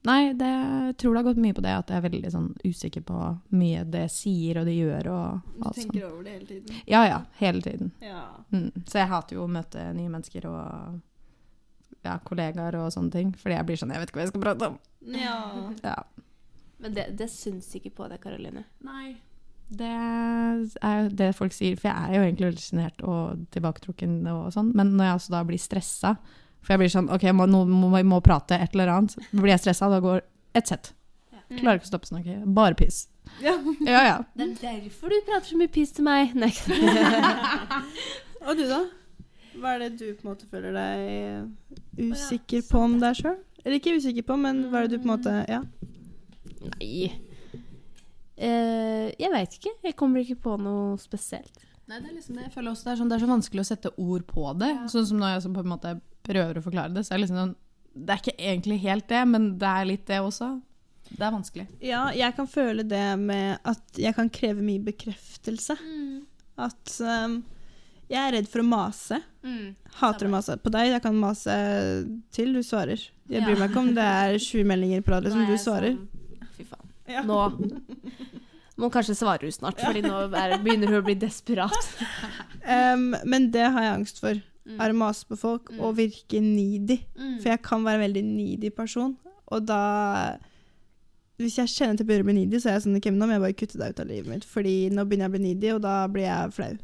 nei, 0.07 0.21
det, 0.39 0.49
jeg 0.49 0.97
tror 1.03 1.13
det 1.13 1.21
har 1.21 1.29
gått 1.29 1.43
mye 1.43 1.57
på 1.57 1.65
det 1.67 1.75
at 1.75 1.91
jeg 1.91 1.99
er 1.99 2.07
veldig 2.07 2.31
sånn 2.33 2.53
usikker 2.63 3.05
på 3.09 3.19
mye 3.59 3.83
det 3.91 4.07
sier 4.15 4.63
og 4.63 4.71
det 4.71 4.77
gjør 4.79 5.11
og 5.13 5.51
Du 5.57 5.67
tenker 5.67 5.99
sånn. 5.99 6.13
over 6.13 6.23
det 6.23 6.37
hele 6.37 6.49
tiden? 6.53 6.81
Ja 6.87 7.03
ja, 7.09 7.21
hele 7.43 7.65
tiden. 7.67 7.93
Ja. 8.05 8.23
Mm. 8.55 8.71
Så 8.87 9.03
jeg 9.03 9.11
hater 9.13 9.37
jo 9.37 9.45
å 9.45 9.51
møte 9.51 9.91
nye 9.93 10.13
mennesker 10.13 10.47
og 10.49 11.03
ja, 12.07 12.17
kollegaer 12.27 12.79
og 12.81 12.93
sånne 12.95 13.13
ting. 13.15 13.33
Fordi 13.37 13.57
jeg 13.59 13.67
blir 13.69 13.81
sånn 13.81 13.93
Jeg 13.95 14.03
vet 14.03 14.13
ikke 14.13 14.21
hva 14.21 14.27
jeg 14.27 14.33
skal 14.35 14.45
prate 14.47 14.71
om. 14.73 14.79
ja. 15.13 15.37
Ja. 15.85 15.97
Men 16.83 16.93
det, 16.93 17.07
det 17.17 17.31
syns 17.33 17.71
ikke 17.79 17.91
på 17.97 18.07
deg, 18.11 18.21
Karoline. 18.21 18.67
Nei. 18.85 19.15
Det 19.67 19.89
er 19.89 20.99
jo 21.03 21.07
det 21.19 21.31
folk 21.35 21.55
sier, 21.57 21.79
for 21.81 21.89
jeg 21.89 21.97
er 21.97 22.19
jo 22.21 22.27
egentlig 22.27 22.51
veldig 22.51 22.63
sjenert 22.63 23.01
og 23.03 23.47
tilbaketrukken 23.57 24.19
og 24.31 24.51
sånn, 24.55 24.69
men 24.79 24.93
når 24.95 25.09
jeg 25.09 25.17
også 25.21 25.33
da 25.35 25.41
blir 25.49 25.59
stressa, 25.63 26.13
for 26.61 26.75
jeg 26.75 26.83
blir 26.85 26.93
sånn 26.93 27.09
OK, 27.17 27.25
må, 27.35 27.49
nå 27.51 27.63
må 27.71 27.89
vi 27.97 28.05
må 28.07 28.21
prate 28.23 28.61
et 28.61 28.77
eller 28.77 28.93
annet, 28.93 29.17
så 29.17 29.41
blir 29.41 29.55
jeg 29.55 29.65
stressa, 29.65 29.89
da 29.91 29.99
går 30.05 30.21
ett 30.61 30.71
sett. 30.71 30.93
Klarer 31.49 31.81
ikke 31.81 31.89
å 31.89 31.93
stoppe 31.95 32.11
snakket. 32.11 32.45
Bare 32.55 32.77
piss. 32.79 33.07
Ja. 33.43 33.57
Ja, 33.87 34.01
ja. 34.05 34.17
Det 34.37 34.51
er 34.51 34.55
derfor 34.61 35.11
du 35.11 35.19
prater 35.27 35.49
så 35.49 35.59
mye 35.59 35.71
piss 35.73 35.93
til 35.97 36.07
meg. 36.07 36.37
Nei. 36.39 36.53
Og 38.47 38.53
du, 38.59 38.65
da? 38.71 38.81
Hva 39.57 39.75
er 39.75 39.85
det 39.85 39.91
du 40.01 40.07
på 40.17 40.27
en 40.27 40.31
måte 40.33 40.49
føler 40.51 40.75
deg 40.77 42.09
usikker 42.11 42.65
på 42.69 42.83
om 42.87 42.99
deg 43.03 43.21
sjøl? 43.21 43.39
Eller 43.65 43.81
ikke 43.81 43.97
usikker 43.97 44.27
på, 44.27 44.37
men 44.39 44.67
hva 44.71 44.83
er 44.83 44.87
det 44.87 44.99
du 44.99 45.05
på 45.05 45.09
en 45.09 45.15
måte 45.17 45.37
Ja. 45.51 45.63
Nei. 46.67 47.13
Eh, 48.37 49.07
jeg 49.17 49.33
veit 49.33 49.55
ikke. 49.57 49.73
Jeg 49.87 49.97
kommer 49.97 50.21
ikke 50.21 50.39
på 50.45 50.57
noe 50.61 50.97
spesielt. 51.01 51.65
Nei, 51.87 52.01
det 52.03 52.11
er 52.11 52.17
liksom 52.17 52.37
det. 52.37 52.49
Jeg 52.49 52.55
føler 52.57 52.73
også 52.73 52.89
det 52.89 52.93
er, 52.93 52.99
sånn, 53.01 53.11
det 53.11 53.17
er 53.17 53.23
så 53.23 53.31
vanskelig 53.31 53.63
å 53.63 53.69
sette 53.69 53.93
ord 54.03 54.25
på 54.29 54.47
det. 54.61 54.71
Sånn 54.93 55.07
som 55.09 55.21
når 55.21 55.37
jeg 55.37 55.53
på 55.55 55.63
en 55.63 55.71
måte 55.71 55.93
prøver 56.27 56.59
å 56.59 56.65
forklare 56.65 56.93
det, 56.97 57.05
så 57.07 57.15
er 57.15 57.21
det 57.21 57.27
liksom 57.27 57.43
sånn 57.43 57.57
Det 57.97 58.13
er 58.13 58.21
ikke 58.21 58.41
egentlig 58.51 58.77
helt 58.83 59.07
det, 59.09 59.21
men 59.31 59.45
det 59.61 59.69
er 59.73 59.87
litt 59.89 60.07
det 60.11 60.19
også. 60.21 60.51
Det 61.07 61.23
er 61.23 61.33
vanskelig. 61.33 61.67
Ja, 61.81 62.03
jeg 62.13 62.35
kan 62.37 62.49
føle 62.51 62.85
det 62.85 63.05
med 63.21 63.61
at 63.65 64.01
jeg 64.03 64.13
kan 64.19 64.29
kreve 64.29 64.65
mye 64.67 64.83
bekreftelse. 64.85 65.79
At 66.61 66.97
um, 67.01 67.39
jeg 68.09 68.21
er 68.23 68.33
redd 68.37 68.49
for 68.49 68.63
å 68.63 68.67
mase. 68.69 69.21
Hater 70.01 70.27
å 70.29 70.31
mase 70.31 70.57
på 70.63 70.71
deg. 70.75 70.93
Jeg 70.95 71.03
kan 71.05 71.17
mase 71.19 71.55
til 72.35 72.53
du 72.55 72.61
svarer. 72.67 73.01
Jeg 73.29 73.41
Ja. 73.43 73.47
bryr 73.47 73.59
meg 73.59 73.71
ikke 73.71 73.83
om 73.83 73.95
det 73.95 74.05
er 74.05 74.39
20 74.39 74.65
meldinger 74.65 75.03
på 75.03 75.11
rad, 75.15 75.25
liksom. 75.25 75.47
Du 75.47 75.57
svarer. 75.59 75.97
sånn, 75.97 76.49
Fy 76.57 76.65
faen. 76.65 76.89
Ja. 77.09 77.23
Nå 77.23 77.51
må 78.79 78.91
kanskje 78.93 79.17
svare 79.17 79.41
hun 79.43 79.51
snart, 79.55 79.79
Fordi 79.81 80.03
nå 80.03 80.27
er, 80.35 80.59
begynner 80.59 80.87
hun 80.89 81.03
å 81.03 81.05
bli 81.05 81.15
desperat. 81.15 81.73
Um, 82.67 83.15
men 83.25 83.45
det 83.53 83.63
har 83.71 83.81
jeg 83.81 83.95
angst 83.95 84.19
for. 84.19 84.35
Mm. 84.67 84.81
Er 84.83 84.91
å 84.91 84.97
mase 84.99 85.25
på 85.25 85.37
folk 85.39 85.69
og 85.79 85.95
virke 85.95 86.41
needy. 86.43 86.97
For 87.41 87.53
jeg 87.53 87.63
kan 87.63 87.85
være 87.85 88.01
en 88.01 88.13
veldig 88.13 88.25
needy 88.25 88.71
person. 88.75 89.17
Og 89.55 89.65
da 89.65 90.37
Hvis 91.39 91.59
jeg 91.61 91.69
kjenner 91.69 91.97
til 91.97 92.07
å 92.07 92.09
begynne 92.09 92.25
å 92.25 92.27
bli 92.27 92.35
needy, 92.41 92.57
så 92.59 92.71
er 92.71 92.81
jeg 92.81 92.83
sånn 92.89 92.99
men 93.05 93.19
nå 93.21 93.27
må 93.29 93.37
jeg 93.37 93.41
bare 93.45 93.53
kutte 93.61 93.79
deg 93.79 93.91
ut 93.95 94.01
av 94.01 94.07
livet 94.09 94.27
mitt. 94.27 94.45
Fordi 94.49 94.91
nå 94.91 95.05
begynner 95.07 95.29
jeg 95.29 95.31
å 95.31 95.35
bli 95.37 95.43
needy, 95.45 95.71
og 95.77 95.83
da 95.83 96.09
blir 96.09 96.25
jeg 96.27 96.53
flau. 96.57 96.79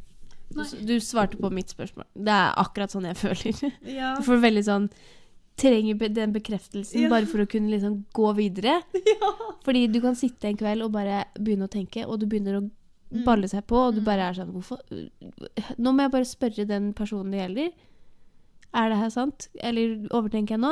Du, 0.53 0.63
du 0.85 0.99
svarte 1.01 1.37
på 1.41 1.49
mitt 1.51 1.69
spørsmål. 1.73 2.05
Det 2.15 2.31
er 2.33 2.53
akkurat 2.61 2.91
sånn 2.93 3.07
jeg 3.09 3.17
føler. 3.25 3.73
Ja. 3.89 4.13
Du 4.19 4.23
får 4.27 4.41
veldig 4.49 4.63
sånn 4.69 4.89
Trenger 5.55 5.99
den 6.09 6.31
bekreftelsen 6.33 7.03
Ja. 7.03 7.09
bare 7.11 7.27
for 7.29 7.37
å 7.43 7.45
kunne 7.45 7.69
liksom 7.69 7.99
gå 8.17 8.31
videre. 8.35 8.79
Fordi 9.65 9.83
du 9.93 9.99
kan 10.01 10.15
sitte 10.17 10.47
en 10.49 10.57
kveld 10.57 10.81
og 10.81 10.91
bare 10.95 11.25
begynne 11.37 11.67
å 11.67 11.69
tenke, 11.69 12.07
og 12.07 12.19
du 12.19 12.25
begynner 12.27 12.57
å 12.61 12.69
Mm. 13.13 13.25
balle 13.27 13.45
seg 13.45 13.61
på, 13.69 13.77
og 13.77 13.93
du 13.93 13.99
bare 14.01 14.23
er 14.25 14.33
sånn 14.33 14.49
Hvorfor 14.49 14.79
Nå 15.77 15.91
må 15.93 16.01
jeg 16.01 16.11
bare 16.15 16.25
spørre 16.25 16.63
den 16.65 16.87
personen 16.97 17.29
det 17.29 17.43
gjelder. 17.43 17.67
Er 18.73 18.89
det 18.89 18.97
her 18.97 19.11
sant? 19.13 19.45
Eller 19.61 20.07
overtenker 20.09 20.55
jeg 20.55 20.61
nå? 20.63 20.71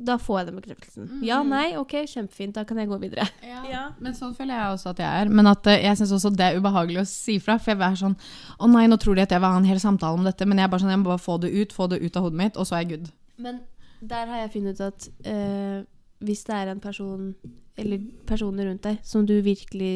Da 0.00 0.14
får 0.16 0.38
jeg 0.38 0.46
den 0.48 0.56
bekreftelsen. 0.56 1.08
Ja, 1.26 1.42
nei, 1.44 1.74
ok, 1.76 1.92
kjempefint. 2.08 2.54
Da 2.56 2.62
kan 2.64 2.78
jeg 2.80 2.88
gå 2.88 2.96
videre. 3.02 3.26
Ja. 3.70 3.82
Men 4.00 4.14
sånn 4.16 4.32
føler 4.34 4.56
jeg 4.56 4.72
også 4.74 4.90
at 4.94 5.02
jeg 5.02 5.24
er. 5.24 5.28
Men 5.28 5.46
at 5.50 5.66
eh, 5.68 5.82
jeg 5.84 5.98
syns 6.00 6.14
også 6.16 6.30
det 6.34 6.46
er 6.46 6.56
ubehagelig 6.58 7.02
å 7.02 7.06
si 7.10 7.36
fra. 7.42 7.58
For 7.60 7.74
jeg 7.74 7.82
er 7.84 7.98
sånn 8.00 8.16
Å 8.58 8.68
nei, 8.72 8.86
nå 8.88 8.96
tror 9.02 9.18
de 9.18 9.22
at 9.26 9.34
jeg 9.34 9.42
vil 9.42 9.52
ha 9.52 9.58
en 9.60 9.68
hel 9.68 9.80
samtale 9.82 10.16
om 10.16 10.24
dette. 10.24 10.46
Men 10.48 10.58
jeg 10.62 10.64
er 10.68 10.72
bare 10.72 10.82
sånn, 10.86 10.94
jeg 10.94 11.02
må 11.02 11.10
bare 11.12 11.22
få 11.22 11.36
det 11.42 11.52
ut, 11.52 11.72
få 11.76 11.86
det 11.92 12.00
ut 12.00 12.16
av 12.16 12.24
hodet 12.26 12.40
mitt, 12.40 12.56
og 12.56 12.66
så 12.66 12.78
er 12.78 12.84
jeg 12.86 12.90
good. 12.94 13.10
Men 13.44 13.60
der 14.00 14.26
har 14.32 14.40
jeg 14.46 14.52
funnet 14.56 14.80
ut 14.80 14.86
at 14.88 15.08
eh, 15.28 15.78
hvis 16.24 16.44
det 16.48 16.56
er 16.56 16.72
en 16.72 16.80
person, 16.80 17.28
eller 17.76 18.02
personer 18.28 18.70
rundt 18.70 18.82
deg, 18.88 18.98
som 19.04 19.26
du 19.28 19.36
virkelig 19.44 19.94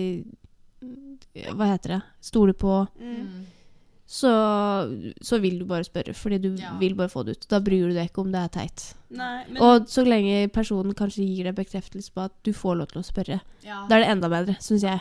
Hva 1.56 1.70
heter 1.72 1.96
det? 1.96 2.00
Stoler 2.20 2.52
på, 2.56 2.82
Mm. 3.00 3.46
Så, 4.14 4.30
så 5.26 5.40
vil 5.42 5.56
du 5.58 5.64
bare 5.66 5.82
spørre. 5.86 6.14
Fordi 6.14 6.38
du 6.44 6.50
Ja. 6.60 6.76
vil 6.78 6.94
bare 6.94 7.10
få 7.10 7.24
det 7.26 7.32
ut. 7.38 7.46
Da 7.50 7.58
bryr 7.60 7.88
du 7.90 7.94
deg 7.96 8.10
ikke 8.12 8.22
om 8.22 8.30
det 8.30 8.40
er 8.44 8.52
teit. 8.60 8.84
Nei, 9.10 9.44
men 9.48 9.62
Og 9.62 9.88
så 9.90 10.04
lenge 10.06 10.48
personen 10.54 10.94
kanskje 10.94 11.26
gir 11.26 11.44
deg 11.48 11.56
bekreftelse 11.58 12.12
på 12.14 12.24
at 12.28 12.32
du 12.46 12.52
får 12.52 12.76
lov 12.78 12.88
til 12.92 13.02
å 13.02 13.04
spørre, 13.06 13.40
da 13.64 13.96
er 13.96 14.00
det 14.04 14.08
enda 14.12 14.28
bedre, 14.30 14.54
syns 14.62 14.82
jeg. 14.86 15.00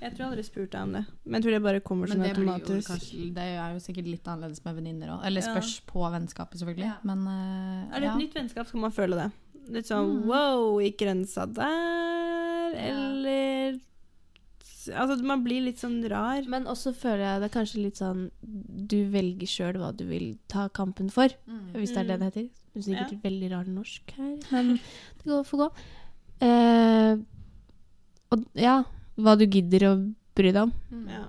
jeg 0.00 0.12
tror 0.14 0.18
jeg 0.18 0.30
aldri 0.30 0.44
spurte 0.46 0.70
deg 0.76 0.82
om 0.82 0.92
det. 0.92 1.04
Men 1.24 1.34
jeg 1.40 1.42
tror 1.46 1.52
det 1.56 1.62
bare 1.64 1.80
kommer 1.80 2.06
sånn 2.06 2.22
automatisk. 2.28 2.88
kanskje, 2.90 3.34
det 3.34 3.42
er 3.56 3.72
jo 3.74 3.80
sikkert 3.80 4.06
litt 4.12 4.24
annerledes 4.30 4.62
med 4.64 4.76
venninner 4.76 5.08
òg. 5.16 5.24
Eller 5.26 5.40
Ja. 5.42 5.54
spørs 5.54 5.80
på 5.86 6.06
vennskapet, 6.12 6.60
selvfølgelig. 6.60 6.86
Ja. 6.86 6.96
Men 7.02 7.26
uh, 7.26 7.96
Er 7.96 8.00
det 8.00 8.08
et 8.08 8.12
ja. 8.12 8.16
nytt 8.16 8.34
vennskap, 8.34 8.66
skal 8.68 8.80
man 8.80 8.92
føle 8.92 9.16
det. 9.24 9.32
Litt 9.72 9.86
sånn 9.90 10.22
Mm. 10.22 10.26
wow, 10.26 10.78
gikk 10.78 10.98
grensa 10.98 11.46
der? 11.52 12.74
Eller 12.78 13.80
Altså, 14.94 15.22
man 15.24 15.42
blir 15.44 15.62
litt 15.64 15.78
sånn 15.78 15.98
rar. 16.10 16.42
Men 16.48 16.64
også 16.66 16.92
føler 16.94 17.24
jeg 17.24 17.40
det 17.40 17.48
er 17.50 17.54
kanskje 17.60 17.82
litt 17.82 17.96
sånn 17.96 18.30
Du 18.86 18.98
velger 19.10 19.46
sjøl 19.46 19.78
hva 19.80 19.92
du 19.96 20.04
vil 20.06 20.38
ta 20.48 20.68
kampen 20.68 21.10
for, 21.10 21.28
Mm. 21.48 21.72
hvis 21.74 21.92
det 21.94 21.98
er 21.98 22.04
det 22.04 22.16
Mm. 22.16 22.20
det 22.20 22.34
heter. 22.34 22.48
Det 22.74 22.82
er 22.82 22.86
sikkert 22.94 23.22
veldig 23.22 23.50
rar 23.52 23.64
norsk 23.64 24.10
her, 24.16 24.36
men 24.52 24.74
det 24.76 25.24
går 25.24 25.44
får 25.44 25.58
gå. 25.58 25.68
Eh, 26.42 27.16
og 28.32 28.44
ja, 28.54 28.82
hva 29.16 29.36
du 29.38 29.46
gidder 29.46 29.80
å 29.88 30.14
bry 30.36 30.50
deg 30.52 30.62
om. 30.62 30.72
Mm. 30.92 31.08
Ja. 31.08 31.24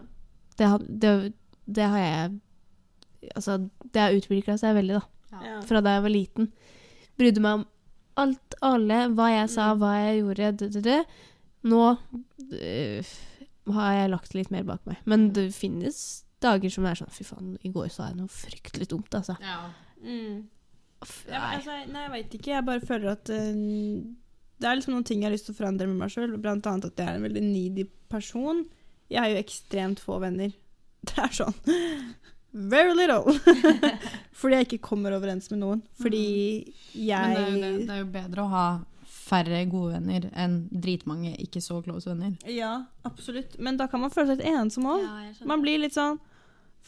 Det, 0.58 0.68
har- 0.68 0.88
det, 0.89 1.34
det 1.68 1.84
har 1.88 1.97
jeg 1.99 2.39
Altså, 3.36 3.70
det 3.91 3.99
har 3.99 4.12
utvikla 4.14 4.58
seg 4.60 4.76
veldig, 4.78 4.99
da. 5.01 5.39
Ja. 5.43 5.62
Fra 5.62 5.82
da 5.82 5.95
jeg 5.95 6.03
var 6.03 6.10
liten. 6.14 6.51
Brydde 7.18 7.41
meg 7.41 7.53
om 7.60 7.66
alt, 8.16 8.53
alle, 8.62 8.99
hva 9.10 9.28
jeg 9.34 9.49
sa, 9.49 9.74
Mm. 9.74 9.80
hva 9.82 9.91
jeg 10.05 10.22
gjorde. 10.22 10.58
D 10.58 10.70
-d 10.70 10.82
-d. 10.86 11.05
Nå 11.64 11.97
øh, 12.53 13.03
har 13.76 13.93
jeg 13.97 14.13
lagt 14.13 14.38
litt 14.38 14.53
mer 14.53 14.65
bak 14.68 14.86
meg. 14.89 15.01
Men 15.09 15.32
det 15.36 15.49
finnes 15.55 15.99
dager 16.43 16.72
som 16.72 16.86
er 16.86 16.99
sånn 16.99 17.13
Fy 17.13 17.26
faen, 17.26 17.55
i 17.65 17.72
går 17.74 17.89
sa 17.93 18.11
jeg 18.11 18.20
noe 18.20 18.32
fryktelig 18.32 18.89
dumt, 18.91 19.09
altså. 19.18 19.38
Ja. 19.41 19.72
Mm. 20.03 20.45
Ja, 21.30 21.41
altså, 21.53 21.76
nei, 21.91 22.05
jeg 22.05 22.13
veit 22.13 22.38
ikke. 22.39 22.53
Jeg 22.55 22.68
bare 22.68 22.86
føler 22.86 23.13
at 23.13 23.30
uh, 23.30 23.59
det 24.57 24.70
er 24.70 24.80
liksom 24.80 24.95
noen 24.95 25.05
ting 25.05 25.22
jeg 25.22 25.30
har 25.30 25.36
lyst 25.36 25.49
til 25.49 25.55
å 25.55 25.59
forandre 25.59 25.89
med 25.89 25.99
meg 26.01 26.13
sjøl. 26.13 26.38
Blant 26.41 26.70
annet 26.70 26.89
at 26.89 27.01
jeg 27.01 27.11
er 27.11 27.20
en 27.20 27.28
veldig 27.28 27.43
needy 27.45 27.86
person. 28.11 28.63
Jeg 29.11 29.22
har 29.22 29.34
jo 29.34 29.41
ekstremt 29.41 30.01
få 30.03 30.22
venner. 30.24 30.55
Det 31.07 31.22
er 31.24 31.36
sånn 31.36 31.53
Very 32.57 32.95
little. 32.97 33.36
Fordi 34.39 34.57
jeg 34.57 34.65
ikke 34.65 34.86
kommer 34.88 35.13
overens 35.13 35.51
med 35.51 35.61
noen. 35.61 35.84
Fordi 36.01 36.24
jeg 36.97 37.36
Men 37.38 37.38
det 37.38 37.43
er, 37.43 37.49
jo 37.51 37.61
det, 37.61 37.86
det 37.86 37.93
er 37.93 37.99
jo 38.01 38.07
bedre 38.15 38.45
å 38.45 38.51
ha 38.51 38.68
færre 39.28 39.59
gode 39.69 39.97
venner 39.97 40.30
enn 40.39 40.61
dritmange 40.71 41.34
ikke 41.43 41.61
så 41.63 41.82
close 41.86 42.09
venner. 42.09 42.34
Ja, 42.49 42.88
absolutt. 43.07 43.57
Men 43.59 43.80
da 43.80 43.89
kan 43.91 44.03
man 44.03 44.13
føle 44.13 44.32
seg 44.32 44.41
litt 44.41 44.55
ensom 44.55 44.88
òg. 44.93 45.03
Ja. 45.03 45.47
Man 45.49 45.63
blir 45.65 45.84
litt 45.84 45.97
sånn 45.97 46.19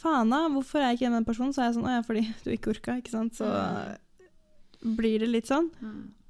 Faen, 0.00 0.30
da. 0.32 0.46
Hvorfor 0.48 0.80
er 0.80 0.94
jeg 0.94 1.00
ikke 1.00 1.10
med 1.10 1.18
den 1.18 1.26
personen? 1.28 1.52
Så 1.52 1.60
er 1.60 1.66
jeg 1.68 1.76
sånn 1.76 1.88
Å 1.90 1.98
ja, 1.98 2.04
fordi 2.06 2.22
du 2.44 2.48
ikke 2.54 2.72
orka, 2.72 2.96
ikke 3.02 3.12
sant. 3.12 3.36
Så 3.36 3.50
blir 4.96 5.20
det 5.20 5.28
litt 5.28 5.50
sånn. 5.50 5.68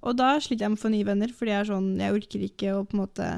Og 0.00 0.16
da 0.18 0.32
sliter 0.42 0.66
jeg 0.66 0.72
med 0.72 0.80
å 0.80 0.82
få 0.82 0.90
nye 0.90 1.06
venner, 1.06 1.32
fordi 1.36 1.52
jeg 1.52 1.60
er 1.60 1.68
sånn 1.68 1.88
Jeg 2.00 2.16
orker 2.16 2.44
ikke 2.46 2.74
å 2.74 2.84
på 2.88 2.96
en 2.96 3.02
måte 3.04 3.30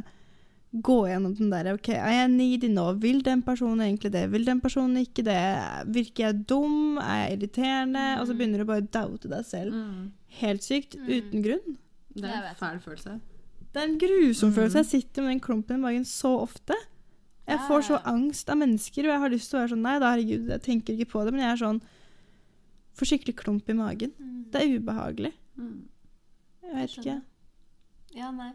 gå 0.73 0.99
gjennom 1.05 1.35
den 1.37 1.51
der 1.53 1.69
OK, 1.75 1.91
er 1.93 2.15
jeg 2.17 2.29
needy 2.33 2.71
nå? 2.73 2.87
Vil 3.03 3.19
den 3.27 3.43
personen 3.45 3.83
egentlig 3.85 4.15
det? 4.15 4.23
Vil 4.33 4.47
den 4.47 4.63
personen 4.63 5.03
ikke 5.03 5.25
det? 5.27 5.43
Virker 5.93 6.31
jeg 6.31 6.47
dum? 6.49 6.97
Er 6.97 7.27
jeg 7.27 7.35
irriterende? 7.37 8.05
Og 8.23 8.31
så 8.31 8.37
begynner 8.39 8.63
du 8.63 8.71
bare 8.71 8.81
å 8.87 8.93
doubte 8.97 9.29
deg 9.29 9.45
selv. 9.45 9.77
Helt 10.41 10.65
sykt. 10.65 10.97
Mm. 10.97 11.11
Uten 11.13 11.45
grunn. 11.45 11.77
Det 12.15 12.25
er 12.25 12.49
en 12.51 12.55
fæl 12.57 12.81
følelse. 12.81 13.21
Det 13.73 13.81
er 13.83 13.87
en 13.89 13.99
grusom 13.99 14.49
Mm. 14.51 14.55
følelse. 14.55 14.77
Jeg 14.83 14.87
sitter 14.87 15.23
med 15.23 15.31
den 15.33 15.41
klumpen 15.41 15.77
i 15.77 15.81
magen 15.81 16.05
så 16.05 16.29
ofte. 16.43 16.75
Jeg 17.49 17.59
Ja, 17.59 17.69
får 17.69 17.81
så 17.83 17.97
angst 18.05 18.49
av 18.51 18.57
mennesker, 18.59 19.03
og 19.05 19.11
jeg 19.13 19.19
har 19.21 19.29
lyst 19.31 19.51
til 19.51 19.59
å 19.59 19.63
være 19.63 19.71
sånn 19.75 19.83
Nei 19.83 19.99
da, 19.99 20.11
herregud, 20.15 20.47
jeg 20.49 20.63
tenker 20.63 20.95
ikke 20.95 21.11
på 21.11 21.25
det, 21.25 21.33
men 21.33 21.41
jeg 21.43 21.53
er 21.53 21.65
sånn 21.67 21.83
Får 22.95 23.07
skikkelig 23.09 23.35
klump 23.37 23.69
i 23.71 23.73
magen. 23.73 24.13
Det 24.53 24.61
er 24.63 24.79
ubehagelig. 24.79 25.33
Jeg 26.63 26.75
vet 26.75 26.99
ikke. 26.99 27.23
Ja, 28.15 28.31
nei. 28.31 28.53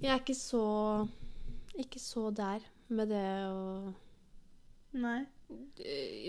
Jeg 0.00 0.10
er 0.10 0.18
ikke 0.20 0.36
så 0.36 1.08
Ikke 1.78 1.98
så 1.98 2.30
der 2.34 2.60
med 2.88 3.08
det 3.08 3.46
å 3.50 3.94
Nei. 4.92 5.26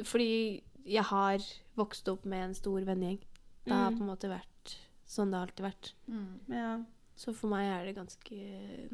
Fordi 0.04 0.62
jeg 0.86 1.04
har 1.04 1.38
vokst 1.78 2.08
opp 2.10 2.26
med 2.26 2.44
en 2.50 2.54
stor 2.54 2.82
vennegjeng. 2.82 3.20
Det 3.66 3.74
har 3.74 3.92
Mm. 3.92 3.98
på 3.98 4.02
en 4.02 4.08
måte 4.08 4.30
vært 4.30 4.76
sånn 5.12 5.32
det 5.34 5.40
har 5.40 5.50
alltid 5.50 5.66
vært. 5.68 5.92
Ja. 6.52 6.72
Så 7.22 7.34
for 7.38 7.52
meg 7.52 7.68
er 7.70 7.84
det 7.86 7.98
ganske 8.00 8.38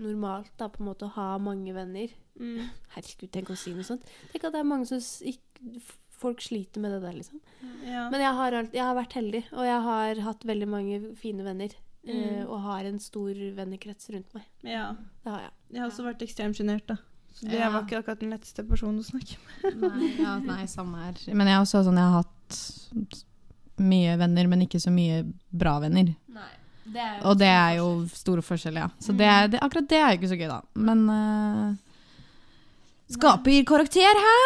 normalt 0.02 0.50
da, 0.60 0.68
på 0.74 0.82
en 0.82 0.90
måte 0.90 1.06
å 1.08 1.14
ha 1.16 1.28
mange 1.40 1.72
venner. 1.78 2.12
Mm. 2.40 2.66
Herregud, 2.98 3.30
tenk 3.32 3.52
å 3.54 3.58
si 3.60 3.72
noe 3.78 3.86
sånt. 3.88 4.04
Tenk 4.34 4.44
at 4.50 4.56
det 4.58 4.60
er 4.64 4.68
mange 4.68 4.88
som 4.90 5.00
ikke, 5.30 5.82
folk 6.18 6.42
sliter 6.42 6.82
med 6.82 6.92
det 6.96 7.02
der, 7.06 7.14
liksom. 7.20 7.40
ja. 7.86 8.08
Men 8.10 8.24
jeg 8.26 8.34
har, 8.40 8.56
alt, 8.58 8.74
jeg 8.74 8.84
har 8.84 8.96
vært 8.98 9.14
heldig, 9.20 9.44
og 9.54 9.68
jeg 9.70 9.82
har 9.86 10.22
hatt 10.26 10.48
veldig 10.50 10.68
mange 10.74 11.02
fine 11.22 11.46
venner. 11.46 11.70
eh, 11.74 11.84
Mm. 12.08 12.48
og 12.48 12.62
har 12.64 12.86
en 12.88 13.00
stor 13.04 13.34
vennekrets 13.58 14.10
rundt 14.16 14.34
meg. 14.34 14.44
ja. 14.64 14.94
Det 15.24 15.32
har 15.34 15.42
jeg. 15.42 15.52
Jeg 15.74 15.82
har 15.82 15.90
også 15.90 16.06
vært 16.06 16.22
ekstremt 16.24 16.56
sjenert, 16.56 16.86
da. 16.88 16.96
Så 17.36 17.50
det 17.50 17.60
Ja. 17.60 17.70
var 17.70 17.84
ikke 17.84 18.00
akkurat 18.00 18.20
den 18.22 18.32
letteste 18.32 18.64
personen 18.68 19.00
å 19.00 19.04
snakke 19.04 19.36
med. 19.44 19.76
Nei, 19.92 20.14
ja, 20.18 20.38
nei, 20.40 20.66
samme 20.72 20.96
her. 21.04 21.20
Men 21.36 21.48
jeg 21.52 21.56
har 21.58 21.66
også 21.66 21.84
sånn, 21.84 22.00
jeg 22.00 22.08
har 22.08 22.24
hatt 22.24 23.26
mye 23.84 24.16
venner, 24.20 24.48
men 24.50 24.64
ikke 24.66 24.82
så 24.82 24.94
mye 24.94 25.24
bra 25.50 25.78
venner. 25.84 26.14
Nei 26.34 26.54
Og 27.28 27.36
det 27.40 27.50
er 27.52 27.78
jo 27.80 27.90
store 28.14 28.44
forskjeller, 28.46 28.88
ja. 28.88 28.90
Så 29.04 29.14
det 29.18 29.28
er, 29.28 29.52
det, 29.52 29.62
akkurat 29.64 29.90
det 29.90 30.00
er 30.00 30.10
jo 30.14 30.20
ikke 30.22 30.32
så 30.32 30.40
gøy, 30.40 30.48
da. 30.50 30.60
Men 30.88 31.04
uh, 31.12 31.76
skaper 33.12 33.64
karakter, 33.68 34.22
hæ? 34.26 34.38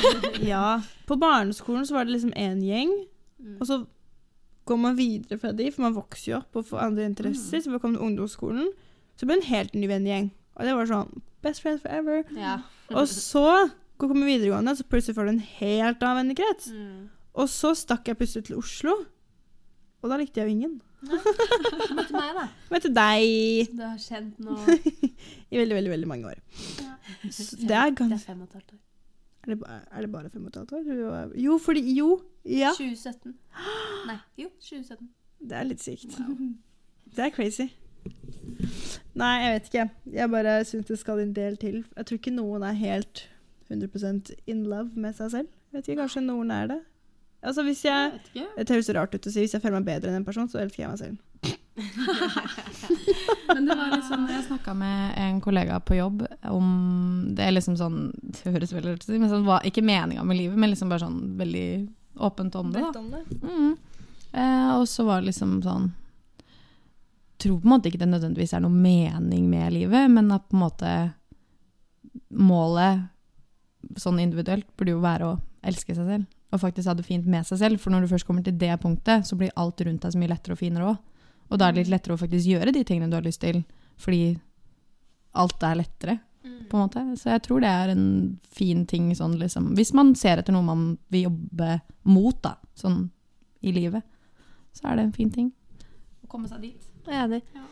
Ja. 0.52 0.80
På 1.08 1.16
barneskolen 1.18 1.86
så 1.88 1.96
var 1.96 2.06
det 2.06 2.14
liksom 2.14 2.34
én 2.36 2.60
gjeng, 2.62 2.92
og 3.58 3.66
så 3.66 3.82
går 4.68 4.76
man 4.76 4.96
videre 4.98 5.38
fra 5.40 5.52
de, 5.56 5.70
for 5.72 5.86
man 5.86 5.96
vokser 5.96 6.32
jo 6.32 6.38
opp 6.42 6.58
og 6.60 6.66
får 6.68 6.84
andre 6.84 7.06
interesser. 7.08 7.62
Så 7.64 7.72
vi 7.72 7.80
kom 7.80 7.94
til 7.96 8.04
ungdomsskolen, 8.04 8.68
så 9.16 9.26
ble 9.26 9.38
det 9.38 9.46
en 9.46 9.52
helt 9.54 9.76
ny 9.78 9.88
vennegjeng. 9.88 10.30
Og 10.58 10.66
det 10.66 10.76
var 10.76 10.90
sånn 10.90 11.24
Best 11.38 11.62
friends 11.62 11.84
forever. 11.84 12.24
Ja. 12.34 12.56
Og 12.90 13.06
så 13.06 13.68
kommer 13.98 14.18
man 14.18 14.26
videregående, 14.26 14.74
så 14.74 14.86
plutselig 14.90 15.14
får 15.14 15.28
du 15.28 15.32
en 15.36 15.44
helt 15.60 16.02
annen 16.02 16.18
vennekrets. 16.22 16.72
Mm. 16.74 17.04
Og 17.38 17.48
så 17.52 17.70
stakk 17.78 18.08
jeg 18.10 18.18
plutselig 18.18 18.48
til 18.48 18.58
Oslo, 18.58 18.94
og 20.02 20.10
da 20.10 20.18
likte 20.20 20.40
jeg 20.40 20.48
jo 20.48 20.54
ingen. 20.56 20.76
Møtte 20.98 22.12
meg, 22.16 22.32
da. 22.34 22.44
Møtte 22.72 22.90
deg 22.90 23.68
Du 23.70 23.82
har 23.84 23.98
kjent 24.02 24.38
nå 24.42 24.56
i 25.52 25.60
veldig, 25.60 25.76
veldig 25.78 25.92
veldig 25.92 26.08
mange 26.10 26.32
år. 26.32 26.40
Så 27.30 27.54
det 27.60 27.76
er 27.78 27.92
ganske 27.94 28.10
Det 28.10 28.18
er 28.18 28.24
fem 28.24 28.40
og 28.42 28.48
et 28.48 28.56
halvt 28.58 28.72
år. 28.74 28.80
Er 29.46 29.52
det, 29.54 29.58
er 29.70 30.00
det 30.02 30.10
bare 30.12 30.30
fem 30.32 30.42
og 30.44 30.50
et 30.50 30.56
halvt 30.58 30.72
år? 30.80 31.36
Jo, 31.38 31.58
fordi 31.62 31.84
Jo. 31.94 32.08
Ja. 32.44 32.72
2017. 32.74 33.36
Nei, 34.08 34.18
jo, 34.42 34.48
2017. 34.58 35.08
Det 35.48 35.56
er 35.60 35.68
litt 35.70 35.84
sykt. 35.84 36.18
Det 37.16 37.24
er 37.24 37.30
crazy. 37.32 37.68
Nei, 39.18 39.32
jeg 39.42 39.54
vet 39.54 39.70
ikke. 39.70 39.84
Jeg 40.12 40.30
bare 40.30 40.58
syns 40.68 40.90
det 40.90 40.98
skal 41.00 41.22
en 41.22 41.32
del 41.36 41.56
til. 41.56 41.80
Jeg 41.96 42.06
tror 42.06 42.18
ikke 42.20 42.34
noen 42.34 42.66
er 42.66 42.76
helt 42.76 43.22
100% 43.70 44.34
in 44.46 44.66
love 44.68 44.90
med 44.94 45.16
seg 45.16 45.30
selv. 45.32 45.48
Jeg 45.72 45.78
vet 45.78 45.88
ikke, 45.88 46.02
Kanskje 46.02 46.22
noen 46.26 46.52
er 46.54 46.68
det. 46.74 46.78
Altså 47.38 47.62
hvis 47.62 47.84
jeg, 47.86 48.18
vet. 48.34 48.56
Det 48.58 48.74
høres 48.74 48.90
rart 48.96 49.14
ut 49.14 49.26
å 49.26 49.30
si. 49.30 49.44
Hvis 49.44 49.54
jeg 49.54 49.62
føler 49.62 49.78
meg 49.78 49.86
bedre 49.86 50.10
enn 50.10 50.20
en 50.20 50.26
person, 50.26 50.48
så 50.50 50.58
elsker 50.62 50.84
jeg 50.84 50.90
meg 50.90 51.00
selv. 51.00 51.16
Men 53.54 53.68
det 53.68 53.76
var 53.78 53.92
litt 53.92 54.08
sånn, 54.08 54.24
jeg 54.26 54.46
snakka 54.48 54.74
med 54.74 55.12
en 55.22 55.36
kollega 55.40 55.76
på 55.78 55.94
jobb 55.94 56.24
om 56.50 56.70
Det 57.36 57.44
er 57.44 57.52
liksom 57.54 57.76
sånn 57.78 58.00
Det 58.18 58.50
høres 58.50 58.72
veldig 58.74 58.90
rart 58.90 59.04
ut 59.04 59.06
å 59.06 59.12
si, 59.12 59.20
men 59.20 59.30
sånn 59.30 59.46
var 59.46 59.62
ikke 59.68 59.84
meninga 59.86 60.24
med 60.26 60.40
livet, 60.40 60.58
men 60.58 60.72
liksom 60.72 60.90
bare 60.90 61.04
sånn 61.04 61.20
veldig 61.38 61.68
åpent 62.26 62.58
om 62.58 62.72
det. 62.74 62.82
da. 62.82 62.98
Om 62.98 63.12
det. 63.14 63.22
Mm. 63.44 63.76
Eh, 64.32 64.72
og 64.74 64.88
så 64.90 65.06
var 65.06 65.22
det 65.22 65.30
liksom 65.30 65.60
sånn 65.62 65.92
Tror 67.38 67.60
på 67.62 67.68
en 67.68 67.74
måte 67.76 67.92
ikke 67.92 68.00
det 68.02 68.10
nødvendigvis 68.10 68.56
er 68.58 68.64
noe 68.64 68.74
mening 68.74 69.44
med 69.46 69.76
livet, 69.76 70.10
men 70.10 70.32
at 70.34 70.48
på 70.50 70.58
en 70.58 70.64
måte 70.64 70.94
målet 72.34 73.06
sånn 74.02 74.18
individuelt 74.18 74.66
burde 74.74 74.96
jo 74.96 75.04
være 75.04 75.28
å 75.28 75.36
elske 75.62 75.94
seg 75.94 76.10
selv. 76.10 76.26
Og 76.52 76.62
faktisk 76.62 76.88
ha 76.88 76.94
det 76.96 77.04
fint 77.06 77.26
med 77.28 77.44
seg 77.46 77.60
selv. 77.60 77.80
For 77.82 77.92
når 77.92 78.04
du 78.04 78.12
først 78.12 78.26
kommer 78.28 78.44
til 78.44 78.56
det 78.58 78.72
punktet, 78.80 79.26
så 79.28 79.36
blir 79.36 79.52
alt 79.56 79.80
rundt 79.84 80.04
deg 80.04 80.14
så 80.14 80.20
mye 80.20 80.32
lettere 80.32 80.56
og 80.56 80.62
finere 80.62 80.92
òg. 80.92 81.02
Og 81.48 81.60
da 81.60 81.68
er 81.68 81.74
det 81.74 81.84
litt 81.84 81.92
lettere 81.92 82.16
å 82.16 82.20
faktisk 82.20 82.48
gjøre 82.48 82.72
de 82.76 82.84
tingene 82.84 83.08
du 83.10 83.16
har 83.16 83.24
lyst 83.24 83.40
til, 83.40 83.62
fordi 84.00 84.22
alt 85.38 85.62
er 85.64 85.78
lettere, 85.80 86.18
på 86.68 86.76
en 86.76 86.84
måte. 86.84 87.04
Så 87.16 87.32
jeg 87.32 87.42
tror 87.46 87.62
det 87.64 87.70
er 87.72 87.92
en 87.94 88.08
fin 88.52 88.84
ting 88.88 89.08
sånn 89.16 89.38
liksom 89.40 89.70
Hvis 89.78 89.94
man 89.96 90.12
ser 90.18 90.42
etter 90.42 90.52
noe 90.52 90.66
man 90.66 90.82
vil 91.12 91.28
jobbe 91.28 91.78
mot, 92.08 92.36
da, 92.44 92.56
sånn 92.76 93.06
i 93.64 93.72
livet, 93.74 94.04
så 94.76 94.90
er 94.90 94.98
det 94.98 95.08
en 95.08 95.16
fin 95.16 95.32
ting. 95.32 95.50
Å 96.24 96.30
komme 96.30 96.50
seg 96.50 96.62
dit. 96.62 96.88
Jeg 97.08 97.16
er 97.16 97.24
enig. 97.24 97.42
Ja. 97.56 97.64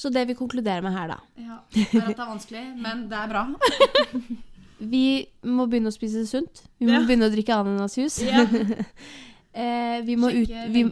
Så 0.00 0.08
det 0.08 0.24
vi 0.30 0.36
konkluderer 0.38 0.80
med 0.84 0.94
her, 0.96 1.12
da 1.12 1.18
Ja, 1.36 1.58
det 1.74 1.82
er 1.90 2.06
at 2.06 2.14
det 2.14 2.24
er 2.24 2.30
vanskelig, 2.30 2.62
men 2.80 3.04
det 3.10 3.18
er 3.20 3.34
bra. 3.34 3.44
Vi 4.80 5.26
må 5.44 5.66
begynne 5.68 5.90
å 5.92 5.94
spise 5.94 6.24
sunt. 6.28 6.62
Vi 6.80 6.86
må 6.88 6.96
Ja. 6.98 7.06
begynne 7.06 7.28
å 7.28 7.32
drikke 7.32 7.52
ananasjus. 7.56 8.20
eh, 9.52 10.00
vi 10.06 10.16
må 10.16 10.30
ut 10.32 10.48
vi, 10.72 10.84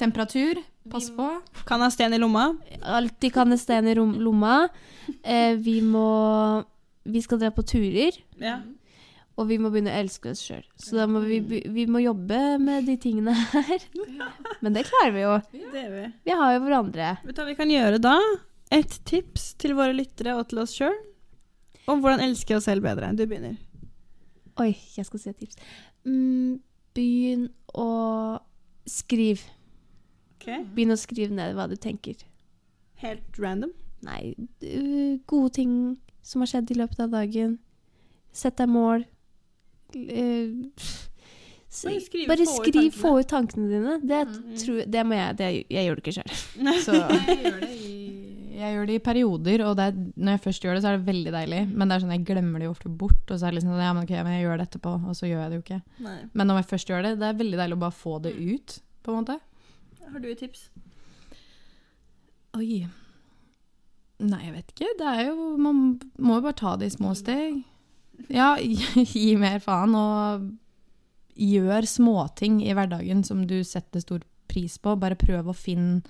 temperatur, 0.00 0.62
pass 0.90 1.10
på. 1.10 1.28
Kan 1.68 1.80
ha 1.84 1.90
sten 1.92 2.14
i 2.16 2.20
lomma. 2.22 2.48
Alltid 2.82 3.34
kan 3.34 3.52
ha 3.52 3.58
sten 3.60 3.88
i 3.88 3.94
lomma. 3.94 4.68
Eh, 5.22 5.54
vi 5.56 5.80
må 5.82 6.64
Vi 7.06 7.20
skal 7.22 7.38
dra 7.38 7.52
på 7.54 7.62
turer. 7.62 8.16
Ja. 8.42 8.56
Og 9.38 9.46
vi 9.46 9.58
må 9.62 9.68
begynne 9.70 9.92
å 9.92 9.98
elske 10.00 10.32
oss 10.32 10.40
sjøl. 10.42 10.64
Så 10.80 10.96
da 10.96 11.04
må 11.06 11.20
vi, 11.22 11.38
vi 11.70 11.84
må 11.86 12.00
jobbe 12.02 12.58
med 12.58 12.88
de 12.88 12.96
tingene 12.98 13.30
her. 13.52 13.84
Men 14.64 14.74
det 14.74 14.88
klarer 14.88 15.12
vi 15.14 15.22
jo. 15.22 15.36
Det 15.70 15.84
vi. 15.92 16.06
Vi 16.26 16.34
har 16.34 16.56
jo 16.56 16.64
hverandre. 16.64 17.12
Vet 17.22 17.36
du 17.36 17.42
hva 17.44 17.46
vi 17.46 17.54
kan 17.60 17.70
gjøre 17.70 18.00
da? 18.02 18.16
Et 18.74 18.96
tips 19.06 19.52
til 19.62 19.76
våre 19.78 19.94
lyttere 19.94 20.34
og 20.34 20.48
til 20.50 20.64
oss 20.64 20.74
sjøl 20.74 20.96
om 21.88 22.00
hvordan 22.02 22.20
elske 22.26 22.56
oss 22.56 22.64
selv 22.68 22.82
bedre. 22.82 23.12
Du 23.16 23.24
begynner. 23.26 23.56
Oi, 24.58 24.72
jeg 24.96 25.04
skal 25.06 25.20
si 25.20 25.30
et 25.30 25.38
tips. 25.38 25.56
Mm, 26.06 26.58
begynn 26.96 27.48
å 27.76 28.40
skrive. 28.88 29.42
Begynn 30.46 30.94
å 30.94 30.98
skrive 31.00 31.34
ned 31.34 31.54
hva 31.58 31.66
du 31.68 31.74
tenker. 31.76 32.14
Helt 33.02 33.38
random. 33.42 33.72
Nei, 34.06 34.34
gode 35.26 35.52
ting 35.56 35.72
som 36.22 36.40
har 36.44 36.46
skjedd 36.52 36.70
i 36.70 36.78
løpet 36.78 37.00
av 37.00 37.10
dagen. 37.10 37.58
Sett 38.32 38.56
deg 38.60 38.68
mål. 38.70 39.04
S- 40.76 41.84
Bare 41.84 42.00
skriv, 42.00 42.26
Bare 42.30 42.44
få 42.46 42.54
ut 42.62 42.66
skriv, 42.68 42.92
få 42.94 43.10
ut 43.20 43.28
tankene 43.28 43.68
dine. 43.68 43.96
Det, 44.00 44.20
Mm. 44.28 44.56
tror, 44.58 44.82
det 44.90 45.02
må 45.06 45.14
jeg 45.14 45.36
det, 45.36 45.66
Jeg 45.70 45.86
gjør 45.86 45.94
det 45.96 46.04
ikke 46.04 46.16
sjøl. 46.16 46.30
Så 46.86 46.92
Jeg 46.94 47.42
gjør 47.42 47.60
det 47.60 47.70
jeg 48.56 48.72
gjør 48.72 48.88
det 48.88 48.94
i 48.96 49.02
perioder, 49.04 49.62
og 49.66 49.74
det 49.76 49.84
er, 49.90 49.96
når 50.16 50.36
jeg 50.36 50.42
først 50.46 50.64
gjør 50.64 50.76
det, 50.76 50.82
så 50.82 50.90
er 50.90 50.96
det 50.96 51.08
veldig 51.10 51.32
deilig. 51.34 51.60
Men 51.72 51.88
det 51.88 51.96
er 51.96 52.04
sånn, 52.04 52.14
jeg 52.14 52.26
glemmer 52.28 52.62
det 52.62 52.68
jo 52.68 52.72
ofte 52.72 52.92
bort, 53.02 53.22
og 53.28 53.34
så 53.34 53.46
er 53.46 53.52
det 53.52 53.58
liksom 53.58 53.74
sånn, 53.74 53.84
ja, 53.84 53.92
men 53.96 54.06
ok, 54.06 54.14
men 54.16 54.36
jeg 54.36 54.44
gjør 54.46 54.60
det 54.60 54.66
etterpå, 54.70 54.94
og 54.96 55.18
så 55.18 55.28
gjør 55.28 55.42
jeg 55.42 55.52
det 55.52 55.58
jo 55.58 55.64
ikke. 55.64 55.80
Nei. 56.06 56.16
Men 56.32 56.50
når 56.50 56.60
jeg 56.60 56.68
først 56.72 56.92
gjør 56.92 57.06
det, 57.06 57.12
det 57.20 57.28
er 57.28 57.40
veldig 57.42 57.60
deilig 57.60 57.76
å 57.76 57.82
bare 57.84 57.98
få 58.00 58.18
det 58.24 58.32
ut, 58.36 58.76
på 59.04 59.12
en 59.12 59.18
måte. 59.20 59.38
Har 60.06 60.22
du 60.22 60.28
et 60.30 60.40
tips? 60.40 60.68
Oi. 62.56 62.70
Nei, 64.24 64.42
jeg 64.46 64.54
vet 64.54 64.70
ikke. 64.72 64.92
Det 64.96 65.08
er 65.10 65.26
jo 65.28 65.34
Man 65.60 65.80
må 66.16 66.38
jo 66.38 66.46
bare 66.46 66.56
ta 66.56 66.76
det 66.80 66.88
i 66.88 66.94
små 66.94 67.12
steg. 67.18 67.58
Ja, 68.32 68.54
gi 69.12 69.34
mer 69.40 69.60
faen, 69.60 69.92
og 69.98 70.46
gjør 71.36 71.84
småting 71.90 72.62
i 72.64 72.72
hverdagen 72.72 73.20
som 73.26 73.44
du 73.48 73.58
setter 73.66 74.00
stor 74.00 74.24
pris 74.48 74.78
på. 74.80 74.96
Bare 74.96 75.18
prøv 75.20 75.50
å 75.52 75.56
finne 75.56 76.00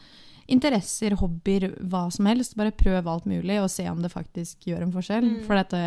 interesser, 0.53 1.17
hobbyer, 1.19 1.71
hva 1.91 2.07
som 2.15 2.29
helst. 2.31 2.57
Bare 2.59 2.75
prøv 2.75 3.09
alt 3.11 3.27
mulig, 3.29 3.59
og 3.63 3.71
se 3.73 3.87
om 3.91 4.01
det 4.03 4.13
faktisk 4.13 4.69
gjør 4.71 4.87
en 4.87 4.95
forskjell. 4.95 5.27
Mm. 5.27 5.37
For 5.49 5.59
dette, 5.59 5.83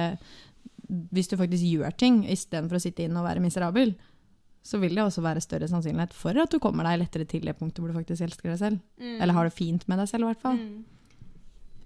hvis 1.15 1.31
du 1.31 1.37
faktisk 1.39 1.65
gjør 1.65 1.97
ting 1.99 2.21
istedenfor 2.29 2.79
å 2.79 2.83
sitte 2.83 3.05
inn 3.05 3.17
og 3.19 3.27
være 3.27 3.43
miserabel, 3.43 3.95
så 4.65 4.77
vil 4.81 4.95
det 4.97 5.05
også 5.05 5.23
være 5.23 5.41
større 5.43 5.69
sannsynlighet 5.71 6.13
for 6.13 6.37
at 6.37 6.51
du 6.51 6.59
kommer 6.61 6.85
deg 6.85 6.99
lettere 7.01 7.27
til 7.29 7.45
det 7.47 7.55
punktet 7.57 7.79
hvor 7.81 7.91
du 7.91 7.97
faktisk 7.97 8.25
elsker 8.25 8.51
deg 8.51 8.59
selv. 8.59 8.81
Eller 8.99 9.35
har 9.37 9.47
det 9.47 9.55
fint 9.55 9.85
med 9.87 10.01
deg 10.01 10.09
selv, 10.11 10.25
i 10.25 10.31
hvert 10.33 10.43
fall. 10.43 10.59
Mm. 10.59 10.81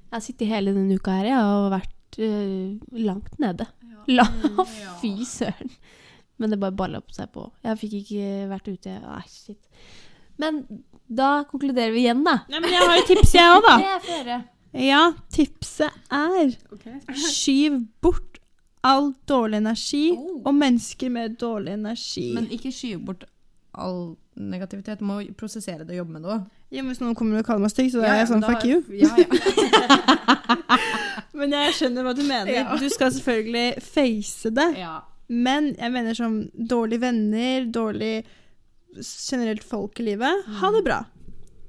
jeg 0.10 0.18
har 0.18 0.26
sittet 0.26 0.50
hele 0.50 0.74
denne 0.76 0.98
uka 0.98 1.20
her 1.20 1.30
jeg, 1.30 1.52
og 1.54 1.70
vært 1.74 2.20
øh, 2.20 3.04
langt 3.06 3.38
nede. 3.44 3.70
La, 4.18 4.26
fy 5.00 5.14
søren. 5.28 5.70
Men 6.42 6.52
det 6.52 6.60
bare 6.60 6.76
balla 6.76 7.00
seg 7.14 7.30
på. 7.32 7.46
Jeg 7.64 7.80
fikk 7.80 7.94
ikke 8.02 8.30
vært 8.50 8.68
ute. 8.74 8.96
Nei, 9.06 9.22
shit. 9.30 9.62
Men 10.42 10.64
da 11.14 11.44
konkluderer 11.50 11.92
vi 11.94 12.00
igjen, 12.08 12.24
da. 12.26 12.40
Nei, 12.50 12.60
men 12.64 12.72
jeg 12.74 12.82
har 12.88 12.96
jo 12.98 13.06
tips, 13.12 13.34
jeg 13.36 13.52
òg, 13.58 13.68
da. 13.68 13.76
Det 13.84 13.92
er 13.94 14.00
føre. 14.08 14.40
Ja, 14.74 15.02
tipset 15.30 15.92
er 16.10 16.56
skyv 17.30 17.76
bort 18.02 18.40
all 18.84 19.12
dårlig 19.30 19.60
energi 19.62 20.08
Oh. 20.18 20.42
og 20.50 20.56
mennesker 20.58 21.12
med 21.14 21.36
dårlig 21.40 21.76
energi. 21.78 22.32
Men 22.34 22.48
ikke 22.52 22.72
skyv 22.74 23.04
bort 23.06 23.24
all 23.78 24.16
negativitet. 24.36 25.00
Du 25.00 25.06
må 25.06 25.20
prosessere 25.38 25.86
det 25.86 25.94
og 25.94 26.02
jobbe 26.02 26.12
med 26.18 26.26
det 26.26 26.32
òg. 26.34 26.44
ja, 26.74 26.82
men 26.82 26.90
hvis 26.90 27.00
noen 27.04 27.14
kommer 27.16 27.38
og 27.38 27.46
kaller 27.46 27.62
meg 27.68 27.72
stygg, 27.76 27.92
så 27.94 28.02
er 28.02 28.18
jeg 28.24 28.32
sånn 28.32 28.44
fuck 28.48 28.66
you. 28.66 28.82
Ja, 28.90 29.14
ja. 29.14 29.28
Men 31.38 31.54
jeg 31.54 31.74
skjønner 31.78 32.06
hva 32.06 32.14
du 32.18 32.22
mener. 32.26 32.52
Ja. 32.54 32.76
Du 32.80 32.86
skal 32.94 33.12
selvfølgelig 33.14 33.82
face 33.82 34.50
det. 34.54 34.70
ja. 34.82 35.00
Men 35.34 35.72
jeg 35.80 35.90
mener 35.94 36.14
som 36.14 36.34
dårlige 36.70 37.00
venner, 37.02 37.64
dårlig 37.74 38.26
generelt 39.02 39.64
folk 39.64 40.00
i 40.00 40.04
livet. 40.04 40.46
Ha 40.62 40.72
det 40.72 40.84
bra. 40.86 41.04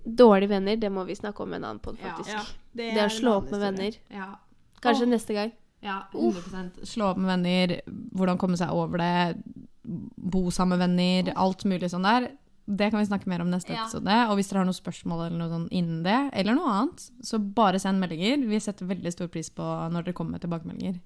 Dårlige 0.04 0.48
venner, 0.48 0.76
det 0.76 0.90
må 0.92 1.04
vi 1.08 1.16
snakke 1.16 1.40
om 1.42 1.52
en 1.56 1.64
annen 1.64 1.78
pod, 1.80 1.96
Ja. 2.00 2.14
faktisk. 2.16 2.54
det, 2.76 2.94
Det 2.94 3.04
å 3.06 3.10
slå 3.10 3.36
opp 3.38 3.50
med 3.50 3.60
venner. 3.60 3.96
ja. 4.10 4.34
Kanskje 4.82 5.06
oh. 5.06 5.08
neste 5.08 5.32
gang. 5.34 5.52
Ja, 5.80 6.02
100 6.12 6.84
Slå 6.84 7.10
opp 7.10 7.16
med 7.18 7.28
venner, 7.28 7.80
hvordan 8.16 8.38
komme 8.38 8.56
seg 8.56 8.70
over 8.72 8.98
det, 8.98 9.42
bo 9.84 10.50
sammen 10.50 10.78
med 10.78 10.88
venner, 10.88 11.32
alt 11.36 11.64
mulig 11.64 11.90
sånn 11.92 12.04
der. 12.04 12.30
Det 12.66 12.90
kan 12.90 13.00
vi 13.00 13.06
snakke 13.06 13.26
mer 13.28 13.40
om 13.40 13.50
neste 13.50 13.72
Ja. 13.72 13.82
episode. 13.84 14.08
Og 14.30 14.36
hvis 14.36 14.48
dere 14.48 14.58
har 14.58 14.64
noen 14.64 14.76
spørsmål 14.76 15.26
eller 15.26 15.38
noe 15.38 15.48
sånn 15.52 15.68
innen 15.70 16.02
det, 16.02 16.30
eller 16.32 16.54
noe 16.54 16.70
annet, 16.70 17.10
så 17.22 17.38
bare 17.38 17.78
send 17.78 18.00
meldinger. 18.00 18.46
Vi 18.48 18.60
setter 18.60 18.86
veldig 18.86 19.12
stor 19.12 19.28
pris 19.28 19.50
på 19.50 19.62
når 19.62 20.04
dere 20.04 20.14
kommer 20.14 20.32
med 20.32 20.40
tilbakemeldinger. 20.42 21.00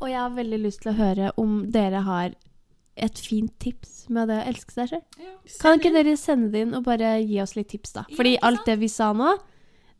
Og 0.00 0.08
jeg 0.08 0.18
har 0.18 0.30
veldig 0.30 0.60
lyst 0.62 0.82
til 0.82 0.92
å 0.92 0.96
høre 0.96 1.32
om 1.36 1.70
dere 1.70 2.00
har 2.02 2.34
et 2.96 3.20
fint 3.20 3.52
tips 3.60 4.06
med 4.12 4.30
det 4.30 4.38
å 4.40 4.46
elske 4.48 4.72
seg 4.72 4.88
selv. 4.94 5.26
Kan 5.60 5.80
ikke 5.80 5.92
dere 5.94 6.16
sende 6.20 6.48
det 6.54 6.64
inn 6.64 6.74
og 6.78 6.86
bare 6.86 7.18
gi 7.20 7.38
oss 7.42 7.56
litt 7.58 7.68
tips, 7.74 7.92
da? 7.98 8.06
Fordi 8.16 8.36
alt 8.46 8.64
det 8.68 8.78
vi 8.80 8.88
sa 8.92 9.12
nå, 9.16 9.34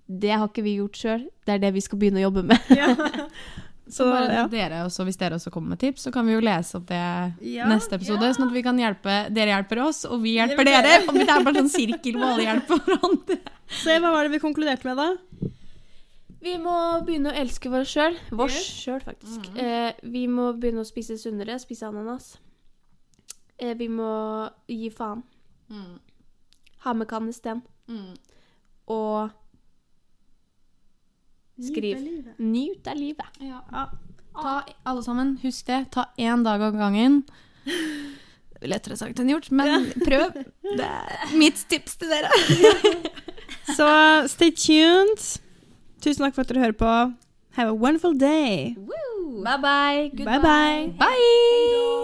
det 0.06 0.32
har 0.32 0.48
ikke 0.48 0.64
vi 0.64 0.78
gjort 0.78 1.00
sjøl. 1.00 1.24
Det 1.46 1.56
er 1.56 1.62
det 1.62 1.72
vi 1.76 1.82
skal 1.84 2.00
begynne 2.00 2.22
å 2.22 2.28
jobbe 2.28 2.46
med. 2.46 2.68
Så 2.70 3.26
Så, 3.86 4.06
bare 4.10 4.34
ja. 4.34 4.46
dere 4.50 4.80
også, 4.82 5.04
hvis 5.06 5.18
dere 5.20 5.36
også 5.38 5.52
kommer 5.54 5.76
med 5.76 5.78
tips, 5.78 6.08
så 6.08 6.10
kan 6.10 6.26
vi 6.26 6.32
jo 6.34 6.40
lese 6.42 6.74
opp 6.74 6.88
det 6.88 7.02
Ja, 7.46 7.68
neste 7.70 7.94
episode, 7.94 8.32
sånn 8.34 8.48
at 8.48 8.54
vi 8.56 8.62
kan 8.66 8.80
hjelpe 8.82 9.18
Dere 9.30 9.52
hjelper 9.52 9.78
oss, 9.84 10.00
og 10.10 10.24
vi 10.24 10.32
hjelper 10.40 10.66
dere. 10.66 10.80
dere. 10.88 11.04
Og 11.06 11.20
det 11.20 11.28
er 11.30 11.44
bare 11.46 11.62
sånn 11.62 11.70
sirkel 11.70 12.18
hvor 12.18 12.32
alle 12.32 12.48
hjelper 12.48 12.82
hverandre. 12.88 13.36
Se, 13.84 13.98
hva 14.02 14.10
var 14.14 14.26
det 14.26 14.34
vi 14.34 14.42
konkluderte 14.42 14.90
med, 14.90 14.98
da? 14.98 15.52
Vi 16.46 16.56
må 16.62 16.74
begynne 17.06 17.30
å 17.30 17.38
elske 17.38 17.70
oss 17.74 17.94
sjøl. 17.94 18.18
Vårs 18.34 18.58
sjøl, 18.58 19.00
faktisk. 19.06 19.46
Mm. 19.54 19.62
Eh, 19.62 20.02
vi 20.14 20.26
må 20.30 20.50
begynne 20.58 20.82
å 20.82 20.86
spise 20.86 21.16
sunnere, 21.18 21.58
spise 21.62 21.86
ananas. 21.86 22.36
Eh, 23.58 23.74
vi 23.78 23.88
må 23.88 24.48
gi 24.68 24.90
faen. 24.92 25.22
Mm. 25.70 25.98
Ha 26.84 26.92
med 26.92 27.08
kannesten. 27.08 27.62
Mm. 27.88 28.14
Og 28.92 29.30
skriv. 31.62 32.02
Nyt 32.38 32.86
av 32.86 32.96
livet. 32.96 33.40
Ja. 33.40 33.62
Ja. 33.72 33.86
Ta, 34.36 34.62
alle 34.84 35.02
sammen, 35.02 35.38
husk 35.42 35.66
det. 35.66 35.86
Ta 35.90 36.10
én 36.20 36.44
dag 36.44 36.60
av 36.62 36.76
gangen. 36.76 37.22
Lettere 38.62 38.96
sagt 38.96 39.20
enn 39.20 39.30
gjort, 39.32 39.50
men 39.50 39.88
prøv. 40.04 40.36
Det 40.76 40.84
er 40.84 41.32
mitt 41.38 41.60
tips 41.70 41.96
til 42.00 42.12
dere. 42.12 42.30
Så 43.76 43.88
stay 44.32 44.52
tuned. 44.52 45.24
Tusen 46.04 46.26
takk 46.26 46.36
for 46.36 46.44
at 46.44 46.52
dere 46.52 46.66
hører 46.66 46.78
på. 46.80 46.94
Have 47.56 47.72
a 47.72 47.74
wonderful 47.74 48.12
day. 48.18 48.76
Bye 48.76 49.58
bye. 49.62 50.10
Bye 50.24 50.40
bye. 50.40 50.92
Bye! 51.00 51.95